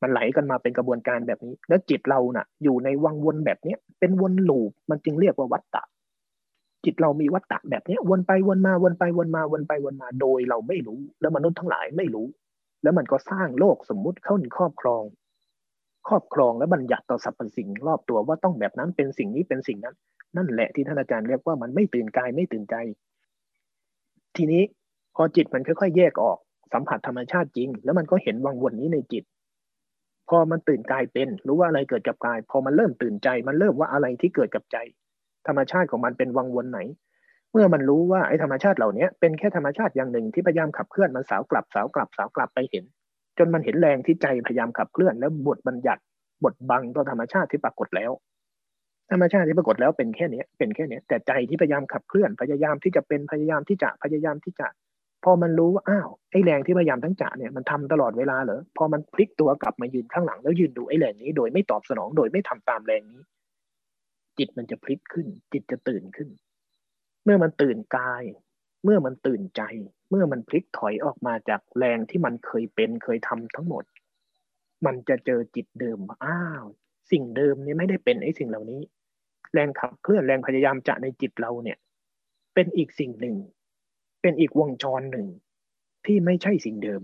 [0.03, 5.82] มันไหลกันมาเป็นกระบวนการแบบนี้ แล้วจิตเราน่ะ อยู่ในวังวนแบบเนี้ย เป็นวนลูปมันจึงเรียกว่าวัฏฏะ
[6.84, 12.26] จิตเรามีวัฏฏะแบบนี้วนไปวนมาวนไปวนมาวนไปวนมาโดยเราไม่รู้ แล้วมนุษย์ทั้งหลายไม่รู้
[12.82, 15.03] แล้วมันก็สร้างโลกสมมุติเข้าในครอบครอง
[16.09, 19.94] ครอบครองและบัญญัติต่อสรรพสิ่งรอบตัวว่าต้องแบบนั้นเป็นสิ่งนี้เป็นสิ่งนั้น
[20.36, 22.74] นั่นแหละที่ท่านอาจารย์เรียกว่ามันไม่ตื่นกายไม่ตื่นใจ
[24.36, 24.62] ทีนี้
[25.16, 26.38] พอจิตมันค่อยๆแยกออก
[26.72, 29.24] สัมผัสธรรมชาติจริง แล้วมันก็เห็นวังวนนี้ในจิต
[30.31, 34.76] พอมันตื่นกายเป็นรู้ว่าอะไรเกิดกับกาย พอมันเริ่มตื่นใจ มันเริ่มว่าอะไรที่เกิดกับใจ
[35.47, 36.81] ธรรมชาติของมันเป็นวังวนไหน
[37.53, 42.85] เมื่อมันรู้ว่าไอ้ธรรมชาติเหล่านี้เป็นแค่ธรรมชาติอย่างหนึ่งที่พยายามขับเคลื่อนมันสาวกลับสาวกลับสาวกลับไปเห็น
[43.39, 46.03] จนมันเห็นแรงที่ใจพยายามขับเคลื่อน แล้วบทบัญญัติ
[46.45, 48.12] บทบังต่อธรรมชาติที่ปรากฏแล้ว
[49.11, 54.66] ธรรมชาติที่ปรากฏแล้วเป็นแค่นี้เป็นแค่นี้แต่ใจที่พยายามขับเคลื่อนพยายามที่จะเป็นพยายามที่จะพยายามที่จะ
[55.24, 63.22] พอมันรู้ว่าอ้าวไอ้แรงที่พยายามทั้งจะเนี่ยมันทำตลอดเวลาเหรอพอมันพลิกตัวกลับมายืนข้างหลังแล้วยืนดูไอ้แรงนี้ โดยไม่ตอบสนองโดยไม่ทำตามแรงนี้
[64.38, 66.28] จิตมันจะพลิกขึ้น จิตจะตื่นขึ้น
[67.24, 68.22] เมื่อมันตื่นกาย
[68.84, 69.62] เมื่อมันตื่นใจ
[70.10, 73.84] เมื่อมันพลิกถอยออกมาจากแรงที่มันเคยเป็นเคยทำทั้งหมด
[74.86, 76.64] มันจะเจอจิตเดิมอ้าว
[77.10, 78.80] สิ่งเดิมนี้ไม่ได้เป็นไอ้สิ่งเหล่านี้
[79.54, 81.78] แรงขับเคลื่อนแรงพยายามจะในจิตเราเนี่ย
[82.54, 83.36] เป็นอีกสิ่งหนึ่ง
[84.22, 85.26] เป็นอีกวงจรหนึ่ง
[86.06, 87.02] ที่ไม่ใช่สิ่งเดิม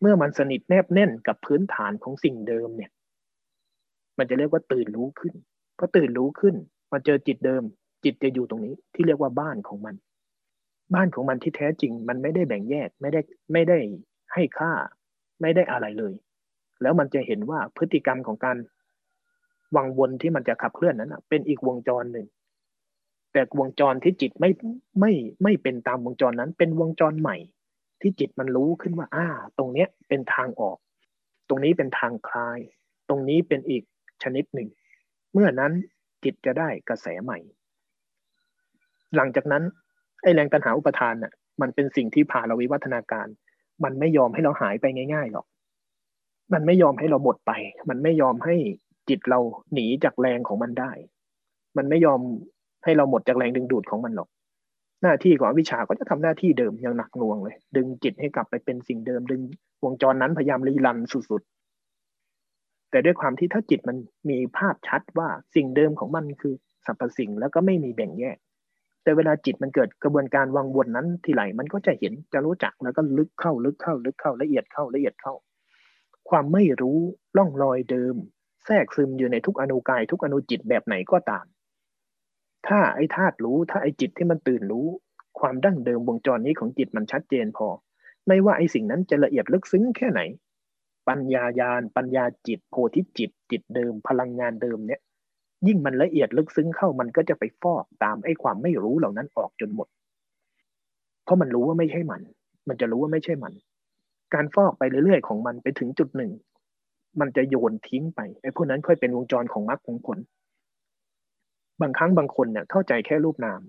[0.00, 2.90] เมื่อมันสนิทแนบแน่นกับพื้นฐานของสิ่งเดิมเนี่ย
[4.18, 5.34] มันจะเรียกว่าตื่นรู้ขึ้น
[5.78, 6.54] พอตื่นรู้ขึ้น
[6.92, 7.62] มาเจอจิตเดิม
[8.04, 9.94] จิตจะอยู่ตรงนี้ที่เรียกว่าบ้านของมัน
[10.94, 13.20] บ้านของมันที่แท้จริง มันไม่ได้แบ่งแยกไม่ได้
[13.52, 13.78] ไม่ได้
[14.32, 14.72] ให้ค่า
[15.40, 16.14] ไม่ได้อะไรเลย
[16.82, 18.56] แล้วมันจะเห็นว่าพฤติกรรมของการ
[19.76, 22.26] วังวนที่มันจะขับเคลื่อนนั้นเป็นอีกวงจรหนึ่ง
[23.32, 24.50] แต่วงจรที่จิตไม่
[25.00, 25.12] ไม่
[25.42, 27.36] ไม่เป็นตามวงจรนั้น เป็นวงจรใหม่
[28.00, 29.26] ที่จิตมันรู้ขึ้นว่า อ่า
[29.58, 30.78] ตรงเนี้ยเป็นทางออก
[31.48, 32.58] ตรงนี้เป็นทางคลาย
[33.08, 33.82] ตรงนี้เป็นอีก
[34.22, 34.68] ชนิดหนึ่ง
[35.32, 35.72] เมื่อนั้น
[36.24, 37.38] จิตจะได้กระแสใหม่
[39.16, 39.62] หลังจากนั้น
[40.22, 43.26] ไอแรงตัณหาอุปทานน่ะ มันเป็นสิ่งที่พาเราวิวัฒนาการ
[43.84, 45.46] มันไม่ยอมให้เราหายไปง่ายๆหรอก
[46.52, 47.52] มันไม่ยอมให้เราหมดไป
[47.88, 48.54] มันไม่ยอมให้
[49.08, 49.40] จิตเรา
[49.72, 50.92] หนีจากแรงของมันได้
[51.76, 52.20] มันไม่ยอม
[52.84, 54.28] ให้เราหมดจากแรงดึงดูดของมันหรอก
[55.02, 59.40] หน้าที่ของวิชาก็จะทำหน้าที่เดิมอยังหนักหน่วงเลย ดึงจิตให้กลับไปเป็นสิ่งเดิม ดึง
[59.84, 63.96] วงจรนั้นพยายามรีรันสุดๆ แต่ด้วยความที่ถ้าจิตมัน
[64.30, 66.54] มีภาพชัดว่าสิ่งเดิมของมันคือ
[66.86, 68.36] สรรพสิ่งแล้วก็ไม่มีแบ่งแยก
[69.02, 75.34] แต่เวลาจิตมันเกิดกระบวนการวังวนนั้นทีไรมันก็จะเห็นจะรู้จักแล้วก็ลึกเข้าลึกเข้า ลึกเข้าละเอียดเข้าละเอียดเข้า
[76.30, 76.98] ความไม่รู้
[77.36, 78.16] ล่องรอยเดิม
[78.66, 81.44] แทรกซึมอยู่ในทุกอนุกายทุกอนุจิตแบบไหนก็ตาม
[82.68, 84.86] ถ้าไอ้ธาตุรู้ ถ้าไอ้จิตที่มันตื่นรู้
[85.40, 87.68] ความดั้งเดิมวงจรนี้ของจิตมันชัดเจนพอ
[88.26, 90.20] ไม่ว่าไอ้สิ่งนั้นจะละเอียดลึกซึ้งแค่ไหน
[91.08, 95.00] ปัญญายาณปัญญาจิตโพธิจิต จิตเดิม พลังงานเดิมเนี่ย
[95.66, 99.88] ยิ่งมันละเอียดลึกซึ้งเข้ามันก็จะไปฟอกตามไอ้ความไม่รู้เหล่านั้นออกจนหมด
[101.24, 102.22] เพราะมันรู้ว่าไม่ใช่มัน
[102.68, 103.52] มันจะรู้ว่าไม่ใช่มัน
[104.34, 106.32] การฟอกไปเรื่อยๆของมันไปถึงจุดหนึ่ง
[107.20, 110.18] มันจะโยนทิ้งไปไอ้พวกนั้นค่อยเป็นวงจรของมรรคของผล
[111.82, 113.60] บางครั้งบางคนเนี่ยเข้าใจแค่รูปนาม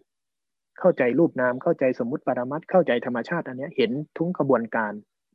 [0.79, 4.91] เข้าใจรูปนาม เข้าใจสมมติปรมัดเข้าใจธรรมชาติอันนี้เห็นทุกกระบวนการ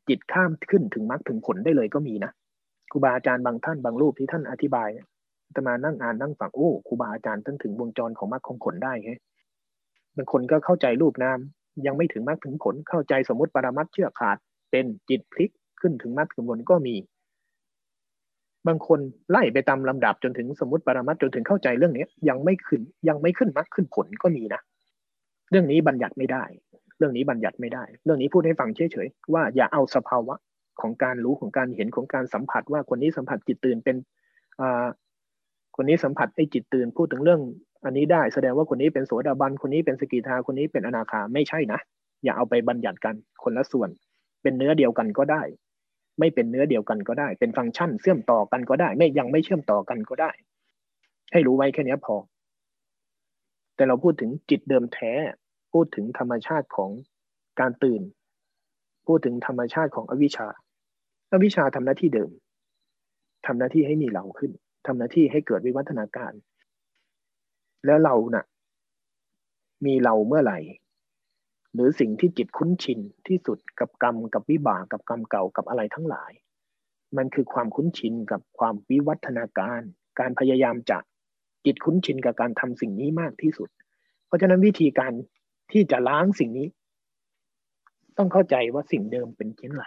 [0.09, 2.33] จิตข้ามขึ้นถึงมรรคถึงผลได้เลยก็มีนะ
[2.91, 4.89] ครูบาอาจารย์บางท่านบางรูปที่ท่านอธิบาย
[5.55, 9.12] จะมานั่งอ่านนั่งฟังโอ้ครูบาอาจารย์ท่านถึงวงจรของมรรคของผลได้ไง
[10.16, 11.39] บางคนก็เข้าใจรูปนาม
[11.87, 14.37] ยังไม่ถึงมรรคถึงผลเข้าใจสมมติปรมัดเชื่อขาด
[14.70, 15.51] เป็นจิตพลิก
[15.81, 16.95] ขึ้นถึงมรรคถึงผลก็มี
[18.67, 19.01] บางคน
[19.31, 24.61] ไล่ไปตามลำดับจนถึงสมมติปรมัตจนถึงเข้าใจเรื่องนี้ยังไม่ขึ้นยังไม่ขึ้นมรรคขึ้นผลก็มีนะ
[25.51, 26.45] เรื่องนี้บัญญัติไม่ได้
[26.99, 30.35] เรื่องนี้บัญญัติไม่ได้ เรื่องนี้พูดให้ฟังเฉยๆว่าอย่าเอาสภาวะ
[30.81, 33.97] ของการรู้ของการเห็นของการสัมผัสว่าคนนี้สัมผัสจิตตื่นเป็น
[34.61, 34.87] อ่า
[35.77, 37.41] คนนี้สัมผัสไอ้จิตตื่นพูดถึงเรื่อง
[37.85, 41.81] อันนี้ได้แสดงว่าคนนี้เป็นโสดาบันคนนี้เป็นสกิทาคนนี้เป็นอนาคาไม่ใช่นะ
[42.25, 43.91] อย่าเอาไปบัญญัติกันคนละส่วน
[44.43, 45.43] เป็นเนื้อเดียวกันก็ได้
[46.19, 50.31] ไม่เป็นเนื้อเดียวกันก็ได้ เป็นฟังก์ชันเชื่อมต่อกันก็ได้ ไม่ยังไม่เชื่อมต่อกันก็ได้
[51.33, 52.16] ให้รู้ไว้แค่นี้พอ
[53.77, 55.12] แต่เราพูดถึงจิตเดิมแท้
[55.73, 56.91] พูดถึงธรรมชาติของ
[57.61, 58.03] การตื่น
[59.07, 60.49] พูดถึงธรรมชาติของอวิชชา
[61.33, 62.31] อวิชชาทำหน้าที่เดิม
[63.47, 64.53] ทำหน้าที่ให้มีเราขึ้น
[64.87, 66.33] ทำหน้าที่ให้เกิดวิวัฒนาการ
[67.87, 68.45] แล้วเรานะ่ะ
[69.87, 70.59] มีเราเมื่อไหร่
[71.75, 72.99] หรือสิ่งที่จิตคุ้นชิน
[73.29, 76.33] ที่สุดกับกรรมกับวิบากกับกรรมเก่ากับอะไรทั้งหลาย
[77.16, 79.80] มันคือความคุ้นชินกับความวิวัฒนาการ
[80.21, 80.99] การพยายามจะ
[81.64, 83.68] จิตคุ้นชินกับการทำสิ่งนี้มากที่สุด
[84.26, 85.13] เพราะฉะนั้นวิธีการ
[85.72, 86.68] ที่จะล้างสิ่งนี้
[88.18, 89.84] ต้องเข้าใจว่าสิ่งเดิมเป็นเช่นไร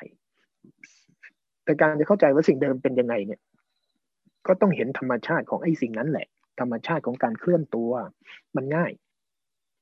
[1.63, 3.41] แต่การจะเข้าใจว่าสิ่งเดิมเป็นยังไงเนี่ย
[4.47, 6.27] ก็ต้องเห็นธรรมชาติของไอ้สิ่งนั้นแหละ
[6.59, 7.91] ธรรมชาติของการเคลื่อนตัว
[8.55, 8.91] มันง่าย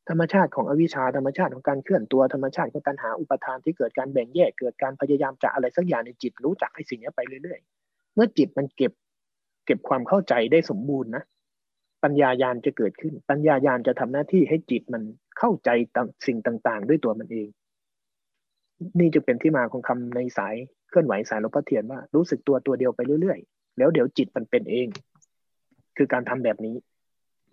[0.09, 8.91] ธรรมชาติของอวิชชาธรรมชาติของการเคลื่อนตัวธรรมชาติของการหาอุปทานที่เกิดการแบ่งแยกเกิดการพยายามจะอะไรสักอย่างในจิตรู้จักไอ้สิ่งนี้ไปเรื่อยๆ เมื่อจิตมันเก็บ
[9.65, 11.23] เก็บความเข้าใจได้สมบูรณ์นะ
[12.03, 15.03] ปัญญายาณจะเกิดขึ้น ปัญญายาณจะทำหน้าที่ให้จิตมัน
[15.39, 15.69] เข้าใจ
[16.27, 17.47] สิ่งต่างๆ ด้วยตัวมันเอง
[18.99, 20.55] นี่จะเป็นที่มาของคำในสาย
[20.89, 24.87] เคลื่อนไหวสายลบพระเทียนว่ารู้สึกตัวตัวเดียวไปเรื่อยๆ แล้วเดี๋ยวจิตมันเป็นเอง
[25.97, 26.75] คือการทำแบบนี้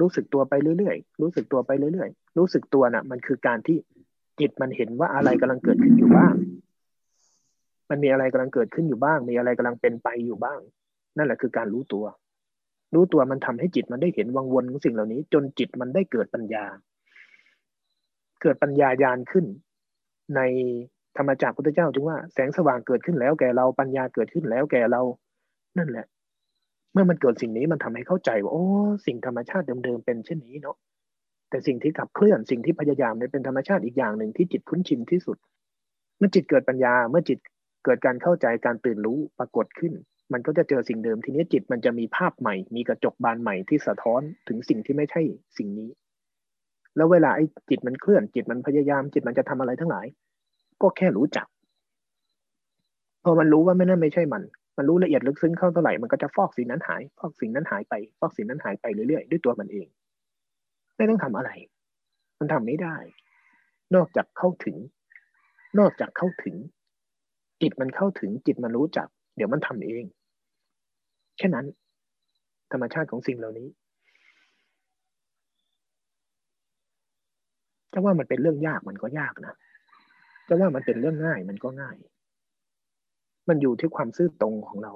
[0.01, 3.79] รู้สึกตัวไปเรื่อยๆ รู้สึกตัวไปเรื่อยๆ รู้สึกตัวนะ่ะ มันคือการที่
[4.41, 6.35] จิตมันเห็นว่าอะไรกำลังเกิดขึ้นอยู่บ้าง
[7.91, 10.61] มันมีอะไรกำลังเกิดขึ้นอยู่บ้าง มีอะไรกำลังเป็นไปอยู่บ้าง
[11.17, 12.05] นั่นแหละคือการรู้ตัว
[12.95, 16.65] รู้ตัวมันทำให้จิตมันได้เห็นวังวนของสิ่งเหล่านี้ จนจิตมันได้เกิดปัญญา
[18.43, 19.45] เกิดปัญญายานขึ้น
[20.37, 20.41] ใน
[21.17, 25.03] ธรรมจักรพุทธเจ้าจึงว่าแสงสว่างเกิดขึ้นแล้วแก่เราปัญญาเกิดขึ้นแล้วแก่เรา
[25.79, 26.07] นั่นแหละ
[26.97, 28.65] มื่อมันเกิดสิ่งนี้มันทำให้เข้าใจว่าโอ้
[29.07, 30.77] สิ่งธรรมชาติเดิมๆเป็นเช่นนี้เนาะ
[31.51, 35.37] แต่สิ่งที่ขับเคลื่อนสิ่งที่พยายามเนี่ยเป็นธรรมชาติอีกอย่างหนึ่งที่จิตคุ้นชินที่สุด
[36.19, 37.39] เมื่อจิตเกิดปัญญา เมื่อจิต
[37.85, 39.93] เกิดการเข้าใจการตื่นรู้ปรากฏขึ้น
[40.33, 45.23] มันก็จะเจอสิ่งเดิมทีนี้จิตมันจะมีภาพใหม่ มีกระจกบานใหม่ที่สะท้อนถึงสิ่งที่ไม่ใช่
[45.59, 45.91] สิ่งนี้
[46.97, 50.07] แล้วเวลาไอ้จิตมันเคลื่อนจิตมันพยายาม จิตมันจะทำอะไรทั้งหลาย
[50.83, 51.47] ก็แค่รู้จัก
[53.25, 54.43] พอมันรู้ว่าไม่นั่นไม่ใช่มัน
[54.77, 59.87] มันรู้ละเอียดลึกซึ้งเข้าเท่าไหร่มันก็จะฟอกสิ่งนั้นหาย ฟอกสิ่งนั้นหายไป ฟอกสิ่งนั้นหายไปเรื่อยๆด้วยตัวมันเอง
[60.97, 61.51] ไม่ต้องทำอะไร
[62.41, 62.97] มันทำไม่ได้
[63.95, 64.77] นอกจากเข้าถึง
[65.79, 66.57] นอกจากเข้าถึง
[67.63, 70.05] จิตมันเข้าถึงจิตมันรู้จัก เดี๋ยวมันทำเอง
[71.39, 71.67] แค่นั้น
[72.73, 73.69] ธรรมชาติของสิ่งเหล่านี้
[77.93, 79.55] จะว่ามันเป็นเรื่องยากมันก็ยากนะ
[80.49, 81.97] จะว่ามันเป็นเรื่องง่ายมันก็ง่าย
[83.49, 84.93] มันอยู่ที่ความซื่อตรงของเรา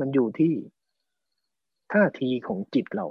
[0.00, 0.52] มันอยู่ที่
[1.92, 3.06] ท่าทีของจิตเรา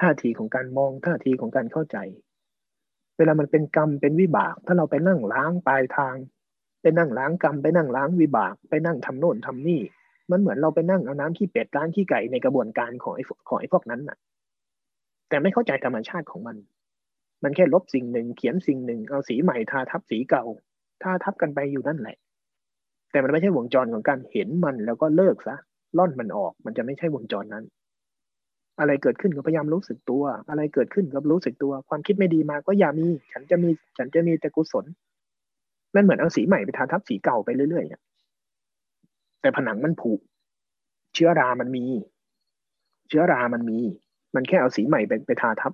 [0.00, 1.98] ท่าทีของการมองท่าทีของการเข้าใจ
[3.16, 6.16] เวลามันเป็นกรรมเป็นวิบาก ถ้าเราไปนั่งล้างปลายทาง
[6.82, 9.80] ไปนั่งล้างกรรมไปนั่งล้างวิบาก ไปนั่งทำโน่นทำนี่
[10.30, 14.18] มันเหมือนเราไปนั่งเอาน้ำขี้เป็ดล้างขี้ไก่ในกระบวนการของไอ้ของไอ้พวกนั้นน่ะ
[15.28, 16.56] แต่ไม่เข้าใจธรรมชาติของมัน
[17.42, 20.44] มันแค่ลบสิ่งหนึ่งเขียนสิ่งหนึ่งเอาสีใหม่ทาทับสีเก่า
[21.02, 22.16] ทาทับกันไปอยู่นั่นแหละ
[23.10, 25.56] แต่มันไม่ใช่วงจรของการเห็นมันแล้วก็เลิกซะ
[25.98, 27.64] ล่อนมันออก มันจะไม่ใช่วงจรนั้น
[28.80, 34.84] อะไรเกิดขึ้นก็พยายามรู้สึกตัว อะไรเกิดขึ้นก็รู้สึกตัว ความคิดไม่ดีมาก็อย่ามี ฉันจะมีฉันจะมีแต่กุศล
[35.94, 38.02] มันเหมือนเอาสีใหม่ไปทาทับสีเก่าไปเรื่อยๆเนี่ย
[39.40, 40.12] แต่ผนังมันผุ
[41.14, 41.84] เชื้อรามันมี
[43.08, 43.78] เชื้อรามันมี
[44.34, 45.72] มันแค่เอาสีใหม่ไปไปทาทับ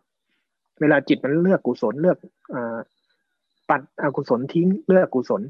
[0.81, 2.19] เวลาจิตมันเลือกกุศลเลือก
[2.55, 2.57] อ
[3.71, 5.43] ปัดอกุศลทิ้งเลือกกุศล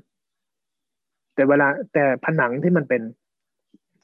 [1.34, 3.02] แต่เวลาแต่ผนังที่มันเป็น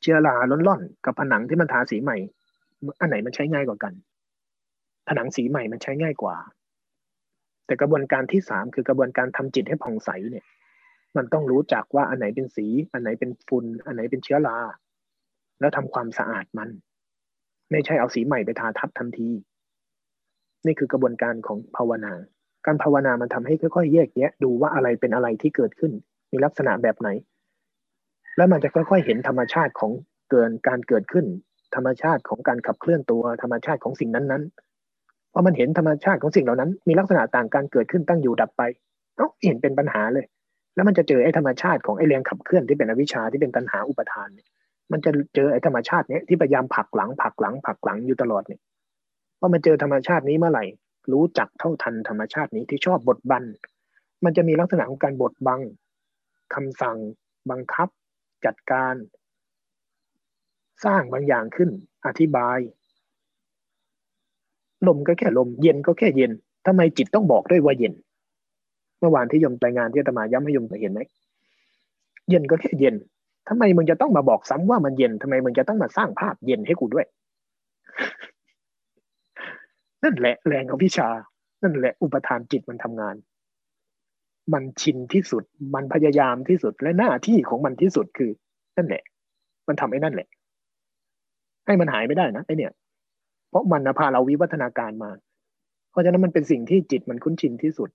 [0.03, 2.17] เชื้อราล่อนๆกับผนังที่มันทาสีใหม่
[3.01, 3.93] อันไหนมันใช้ง่ายกว่ากัน
[5.09, 6.37] ผนังสีใหม่มันใช้ง่ายกว่า
[7.67, 10.47] แต่กระบวนการที่สามคือกระบวนการทำจิตให้ผ่องใสเนี่ย
[11.17, 14.59] มันต้องรู้จักว่าอันไหนเป็นสี อันไหนเป็นฝุ่นอันไหนเป็นเชื้อรา
[15.61, 16.71] แล้วทำความสะอาดมัน
[17.71, 19.31] ไม่ใช่เอาสีใหม่ไปทาทับทันที
[20.67, 22.13] นี่คือกระบวนการของภาวนา
[22.67, 25.93] การภาวนามันทำให้ค่อยๆ แยกแยะดูว่าอะไรเป็นอะไรที่เกิดขึ้น
[26.33, 27.09] มีลักษณะแบบไหน
[28.37, 29.93] แล้วมันจะค่อยๆเห็นธรรมชาติของ
[30.31, 31.27] เกินการเกิดขึ้น
[31.75, 38.63] ธรรมชาติของการขับเคลื่อนตัวธรรมชาติของสิ่งนั้นๆพอมันเห็นธรรมชาติของสิ่งเหล่านั้น มีลักษณะต่างการเกิดขึ้นตั้งอยู่ดับไป
[39.17, 40.27] เอ้าเห็นเป็นปัญหาเลย
[40.75, 44.49] แล้วมันจะเจอไอ้ธรรมชาติของไอ้แรงขับเคลื่อนที่เป็นอวิชชาที่เป็นตัณหาอุปทานเนี่ย
[44.93, 48.61] มันจะเจอไอ้ธรรมชาติเนี้ยที่พยายามผลักหลังผลักหลังผลักหลังอยู่ตลอดเนี่ย
[49.39, 50.65] พอมาเจอธรรมชาตินี้เมื่อไหร่
[51.13, 53.45] รู้จักเท่าทันธรรมชาตินี้ที่ชอบบทบัน
[54.25, 55.61] มันจะมีลักษณะของการบทบัง
[56.55, 56.99] คำสั่ง
[57.51, 57.89] บังคับ
[58.47, 58.95] จัดการ
[60.85, 61.71] สร้างบางอย่างขึ้น
[62.07, 62.59] อธิบาย
[64.87, 66.33] ลมก็แค่ลม เย็นก็แค่เย็น
[66.67, 67.95] ทำไมจิตต้องบอกด้วยว่าเย็น
[68.99, 71.01] เมื่อวานที่ยมรายงานที่ตมาย้ำให้ยมเห็นไหม
[72.29, 72.95] เย็นก็แค่เย็น
[73.49, 77.07] ทำไมมึงจะต้องมาบอกซ้ำว่ามันเย็นทำไมมึงจะต้องมาสร้างภาพเย็นให้กูด้วย
[80.05, 81.09] นั่นแหละแรงของวิชา
[81.63, 83.15] นั่นแหละอุปทานจิตมันทำงาน
[84.53, 85.45] มันชินที่สุด
[85.75, 88.31] มันพยายามที่สุดและหน้าที่ของมันที่สุดคือ
[88.77, 89.03] นั่นแหละ
[89.69, 90.29] มันทำไอ้นั่นแหละ
[91.67, 92.73] ให้มันหายไม่ได้นะไอเนี่ย
[93.51, 95.11] เพราะมันพาเราวิวัฒนาการมา
[95.91, 97.91] เพราะฉะนั้นมันเป็นสิ่งที่จิตมันคุ้นชินที่สุด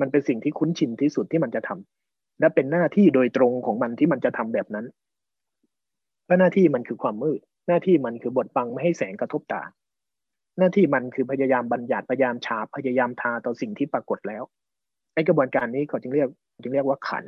[0.00, 4.86] มันเป็นสิ่งที่คุ้นชินที่สุดที่มันจะทำและเป็นหน้าที่โดยตรงของมันที่มันจะทำแบบนั้น
[6.24, 9.62] เพราะหน้าที่มันคือความมืด หน้าที่มันคือบทบังไม่ให้แสงกระทบตา
[10.58, 14.42] หน้าที่มันคือพยายามบัญญัติพยายามฉาบพยายามทาต่อสิ่งที่ปรากฏแล้ว
[15.16, 16.28] ไอกระบวนการนี้เขาจึงเรียก
[16.62, 17.24] จึงเรียกว่าขัน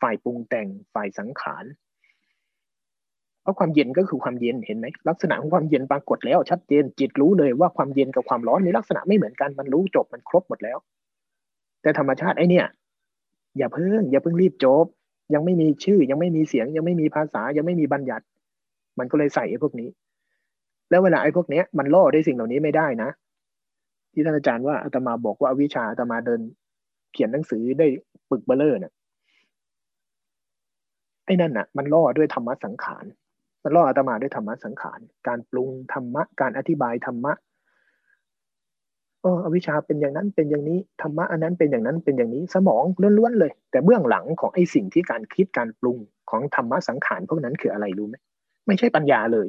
[0.00, 1.64] ฝ่ายปรุงแต่งฝ่ายสังขาร
[3.42, 10.78] เพราะความเย็นก็คือความเย็นเห็นไหมลักษณะของความเย็นปรากฏแล้ว ชัดเจนจิตรู้เลยว่าความเย็นกับความร้อนมีลักษณะไม่เหมือนกันมันรู้จบมันครบหมดแล้ว
[11.82, 12.62] แต่ธรรมชาติไอ้นี่
[13.58, 14.86] อย่าเพิ่ง อย่าเพิ่งรีบจบ
[15.34, 18.24] ยังไม่มีชื่อ ยังไม่มีเสียง ยังไม่มีภาษา ยังไม่มีบัญญัติ
[18.98, 19.88] มันก็เลยใส่ไอ้พวกนี้
[20.90, 23.10] แล้วเวลาไอ้พวกเนี้ยมันล่อได้สิ่งเหล่านี้ไม่ได้นะ
[24.12, 26.40] ที่ท่านอาจารย์ว่าอาตมาบอกว่าวิชาอาตมาเดิน
[27.12, 27.86] เขียนหนังสือได้
[28.30, 28.92] ปึกเบลเลอร์เนี่ย
[31.24, 33.04] ไอ้นั่นน่ะ มันล่อด้วยธรรมะสังขาร
[33.62, 37.32] มันล่ออาตมาด้วยธรรมะสังขาร การปรุงธรรมะ การอธิบายธรรมะ
[39.22, 42.84] เออวิชาเป็นอย่างนั้นเป็นอย่างนี้ธรรมะอันนั้นเป็นอย่างนั้นเป็นอย่างนี้สมอง
[43.18, 45.98] ล้วนๆเลย แต่เบื้องหลังของไอ้สิ่งที่การคิดการปรุง
[46.30, 48.16] ของธรรมะสังขารพวกนั้นคืออะไรรู้ไหม
[48.66, 49.48] ไม่ใช่ปัญญาเลย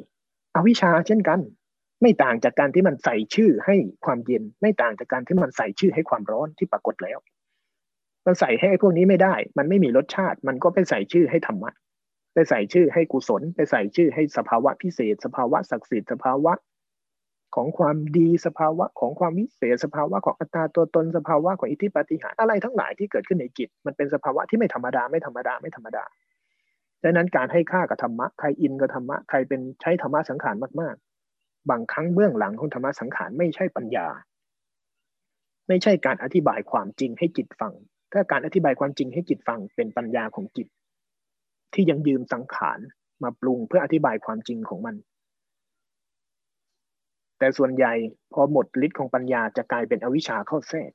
[0.55, 1.39] อวิชชาเช่นกัน
[2.01, 3.75] ไม่ต่างจากการที่มันใส่ชื่อให้
[4.05, 7.17] ความเย็น ไม่ต่างจากการที่มันใส่ชื่อให้ความร้อนที่ปรากฏแล้ว
[8.25, 11.71] มันใส่ให้พวกนี้ไม่ได้ มันไม่มีรสชาติ มันก็ไปใส่ชื่อให้ธรรมะ
[12.33, 16.53] ไปใส่ชื่อให้กุศล ไปใส่ชื่อให้สภาวะพิเศษ สภาวะศักดิ์สิทธิ์สภาวะ
[17.55, 26.03] ของความดีสภาวะของความวิเศษ สภาวะของอัตตาตัวตนสภาวะของอิทธิปฏิหารอะไรทั้งหลายที่เกิดขึ้นในจิต มันเป็นสภาวะที่ไม่ธรรมดาไม่ธรรมดาไม่ธรรมดา
[27.03, 34.07] ดังนั้นการให้ค่ากับธรรมะใครอินกับธรรมะใครเป็นใช้ธรรมะสังขารมากๆ บางครั้งเบื้องหลังของธรรมะสังขารไม่ใช่ปัญญา
[35.67, 37.73] ไม่ใช่การอธิบายความจริงให้จิตฟัง
[38.13, 40.67] ถ้าการอธิบายความจริงให้จิตฟังเป็นปัญญาของจิต
[41.73, 42.79] ที่ยังยืมสังขาร
[43.23, 44.95] มาปรุงเพื่ออธิบายความจริงของมัน
[47.39, 47.93] แต่ส่วนใหญ่
[48.33, 50.91] พอหมดฤทธิ์ของปัญญาจะกลายเป็นอวิชชาเข้าแทรก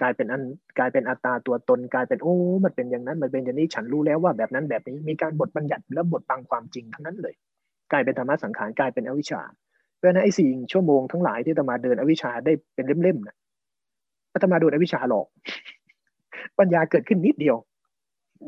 [0.00, 0.42] กลายเป็นอัน
[0.78, 7.34] กลายเป็นอัตตาตัวตนกลายเป็นโอ้มันเป็นอย่างนั้นมันเป็นอย่างนี้ฉันรู้แล้วว่าแบบนั้นแบบนี้มีการบทบัญญัติและบทบังความจริงทั้งนั้นเลย
[7.92, 9.42] กลายเป็นธรรมะสังขารกลายเป็นอวิชชา
[9.96, 13.36] เพราะนั้นไอ้สิ่ชั่วโมงทั้งหลายที่ตมาเดินอวิชชาได้เป็นเล่มๆนะ
[14.32, 15.26] อาตมาโดนอวิชชาหลอก
[16.58, 17.56] ปัญญาเกิดขึ้นนิดเดียว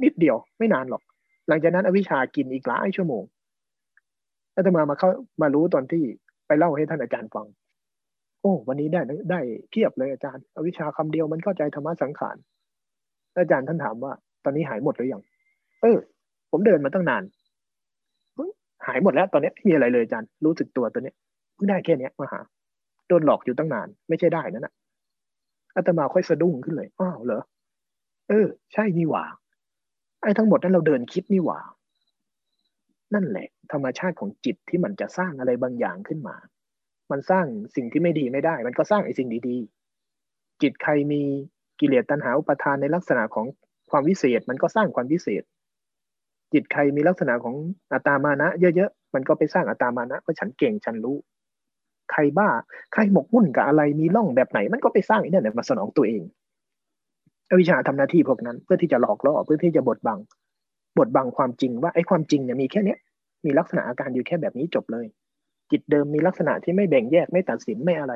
[0.03, 1.03] นิดเดียวไม่นานหรอก
[1.49, 3.23] หลังจากนั้นอวิชากินอีกหลายชั่วโมง
[4.55, 5.09] อาตมามาเข้า
[5.43, 6.03] มารู้ตอนที่
[6.47, 7.47] ไปเล่าให้ท่านอาจารย์ฟัง
[8.41, 9.01] โอ้ วันนี้ได้
[9.31, 9.41] ได้
[9.71, 12.37] เทียบเลยอาจารย์ อวิชาคำเดียวมันเข้าใจธรรมะสังขาร
[13.39, 14.13] อาจารย์ท่านถามว่า
[14.45, 15.23] ตอนนี้หายหมดหรือยัง
[15.83, 15.99] เออ
[16.51, 17.23] ผมเดินมาตั้งนาน
[18.87, 21.17] หายหมดแล้ว ตอนนี้ไม่มีอะไรเลยอาจารย์รู้สึกตัวตัวเนี้ย
[21.55, 22.41] เพิ่งได้แค่เนี้ยมาหา
[23.09, 24.75] โดนหลอกอยู่ตั้งนาน ไม่ใช่ได้นั่นแหะ
[25.75, 27.43] อาตมาค่อยสะดุ้งขึ้นเลยอ้าวเหรอ
[28.31, 29.25] เออ ใช่นี่หว่า
[30.23, 31.61] ไอ้ทั้งหมดนั้นเราเดินคิดนี่หว่า
[33.15, 36.37] นั่นแหละ ธรรมชาติของจิตที่มันจะสร้างอะไรบางอย่างขึ้นมา
[37.11, 37.47] มันสร้าง
[37.77, 41.23] สิ่งที่ไม่ดีไม่ได้ มันก็สร้างไอ้สิ่งดีๆ จิตใครมี
[41.81, 43.47] กิเลสตัณหาอุปทานในลักษณะของ
[43.91, 45.43] ความวิเศษ มันก็สร้างความวิเศษ
[46.53, 47.55] จิตใครมีลักษณะของ
[47.93, 51.17] อัตามานะ เยอะๆ มันก็ไปสร้างอัตามานะว่าฉันเก่งฉันรู้
[52.11, 52.49] ใครบ้า
[52.93, 56.23] ใครหมกมุ่นกับอะไรมีร่องแบบไหน มันก็ไปสร้างไอ้นี่นมาสนองตัวเอง
[57.51, 60.19] อวิชชาทำหน้าที่พวกนั้น เพื่อที่จะหลอกล่อเพื่อที่จะบดบัง
[60.99, 62.99] บดบังความจริงว่าไอ้ความจริงเนี่ยมีแค่เนี้ย
[63.45, 65.07] มีลักษณะอาการอยู่แค่แบบนี้จบเลย
[65.71, 68.15] จิตเดิมมีลักษณะที่ไม่แบ่งแยกไม่ตัดสินไม่อะไร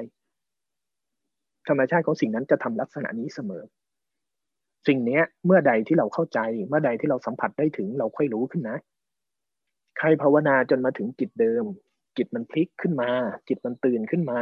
[1.68, 3.62] ธรรมชาติของสิ่งนั้นจะทำลักษณะนี้เสมอ
[4.86, 8.78] สิ่งนี้เมื่อใดที่เราเข้าใจ เมื่อใดที่เราสัมผัสได้ถึงเราค่อยรู้ขึ้นนะ
[9.98, 11.64] ใครภาวนาจนมาถึงจิตเดิม
[12.16, 13.10] จิตมันพลิกขึ้นมา
[13.48, 14.40] จิตมันตื่นขึ้นมา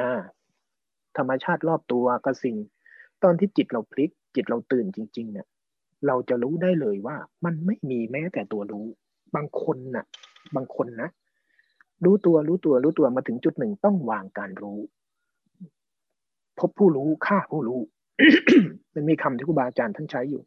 [1.17, 2.57] ธรรมชาติรอบตัวก็สิ่ง
[3.23, 5.47] ตอนที่จิตเราพลิก จิตเราตื่นจริง ๆ เนี่ย
[6.07, 8.87] เราจะรู้ได้เลยว่า มันไม่มีแม้แต่ตัวรู้
[9.35, 10.07] บางคนนะ่ะ
[10.57, 11.09] บางคนนะ
[12.05, 14.79] รู้ตัวรู้ตัวรู้ตัวมาถึงจุดหนึ่งต้องวางการรู้
[16.59, 17.81] พบผู้รู้ฆ่าผู้รู้
[18.95, 20.43] มันมีคำที่ครูบาอาจารย์ท่านใช้อยู่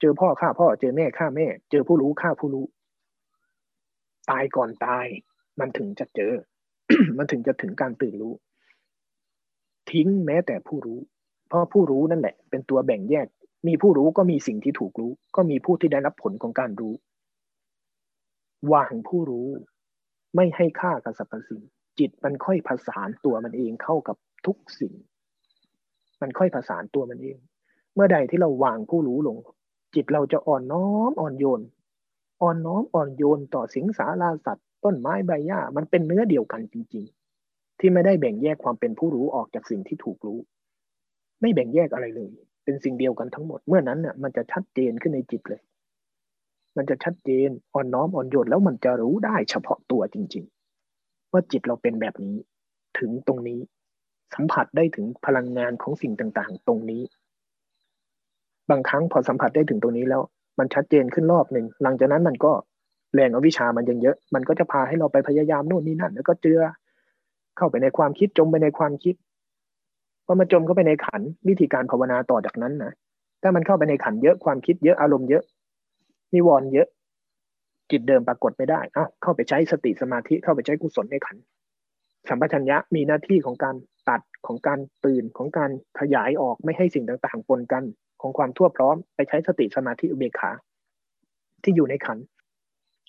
[0.00, 2.64] เจอพ่อฆ่าพ่อ เจอแม่ฆ่าแม่ เจอผู้รู้ฆ่าผู้รู้
[4.30, 5.06] ตายก่อนตาย
[5.60, 6.32] มันถึงจะเจอ
[7.18, 8.34] มันถึงจะถึงการตื่นรู้
[9.90, 10.98] ทิ้งแม้แต่ผู้รู้
[11.52, 13.26] เพราะผู้รู้นั่นแหละ เป็นตัวแบ่งแยก
[13.66, 16.94] มีผู้รู้ก็มีสิ่งที่ถูกรู้ ก็มีผู้ที่ได้รับผลของการรู้
[18.72, 19.48] วางผู้รู้
[20.36, 21.62] ไม่ให้ค่ากับสรรพสิ่ง
[21.98, 24.16] จิตมันค่อยผสานตัวมันเองเข้ากับ
[24.46, 24.94] ทุกสิ่ง
[26.20, 27.38] มันค่อยผสานตัวมันเอง
[27.94, 29.36] เมื่อใดที่เราวางผู้รู้ลง
[29.94, 31.60] จิตเราจะอ่อนน้อมอ่อนโยน
[32.42, 37.04] อ่อนน้อมอ่อนโยนต่อสิงสาราสัตว์ ต้นไม้ใบหญ้ามันเป็นเนื้อเดียวกันจริง
[37.42, 40.40] ๆ ที่ไม่ได้แบ่งแยกความเป็นผู้รู้ออกจากสิ่งที่ถูกรู้
[41.42, 42.30] ไม่แบ่งแยกอะไรเลย
[42.64, 45.60] เป็นสิ่งเดียวกันทั้งหมด เมื่อนั้นน่ะมันจะชัดเจนขึ้นในจิตเลย
[46.76, 50.44] มันจะชัดเจนอ่อนน้อมอ่อนโยนแล้วมันจะรู้ได้เฉพาะตัวจริง
[50.88, 52.36] ๆ ว่าจิตเราเป็นแบบนี้
[52.98, 53.60] ถึงตรงนี้
[54.34, 57.02] สัมผัสได้ถึงพลังงานของสิ่งต่างๆ ตรงนี้
[58.70, 60.22] บางครั้งพอสัมผัสได้ถึงตรงนี้แล้ว
[60.58, 62.52] มันชัดเจนขึ้นรอบหนึ่งหลังจากนั้นมันก็
[63.14, 66.60] แรงอวิชามันยังเยอะ มันก็จะพาให้เราไปพยายามโน่นนี่นั่น แล้วก็เจือ
[67.56, 69.14] เข้าไปในความคิดจมไปในความคิด
[70.26, 72.92] พอมาจมเข้าไปในขันวิธีการภาวนาต่อจากนั้นนะ
[73.42, 75.42] ถ้ามันเข้าไปในขันเยอะความคิดเยอะอารมณ์เยอะ
[76.34, 76.88] นิวรณ์เยอะ
[77.90, 81.36] จิตเดิมปรากฏไม่ได้อ้าวเข้าไปใช้สติสมาธิเข้าไปใช้กุศลในขัน
[82.28, 83.76] สัมปชัญญะมีหน้าที่ของการ
[84.08, 85.70] ตัดของการตื่นของการ
[86.00, 87.84] ขยายออกไม่ให้สิ่งต่างๆปนกัน
[88.20, 90.50] ของความทั่วพร้อมไปใช้สติสมาธิอุเบกขา
[91.62, 92.18] ที่อยู่ในขัน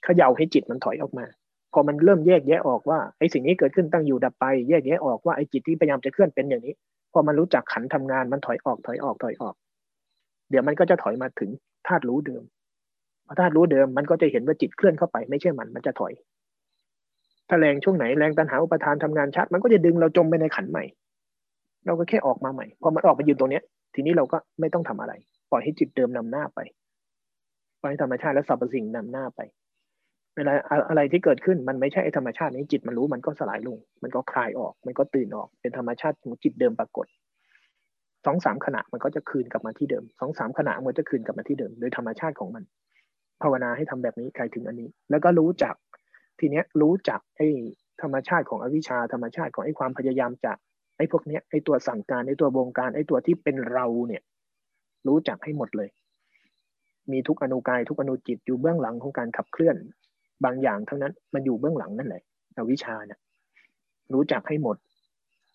[0.04, 1.26] เขย่าให้จิตมันถอยออกมา
[1.74, 6.74] พอมันเริ่มแยกแยะออกว่าไอ้สิ่งนี้เกิดขึ้นตั้งอยู่ดับไป แยกแยะออกว่าไอ้จิตที่พยายามจะเคลื่อนเป็นอย่างนี้
[7.14, 9.56] พอมันรู้จักขันทำงานมันถอยออกถอยออกถอยออก
[10.50, 11.50] เดี๋ยวมันก็จะถอยมาถึง
[11.88, 12.44] ธาตุรู้เดิม
[13.26, 16.14] พอธาตุรู้เดิมมันก็จะเห็นว่าจิตเคลื่อนเข้าไป ไม่ใช่มันมันจะถอย
[17.50, 20.84] ถ้าแรงช่วงไหนแรงตันหาอุปทานทำงานชัด มันก็จะดึงเราจมไปในขันใหม่
[21.86, 23.64] เราก็แค่ออกมาใหม่พอมันออกมายืนตรงเนี้ย
[23.96, 25.14] ทีนี้เราก็ไม่ต้องทำอะไร
[25.52, 26.60] ปล่อยให้จิตเดิมนำหน้าไป
[27.82, 29.40] ปล่อยให้ธรรมชาติและสรรพสิ่งนำหน้าไป
[30.38, 30.54] เวลา
[30.90, 37.08] อะไรที่เกิดขึ้นมันไม่ใช่ธรรมชาตินี้จิตมันรู้มันก็สลายลง มันก็คลายออก มันก็ตื่นออก เป็นธรรมชาติของจิตเดิมปรากฏ
[38.26, 42.64] สองสามขณะมันก็จะคืนกลับมาที่เดิมสองสามขณะมันจะคืนกลับมาที่เดิม โดยธรรมชาติของมัน
[43.42, 45.76] ภาวนาให้ทำแบบนี้ใครถึงอันนี้ แล้วก็รู้จัก
[46.40, 47.48] ทีเนี้ยรู้จักไอ้
[48.02, 50.54] ธรรมชาติของอวิชชาธรรมชาติของไอ้ความพยายามจะ
[50.98, 54.22] ไอ้พวกเนี้ยไอ้ตัวสั่งการไอ้ตัวบงการไอ้ตัวที่เป็นเราเนี่ย
[55.08, 55.90] รู้จักให้หมดเลย
[57.12, 59.76] มีทุกอนุกายทุกอนุจิตอยู่เบื้องหลังของการขับเคลื่อน
[60.46, 62.22] บางอย่างทั้งนั้นมันอยู่เบื้องหลังนั่นแหละ
[62.56, 63.20] อวิชาเนี่ย
[64.14, 64.78] รู้จักให้หมด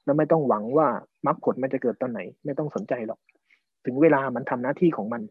[0.04, 0.88] แล้วไม่ต้องหวังว่า
[1.26, 3.18] มรรคผลมันจะเกิดตอนไหน ไม่ต้องสนใจหรอก
[3.84, 5.22] ถึงเวลามันทำหน้าที่ของมัน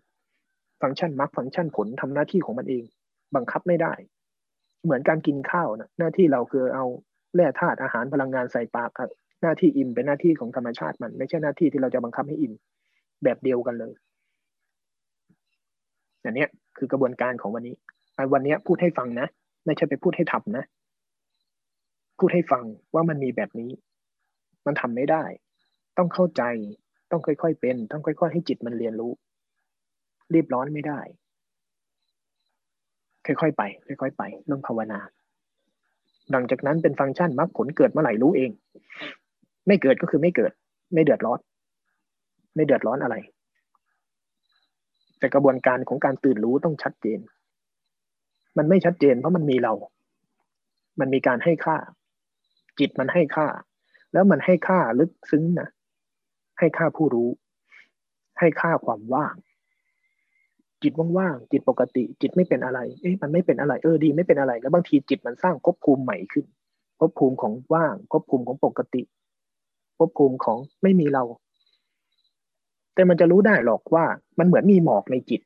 [0.81, 2.83] ฟังก์ชันมรรคฟังก์ชันผลทำหน้าที่ของมันเอง
[3.35, 3.93] บังคับไม่ได้
[4.83, 6.85] เหมือนการกินข้าวนะหน้าที่เราคือเอา
[7.35, 9.09] แร่ธาตุอาหารพลังงานใส่ปากครับ
[9.41, 12.53] หน้าที่อิ่มเป็นหน้าที่ของธรรมชาติมัน ไม่ใช่หน้าที่ที่เราจะบังคับให้อิ่ม
[13.23, 13.93] แบบเดียวกันเลย
[16.23, 16.45] อันนี้
[16.77, 17.75] คือกระบวนการของวันนี้
[18.33, 19.27] วันนี้พูดให้ฟังนะ
[19.67, 20.65] ไม่ใช่ไปพูดให้ทำนะ
[22.19, 23.71] พูดให้ฟังว่ามันมีแบบนี้
[24.65, 25.23] มันทำไม่ได้
[25.97, 26.43] ต้องเข้าใจ
[27.11, 29.11] ต้องค่อยๆเป็น ต้องค่อย ๆ ให้จิตมันเรียนรู้
[30.33, 30.99] รีบร้อนไม่ได้
[33.25, 33.63] ค่อยๆไป
[34.01, 34.99] ค่อยๆไป เรื่องภาวนา
[36.31, 38.51] หลังจากนั้นเป็นฟังก์ชันมรรคผลเกิดเมื่อไหร่รู้เอง
[39.67, 40.51] ไม่เกิดก็คือไม่เกิด
[40.93, 41.39] ไม่เดือดร้อน
[42.55, 43.15] ไม่เดือดร้อนอะไร
[45.19, 47.19] แต่กระบวนการของการตื่นรู้ต้องชัดเจน
[48.57, 49.73] มันไม่ชัดเจนเพราะมันมีเรา
[50.99, 51.77] มันมีการให้ค่า
[52.79, 53.47] จิตมันให้ค่า
[54.13, 55.69] แล้วมันให้ค่าลึกซึ้งนะ
[56.59, 57.29] ให้ค่าผู้รู้
[58.39, 59.35] ให้ค่าความว่าง
[60.83, 66.45] จิตว่างๆจิตปกติ จิตไม่เป็นอะไร เอ๊ะมันไม่เป็นอะไรเออดี ไม่เป็นอะไร แล้วบางทีจิตมันสร้างภพภูมิใหม่ขึ้น
[66.99, 69.01] ภพภูมิของว่างภพภูมิของปกติ
[69.97, 71.23] ภพภูมิของไม่มีเรา
[72.93, 74.05] แต่มันจะรู้ได้หรอกว่า
[74.39, 75.41] มันเหมือนมีหมอกในจิต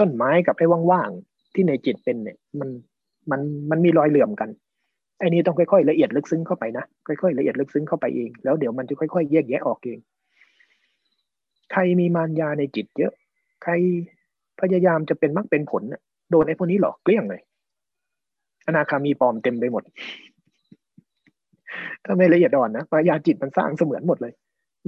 [0.00, 2.68] ต้นไม้กับไอ้ว่างๆที่ในจิตเป็นเนี่ย มัน
[3.30, 4.48] มันมันมีรอยเหลื่อมกัน
[5.18, 9.98] ไอ้นี้ต้องค่อยๆละเอียดลึกซึ้งเข้าไปนะค่อยๆละเอียดลึกซึ้งเข้าไปเอง แล้วเดี๋ยวมันจะค่อยๆแยกแยะออกเอง
[11.72, 13.12] ใครมีมารยาในจิตเยอะ
[13.62, 13.72] ใคร
[14.60, 15.82] พยายามจะเป็นมรรคเป็นผล
[16.30, 17.40] โดนไอ้พวกนี้หลอกเกลี้ยงเลย
[18.66, 19.82] อนาคามีปลอมเต็มไปหมด
[22.04, 24.32] ถ้าไม่ละเอียดอ่อนนะมายาจิตมันสร้างเสมือนหมดเลย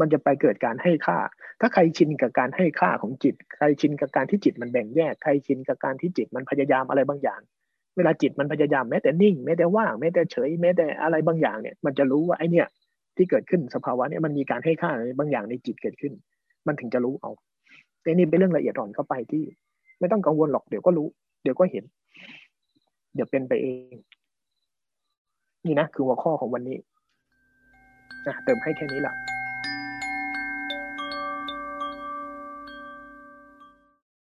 [0.01, 1.19] มันจะไปเกิดการให้ค่า
[1.61, 7.41] ถ้าใครชินกับการให้ค่าของจิต ใครชินกับการที่จิตมันแบ่งแยก ใครชินกับการที่จิตมันพยายามอะไรบางอย่าง
[7.97, 12.67] เวลาจิตมันพยายามแม้แต่นิ่งแม้แต่ว่างแม้แต่เฉยแม้แต่อะไรบางอย่างเนี่ย มันจะรู้ว่าไอเนี่ย
[13.17, 16.13] ที่เกิดขึ้นสภาวะเนี่ยมันมีการให้ค่าอะไรบางอย่างในจิตเกิดขึ้น
[16.67, 17.31] มันถึงจะรู้เอา
[18.03, 19.45] แต่นี่เป็นเรื่องละเอียดอ่อนเข้าไปที่
[20.01, 21.09] ไม่ต้องกังวลหรอกเดี๋ยวก็รู้
[21.43, 21.85] เดี๋ยวก็เห็น
[23.15, 23.97] เดี๋ยวเป็นไปเอง
[25.67, 26.77] นี่นะคือหัวข้อของวันนี้
[28.27, 29.15] นะเติมให้แค่นี้แหละ